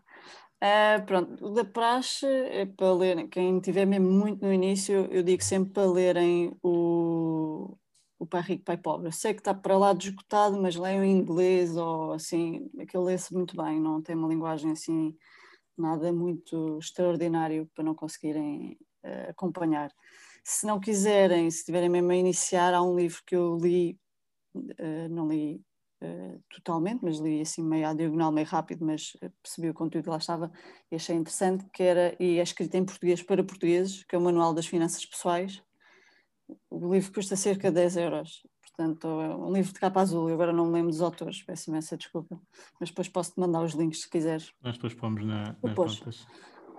Uh, 0.60 1.06
pronto, 1.06 1.46
o 1.46 1.50
da 1.50 1.64
praxe 1.64 2.26
é 2.26 2.66
para 2.66 2.92
ler, 2.92 3.28
quem 3.28 3.60
tiver 3.60 3.86
mesmo 3.86 4.10
muito 4.10 4.44
no 4.44 4.52
início, 4.52 5.06
eu 5.12 5.22
digo 5.22 5.42
sempre 5.42 5.72
para 5.72 5.88
lerem 5.88 6.52
o, 6.64 7.76
o 8.18 8.26
Pai 8.26 8.42
Rico, 8.42 8.64
Pai 8.64 8.76
Pobre. 8.76 9.12
Sei 9.12 9.32
que 9.32 9.40
está 9.40 9.54
para 9.54 9.78
lá 9.78 9.92
de 9.92 10.08
esgotado, 10.08 10.60
mas 10.60 10.74
leiam 10.74 11.04
em 11.04 11.16
inglês 11.16 11.76
ou 11.76 12.12
assim, 12.12 12.68
aquilo 12.80 13.04
lê-se 13.04 13.32
muito 13.32 13.56
bem, 13.56 13.80
não 13.80 14.02
tem 14.02 14.16
uma 14.16 14.26
linguagem 14.26 14.72
assim, 14.72 15.16
nada 15.76 16.12
muito 16.12 16.78
extraordinário 16.78 17.70
para 17.72 17.84
não 17.84 17.94
conseguirem 17.94 18.76
uh, 19.04 19.30
acompanhar. 19.30 19.92
Se 20.42 20.66
não 20.66 20.80
quiserem, 20.80 21.48
se 21.52 21.64
tiverem 21.64 21.88
mesmo 21.88 22.10
a 22.10 22.16
iniciar, 22.16 22.74
há 22.74 22.82
um 22.82 22.96
livro 22.96 23.22
que 23.24 23.36
eu 23.36 23.56
li, 23.58 23.96
uh, 24.56 25.08
não 25.08 25.28
li 25.28 25.62
uh, 26.02 26.42
totalmente, 26.50 27.00
mas 27.02 27.18
li 27.18 27.40
assim 27.40 27.62
meio 27.62 27.86
à 27.86 27.94
diagonal, 27.94 28.32
meio 28.32 28.46
rápido, 28.46 28.84
mas 28.84 29.16
percebi 29.42 29.70
o 29.70 29.74
conteúdo 29.74 30.04
que 30.04 30.10
lá 30.10 30.18
estava 30.18 30.50
e 30.90 30.96
achei 30.96 31.16
interessante, 31.16 31.64
que 31.72 31.82
era, 31.82 32.16
e 32.20 32.38
é 32.38 32.42
escrito 32.42 32.74
em 32.74 32.84
português 32.84 33.22
para 33.22 33.44
portugueses, 33.44 34.04
que 34.04 34.14
é 34.14 34.18
o 34.18 34.22
Manual 34.22 34.54
das 34.54 34.66
Finanças 34.66 35.04
Pessoais. 35.04 35.62
O 36.70 36.92
livro 36.92 37.12
custa 37.12 37.36
cerca 37.36 37.68
de 37.68 37.74
10 37.74 37.96
euros, 37.98 38.46
portanto 38.62 39.06
é 39.06 39.36
um 39.36 39.52
livro 39.52 39.72
de 39.72 39.78
capa 39.78 40.00
azul, 40.00 40.28
eu 40.28 40.34
agora 40.34 40.52
não 40.52 40.66
me 40.66 40.72
lembro 40.72 40.90
dos 40.90 41.02
autores, 41.02 41.42
peço 41.42 41.70
imensa 41.70 41.96
desculpa, 41.96 42.40
mas 42.80 42.88
depois 42.88 43.08
posso-te 43.08 43.38
mandar 43.38 43.62
os 43.62 43.74
links 43.74 44.02
se 44.02 44.10
quiseres. 44.10 44.52
Nós 44.62 44.76
depois 44.76 44.94
pomos 44.94 45.24
na, 45.24 45.42
nas 45.42 45.56
depois. 45.62 45.98
notas. 45.98 46.26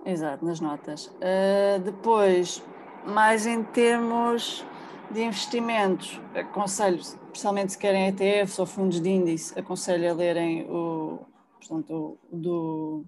Exato, 0.04 0.44
nas 0.44 0.60
notas. 0.60 1.06
Uh, 1.06 1.80
depois, 1.84 2.62
mais 3.06 3.46
em 3.46 3.62
termos 3.62 4.64
de 5.12 5.22
investimentos, 5.22 6.20
aconselho, 6.34 6.98
especialmente 6.98 7.72
se 7.72 7.78
querem 7.78 8.08
ETFs 8.08 8.58
ou 8.58 8.66
fundos 8.66 9.00
de 9.00 9.08
índice, 9.08 9.58
aconselho 9.58 10.10
a 10.10 10.14
lerem 10.14 10.70
o, 10.70 11.26
portanto, 11.58 12.18
o, 12.30 12.36
do, 12.36 13.06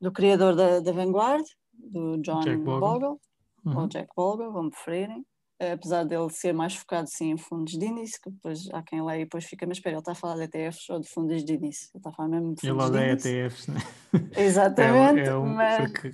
do 0.00 0.12
criador 0.12 0.56
da, 0.56 0.80
da 0.80 0.92
Vanguard, 0.92 1.44
do 1.72 2.16
John 2.18 2.40
Jack 2.40 2.56
Bogle, 2.58 3.20
uhum. 3.64 3.78
ou 3.78 3.88
Jack 3.88 4.08
Bogle, 4.16 4.52
vão 4.52 4.70
preferirem. 4.70 5.24
Apesar 5.60 6.02
dele 6.02 6.28
ser 6.30 6.52
mais 6.52 6.74
focado 6.74 7.08
sim 7.08 7.30
em 7.30 7.36
fundos 7.36 7.78
de 7.78 7.86
índice, 7.86 8.20
que 8.20 8.28
depois 8.28 8.68
há 8.72 8.82
quem 8.82 9.00
lê 9.00 9.20
e 9.20 9.24
depois 9.24 9.44
fica, 9.44 9.64
mas 9.64 9.76
espera, 9.76 9.94
ele 9.94 10.00
está 10.00 10.10
a 10.10 10.14
falar 10.16 10.34
de 10.34 10.42
ETFs 10.42 10.90
ou 10.90 10.98
de 10.98 11.08
fundos 11.08 11.44
de 11.44 11.52
índice? 11.54 11.88
Ele 11.94 12.00
está 12.00 12.10
a 12.10 12.12
falar 12.12 12.28
mesmo 12.30 12.54
de 12.56 12.68
fundos 12.68 12.86
ele 12.86 12.98
de 12.98 13.12
índice. 13.12 13.28
ETFs, 13.28 13.66
né? 13.68 13.80
Exatamente, 14.36 15.20
é, 15.20 15.26
é 15.26 15.36
um, 15.36 15.46
mas... 15.46 15.92
Porque, 15.92 16.10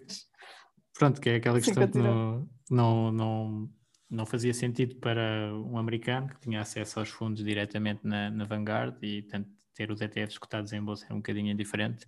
pronto, 0.98 1.18
que 1.18 1.30
é 1.30 1.36
aquela 1.36 1.58
questão 1.58 1.88
que 1.88 1.96
não, 1.96 2.46
não, 2.70 3.10
não 3.10 3.70
não 4.10 4.24
fazia 4.24 4.54
sentido 4.54 4.96
para 4.96 5.52
um 5.54 5.76
americano 5.78 6.28
que 6.28 6.40
tinha 6.40 6.60
acesso 6.60 6.98
aos 6.98 7.08
fundos 7.08 7.44
diretamente 7.44 8.00
na, 8.06 8.30
na 8.30 8.44
Vanguard 8.44 8.96
e 9.02 9.22
tanto 9.22 9.50
ter 9.74 9.90
os 9.90 10.00
ETFs 10.00 10.38
cotados 10.38 10.72
em 10.72 10.82
bolsa 10.82 11.06
é 11.08 11.12
um 11.12 11.18
bocadinho 11.18 11.54
diferente, 11.54 12.06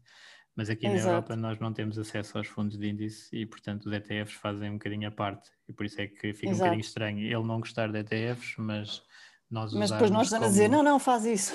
mas 0.56 0.68
aqui 0.70 0.86
Exato. 0.86 1.04
na 1.04 1.10
Europa 1.10 1.36
nós 1.36 1.58
não 1.58 1.72
temos 1.72 1.98
acesso 1.98 2.38
aos 2.38 2.48
fundos 2.48 2.78
de 2.78 2.88
índice 2.88 3.28
e 3.36 3.46
portanto 3.46 3.86
os 3.86 3.92
ETFs 3.92 4.32
fazem 4.34 4.70
um 4.70 4.74
bocadinho 4.74 5.08
a 5.08 5.10
parte 5.10 5.50
e 5.68 5.72
por 5.72 5.86
isso 5.86 6.00
é 6.00 6.06
que 6.06 6.32
fica 6.32 6.50
Exato. 6.50 6.54
um 6.54 6.58
bocadinho 6.58 6.80
estranho 6.80 7.20
ele 7.20 7.46
não 7.46 7.60
gostar 7.60 7.92
de 7.92 7.98
ETFs, 7.98 8.54
mas 8.58 9.02
nós 9.50 9.72
Mas 9.74 9.90
depois 9.90 10.10
nós 10.10 10.26
estamos 10.28 10.46
como... 10.46 10.46
a 10.46 10.48
dizer, 10.48 10.68
não, 10.68 10.82
não, 10.82 10.98
faz 11.00 11.24
isso. 11.26 11.52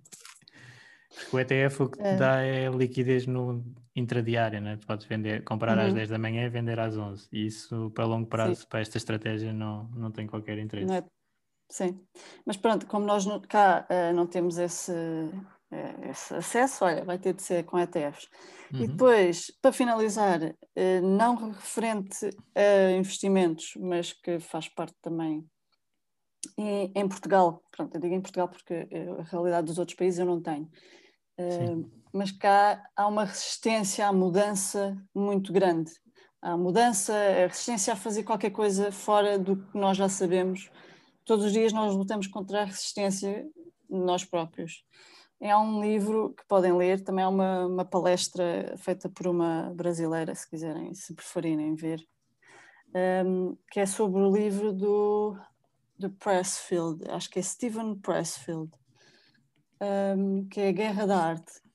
Porque 1.20 1.36
o 1.36 1.40
ETF 1.40 1.84
o 1.84 1.90
que 1.90 2.02
é. 2.02 2.16
dá 2.16 2.42
é 2.42 2.70
liquidez 2.70 3.28
no 3.28 3.64
intradiária, 4.00 4.60
né? 4.60 4.78
tu 4.78 4.88
podes 4.88 5.06
vender, 5.06 5.44
comprar 5.44 5.78
uhum. 5.78 5.86
às 5.86 5.94
10 5.94 6.10
da 6.10 6.18
manhã 6.18 6.46
e 6.46 6.50
vender 6.50 6.80
às 6.80 6.98
11. 6.98 7.28
E 7.32 7.46
isso, 7.46 7.92
para 7.92 8.06
longo 8.06 8.28
prazo, 8.28 8.62
Sim. 8.62 8.68
para 8.70 8.80
esta 8.80 8.98
estratégia, 8.98 9.54
não, 9.54 9.90
não 9.96 10.12
tem 10.12 10.28
qualquer 10.28 10.58
interesse. 10.58 10.92
É... 10.94 11.04
Sim, 11.72 12.00
mas 12.46 12.58
pronto, 12.58 12.88
como 12.88 13.06
nós 13.06 13.26
cá 13.48 13.86
uh, 13.92 14.16
não 14.16 14.26
temos 14.26 14.58
esse, 14.58 14.92
uh, 14.92 16.10
esse 16.10 16.34
acesso, 16.34 16.84
olha, 16.84 17.06
vai 17.06 17.20
ter 17.20 17.34
de 17.36 17.44
ser 17.44 17.64
com 17.64 17.78
ETFs. 17.78 18.28
Uhum. 18.74 18.82
E 18.82 18.88
depois, 18.88 19.52
para 19.62 19.72
finalizar, 19.72 20.42
uh, 20.42 21.02
não 21.04 21.52
referente 21.52 22.28
a 22.56 22.92
investimentos, 22.94 23.74
mas 23.80 24.14
que 24.14 24.40
faz 24.40 24.68
parte 24.68 24.96
também 25.00 25.46
em, 26.58 26.92
em 26.96 27.08
Portugal, 27.08 27.62
pronto, 27.72 27.94
eu 27.94 28.02
digo 28.02 28.16
em 28.16 28.22
Portugal 28.22 28.48
porque 28.48 28.88
a 29.20 29.24
realidade 29.24 29.68
dos 29.68 29.78
outros 29.78 29.96
países 29.96 30.20
eu 30.20 30.26
não 30.26 30.42
tenho. 30.42 30.68
Uh, 31.40 31.90
mas 32.14 32.32
cá 32.32 32.84
há 32.96 33.08
uma 33.08 33.26
resistência 33.26 34.08
à 34.08 34.14
mudança 34.14 34.98
muito 35.14 35.54
grande. 35.54 35.92
Há 36.42 36.56
mudança, 36.58 37.14
a 37.14 37.48
resistência 37.48 37.94
a 37.94 37.98
fazer 37.98 38.24
qualquer 38.24 38.52
coisa 38.52 38.92
fora 38.92 39.38
do 39.38 39.58
que 39.58 39.78
nós 39.78 39.98
já 39.98 40.08
sabemos. 40.08 40.70
Todos 41.26 41.46
os 41.46 41.52
dias 41.52 41.74
nós 41.74 41.94
lutamos 41.94 42.28
contra 42.28 42.62
a 42.62 42.66
resistência 42.66 43.46
nós 43.90 44.24
próprios. 44.24 44.84
Há 45.42 45.60
um 45.60 45.82
livro 45.82 46.34
que 46.34 46.46
podem 46.48 46.76
ler, 46.76 47.04
também 47.04 47.24
há 47.24 47.30
uma, 47.30 47.66
uma 47.66 47.86
palestra 47.86 48.76
feita 48.78 49.10
por 49.10 49.28
uma 49.28 49.72
brasileira, 49.74 50.36
se 50.36 50.50
quiserem, 50.50 50.94
se 50.94 51.14
preferirem 51.14 51.76
ver, 51.76 52.06
um, 53.26 53.56
que 53.72 53.80
é 53.80 53.86
sobre 53.86 54.22
o 54.22 54.32
livro 54.32 54.74
do, 54.74 55.38
do 55.98 56.10
Pressfield, 56.10 57.10
acho 57.10 57.30
que 57.30 57.40
é 57.40 57.42
Stephen 57.42 57.96
Pressfield, 57.96 58.70
um, 60.18 60.46
que 60.50 60.60
é 60.60 60.70
a 60.70 60.74
Guerra 60.74 61.08
da 61.08 61.18
Arte. 61.18 61.69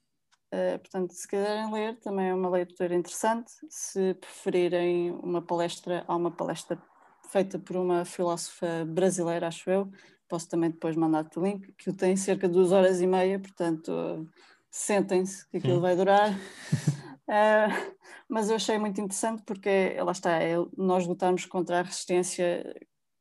Uh, 0.55 0.79
portanto, 0.79 1.13
se 1.13 1.27
quiserem 1.27 1.73
ler, 1.73 1.99
também 1.99 2.29
é 2.29 2.35
uma 2.35 2.49
leitura 2.49 2.95
interessante. 2.95 3.51
Se 3.69 4.15
preferirem 4.15 5.11
uma 5.11 5.43
palestra, 5.43 6.05
há 6.07 6.15
uma 6.15 6.31
palestra 6.31 6.81
feita 7.29 7.59
por 7.59 7.77
uma 7.77 8.05
filósofa 8.05 8.85
brasileira, 8.87 9.49
acho 9.49 9.69
eu. 9.69 9.91
Posso 10.29 10.49
também 10.49 10.71
depois 10.71 10.95
mandar-te 10.95 11.39
o 11.39 11.43
link, 11.43 11.73
que 11.73 11.93
tem 11.93 12.15
cerca 12.17 12.47
de 12.47 12.55
duas 12.55 12.71
horas 12.71 13.01
e 13.01 13.07
meia, 13.07 13.41
portanto, 13.41 13.89
uh, 13.89 14.29
sentem-se 14.71 15.49
que 15.51 15.57
aquilo 15.57 15.77
Sim. 15.77 15.81
vai 15.81 15.97
durar. 15.97 16.31
Uh, 16.31 17.95
mas 18.29 18.49
eu 18.49 18.57
achei 18.57 18.79
muito 18.79 19.01
interessante 19.01 19.43
porque, 19.45 19.97
lá 20.01 20.13
está, 20.13 20.41
é 20.41 20.55
nós 20.77 21.05
lutarmos 21.05 21.47
contra 21.47 21.81
a 21.81 21.83
resistência 21.83 22.63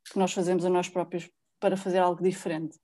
que 0.04 0.18
nós 0.18 0.32
fazemos 0.32 0.64
a 0.64 0.70
nós 0.70 0.88
próprios 0.88 1.28
para 1.58 1.76
fazer 1.76 1.98
algo 1.98 2.22
diferente 2.22 2.78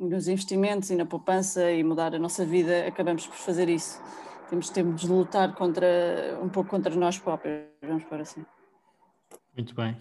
nos 0.00 0.28
investimentos 0.28 0.90
e 0.90 0.96
na 0.96 1.04
poupança 1.04 1.70
e 1.70 1.84
mudar 1.84 2.14
a 2.14 2.18
nossa 2.18 2.44
vida, 2.44 2.86
acabamos 2.86 3.26
por 3.26 3.36
fazer 3.36 3.68
isso. 3.68 4.00
Temos, 4.48 4.70
temos 4.70 5.02
de 5.02 5.06
lutar 5.08 5.54
contra, 5.54 5.86
um 6.42 6.48
pouco 6.48 6.70
contra 6.70 6.94
nós 6.96 7.18
próprios, 7.18 7.66
vamos 7.82 8.04
por 8.04 8.18
assim. 8.18 8.44
Muito 9.54 9.74
bem. 9.74 9.96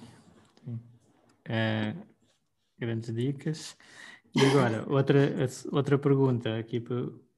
É, 1.45 1.93
grandes 2.80 3.14
dicas. 3.14 3.76
E 4.34 4.45
agora, 4.45 4.86
outra, 4.89 5.20
outra 5.72 6.00
pergunta 6.00 6.58
aqui 6.58 6.84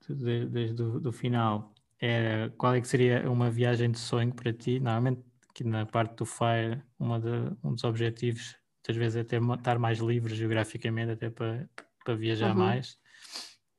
desde, 0.08 0.84
o 0.84 1.00
do 1.00 1.12
final 1.12 1.74
era 2.00 2.50
qual 2.58 2.76
é 2.76 2.82
que 2.82 2.88
seria 2.88 3.30
uma 3.30 3.50
viagem 3.50 3.92
de 3.92 4.00
sonho 4.00 4.34
para 4.34 4.54
ti? 4.54 4.80
Normalmente 4.80 5.22
aqui 5.50 5.64
na 5.64 5.86
parte 5.86 6.16
do 6.16 6.26
FIRE, 6.26 6.82
uma 7.00 7.20
de, 7.20 7.30
um 7.64 7.74
dos 7.74 7.84
objetivos 7.84 8.56
muitas 8.82 8.96
vezes 8.96 9.16
é 9.18 9.24
ter, 9.24 9.42
estar 9.42 9.78
mais 9.78 10.00
livre 10.00 10.34
geograficamente 10.36 11.12
até 11.12 11.30
para 11.30 11.68
para 12.04 12.16
viajar 12.16 12.52
uhum. 12.52 12.58
mais. 12.58 12.98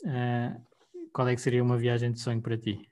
Uh, 0.03 0.61
qual 1.13 1.29
é 1.29 1.35
que 1.35 1.41
seria 1.41 1.63
uma 1.63 1.77
viagem 1.77 2.13
de 2.13 2.21
sonho 2.21 2.41
para 2.41 2.57
ti? 2.57 2.89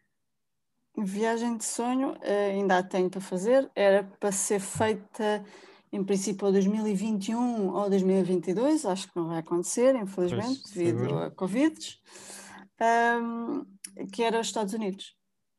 Viagem 0.96 1.56
de 1.56 1.64
sonho 1.64 2.12
uh, 2.12 2.50
ainda 2.50 2.78
a 2.78 2.82
tenho 2.82 3.08
para 3.08 3.20
fazer, 3.20 3.70
era 3.74 4.04
para 4.18 4.32
ser 4.32 4.60
feita 4.60 5.44
em 5.92 6.04
princípio 6.04 6.46
ou 6.46 6.52
2021 6.52 7.74
ou 7.74 7.90
2022, 7.90 8.84
acho 8.86 9.08
que 9.08 9.16
não 9.16 9.28
vai 9.28 9.38
acontecer, 9.38 9.94
infelizmente, 9.96 10.60
pois, 10.62 10.74
devido 10.74 10.98
seguro. 11.00 11.18
a 11.18 11.30
Covid, 11.30 12.00
um, 13.20 13.66
que 14.12 14.22
era 14.22 14.40
os 14.40 14.46
Estados 14.46 14.72
Unidos. 14.72 15.16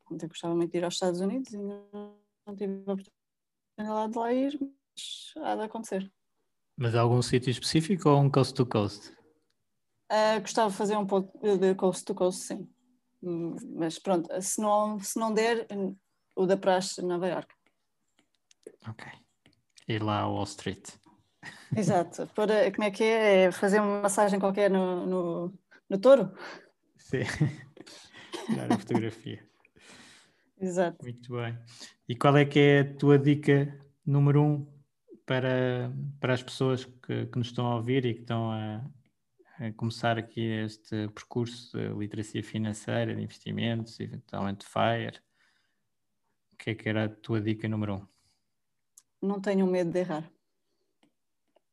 Eu 0.09 0.27
gostava 0.27 0.55
muito 0.55 0.71
de 0.71 0.77
ir 0.77 0.83
aos 0.85 0.93
Estados 0.93 1.19
Unidos 1.19 1.53
e 1.53 1.57
não 1.57 2.55
tive 2.55 2.83
a 2.85 2.93
oportunidade 2.93 4.11
de 4.11 4.17
lá 4.17 4.33
ir, 4.33 4.59
mas 4.59 5.33
há 5.45 5.55
de 5.55 5.61
acontecer. 5.63 6.11
Mas 6.77 6.95
algum 6.95 7.21
sítio 7.21 7.51
específico 7.51 8.09
ou 8.09 8.19
um 8.19 8.29
coast 8.29 8.53
to 8.53 8.65
coast? 8.65 9.13
Uh, 10.11 10.41
gostava 10.41 10.69
de 10.69 10.75
fazer 10.75 10.97
um 10.97 11.07
pouco 11.07 11.39
de 11.57 11.73
coast 11.75 12.03
to 12.03 12.13
coast, 12.13 12.41
sim. 12.41 12.69
Hum, 13.23 13.55
mas 13.75 13.97
pronto, 13.97 14.29
se 14.41 14.59
não, 14.59 14.99
se 14.99 15.17
não 15.17 15.33
der, 15.33 15.65
o 16.35 16.45
da 16.45 16.57
praxe 16.57 17.01
Nova 17.01 17.29
York. 17.29 17.53
Ok. 18.89 19.07
Ir 19.87 20.03
lá 20.03 20.21
ao 20.21 20.33
Wall 20.33 20.43
Street. 20.43 20.89
Exato. 21.75 22.27
Para, 22.35 22.71
como 22.71 22.83
é 22.83 22.91
que 22.91 23.03
é? 23.03 23.43
é 23.43 23.51
fazer 23.51 23.79
uma 23.79 24.01
massagem 24.01 24.39
qualquer 24.39 24.69
no, 24.69 25.05
no, 25.05 25.59
no 25.89 25.97
touro? 25.97 26.33
Sim. 26.97 27.23
Tirar 28.47 28.73
a 28.73 28.77
fotografia. 28.77 29.47
Exato. 30.59 30.97
Muito 31.03 31.33
bem. 31.33 31.57
E 32.07 32.15
qual 32.15 32.35
é 32.37 32.45
que 32.45 32.59
é 32.59 32.79
a 32.81 32.97
tua 32.97 33.17
dica 33.17 33.79
número 34.05 34.43
um 34.43 34.67
para, 35.25 35.91
para 36.19 36.33
as 36.33 36.43
pessoas 36.43 36.85
que, 36.85 37.27
que 37.27 37.37
nos 37.37 37.47
estão 37.47 37.65
a 37.65 37.75
ouvir 37.75 38.05
e 38.05 38.13
que 38.13 38.21
estão 38.21 38.51
a 38.51 38.83
começar 39.75 40.17
aqui 40.17 40.41
este 40.41 41.07
percurso 41.09 41.77
de 41.77 41.89
literacia 41.89 42.43
financeira, 42.43 43.13
de 43.13 43.21
investimentos, 43.21 43.99
eventualmente 43.99 44.65
FIRE? 44.65 45.19
O 46.53 46.57
que 46.57 46.71
é 46.71 46.75
que 46.75 46.89
era 46.89 47.05
a 47.05 47.09
tua 47.09 47.41
dica 47.41 47.67
número 47.67 47.95
um? 47.95 48.07
Não 49.27 49.39
tenham 49.39 49.67
medo 49.67 49.91
de 49.91 49.99
errar. 49.99 50.31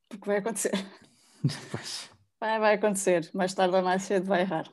Porque 0.09 0.27
vai 0.27 0.39
acontecer. 0.39 0.73
Pois. 1.71 2.11
Vai, 2.41 2.59
vai 2.59 2.75
acontecer. 2.75 3.31
Mais 3.33 3.55
tarde 3.55 3.77
ou 3.77 3.83
mais 3.83 4.03
cedo 4.03 4.27
vai 4.27 4.41
errar. 4.41 4.69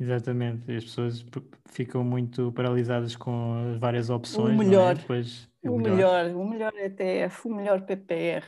Exatamente, 0.00 0.72
as 0.74 0.84
pessoas 0.84 1.26
ficam 1.66 2.02
muito 2.02 2.50
paralisadas 2.52 3.14
com 3.16 3.72
as 3.72 3.78
várias 3.78 4.08
opções. 4.08 4.54
O 4.54 4.58
melhor, 4.58 4.92
é? 4.92 4.94
Depois, 4.94 5.46
é 5.62 5.68
o, 5.68 5.76
melhor. 5.76 6.24
melhor. 6.24 6.36
o 6.36 6.48
melhor 6.48 6.74
ETF, 6.74 7.46
o 7.46 7.54
melhor 7.54 7.82
PPR. 7.82 8.42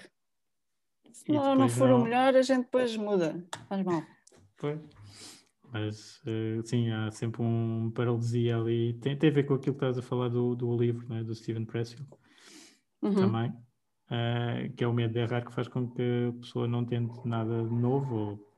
Se 1.12 1.30
não, 1.30 1.54
não 1.54 1.68
for 1.68 1.88
não... 1.88 2.00
o 2.00 2.04
melhor, 2.04 2.34
a 2.34 2.42
gente 2.42 2.64
depois 2.64 2.96
muda. 2.96 3.44
Faz 3.68 3.84
mal. 3.84 4.02
Pois. 4.56 4.80
Mas 5.72 6.20
uh, 6.26 6.62
sim, 6.64 6.90
há 6.90 7.10
sempre 7.10 7.42
um 7.42 7.90
paralisia 7.94 8.56
ali. 8.58 8.94
Tem, 8.94 9.16
tem 9.16 9.30
a 9.30 9.32
ver 9.32 9.44
com 9.44 9.54
aquilo 9.54 9.74
que 9.74 9.84
estás 9.84 9.98
a 9.98 10.02
falar 10.02 10.28
do, 10.28 10.54
do 10.54 10.76
livro, 10.76 11.08
né? 11.08 11.22
do 11.22 11.34
Steven 11.34 11.64
Pressfield 11.64 12.10
uhum. 13.00 13.14
também. 13.14 13.50
Uh, 14.10 14.72
que 14.76 14.84
é 14.84 14.86
o 14.86 14.92
medo 14.92 15.14
de 15.14 15.20
errar 15.20 15.42
que 15.42 15.54
faz 15.54 15.68
com 15.68 15.88
que 15.88 16.28
a 16.28 16.40
pessoa 16.40 16.68
não 16.68 16.84
tente 16.84 17.26
nada 17.26 17.62
novo 17.62 18.14
ou, 18.14 18.52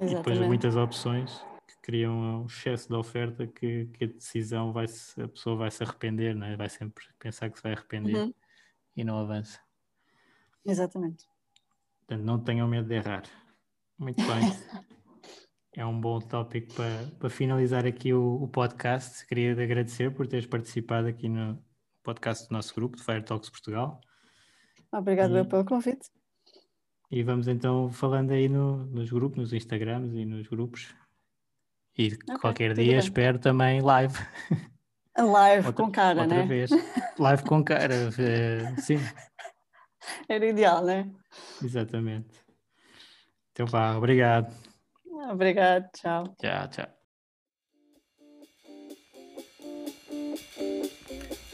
e 0.00 0.06
depois 0.06 0.40
muitas 0.40 0.74
opções 0.74 1.40
criam 1.80 2.42
um 2.42 2.46
excesso 2.46 2.88
de 2.88 2.94
oferta 2.96 3.46
que, 3.46 3.86
que 3.86 4.04
a 4.04 4.08
decisão 4.08 4.72
vai 4.72 4.88
-se, 4.88 5.22
a 5.22 5.28
pessoa 5.28 5.54
vai 5.54 5.70
se 5.70 5.84
arrepender, 5.84 6.34
né? 6.34 6.56
vai 6.56 6.68
sempre 6.68 7.04
pensar 7.16 7.48
que 7.48 7.58
se 7.58 7.62
vai 7.62 7.74
arrepender 7.74 8.16
uhum. 8.16 8.34
e 8.96 9.04
não 9.04 9.18
avança. 9.18 9.60
Exatamente. 10.64 11.28
Portanto, 12.06 12.24
não 12.24 12.38
tenham 12.38 12.68
medo 12.68 12.86
de 12.86 12.94
errar. 12.94 13.24
Muito 13.98 14.22
bem. 14.24 14.84
é 15.74 15.84
um 15.84 16.00
bom 16.00 16.20
tópico 16.20 16.72
para, 16.74 17.10
para 17.18 17.28
finalizar 17.28 17.84
aqui 17.84 18.12
o, 18.12 18.42
o 18.42 18.48
podcast. 18.48 19.26
Queria 19.26 19.52
agradecer 19.52 20.14
por 20.14 20.26
teres 20.28 20.46
participado 20.46 21.08
aqui 21.08 21.28
no 21.28 21.60
podcast 22.04 22.48
do 22.48 22.52
nosso 22.52 22.72
grupo, 22.74 22.96
de 22.96 23.02
Fire 23.02 23.24
Talks 23.24 23.50
Portugal. 23.50 24.00
Obrigado 24.92 25.36
e, 25.36 25.44
pelo 25.44 25.64
convite. 25.64 26.08
E 27.10 27.24
vamos 27.24 27.48
então 27.48 27.90
falando 27.90 28.30
aí 28.30 28.48
no, 28.48 28.86
nos 28.86 29.10
grupos, 29.10 29.38
nos 29.38 29.52
Instagrams 29.52 30.14
e 30.14 30.24
nos 30.24 30.46
grupos. 30.46 30.94
E 31.98 32.14
okay, 32.14 32.36
qualquer 32.40 32.72
dia 32.74 32.84
bem. 32.84 32.98
espero 32.98 33.38
também 33.40 33.80
live. 33.80 34.14
Live 35.18 35.66
outra, 35.66 35.84
com 35.84 35.90
cara, 35.90 36.22
outra 36.22 36.36
né? 36.36 36.46
vez. 36.46 36.70
Live 37.18 37.42
com 37.44 37.64
cara, 37.64 37.94
uh, 38.10 38.80
sim. 38.82 38.98
Era 40.28 40.46
ideal, 40.46 40.84
né? 40.84 41.08
Exatamente. 41.62 42.44
Então 43.52 43.66
vá, 43.66 43.96
obrigado. 43.96 44.52
Obrigado, 45.30 45.88
tchau. 45.92 46.24
Tchau, 46.38 46.68
tchau. 46.68 46.96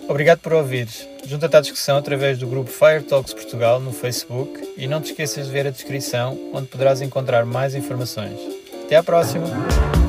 Obrigado 0.09 0.40
por 0.40 0.53
ouvires. 0.53 1.09
Junta-te 1.24 1.57
à 1.57 1.61
discussão 1.61 1.96
através 1.96 2.38
do 2.38 2.46
grupo 2.46 2.70
Fire 2.70 3.03
Talks 3.03 3.32
Portugal 3.32 3.80
no 3.80 3.92
Facebook 3.92 4.74
e 4.76 4.86
não 4.86 5.00
te 5.00 5.12
esqueças 5.12 5.46
de 5.46 5.53
ver 5.53 5.66
a 5.66 5.70
descrição 5.70 6.50
onde 6.53 6.66
poderás 6.66 7.00
encontrar 7.00 7.46
mais 7.46 7.74
informações. 7.74 8.38
Até 8.84 8.96
à 8.96 9.03
próxima! 9.03 10.01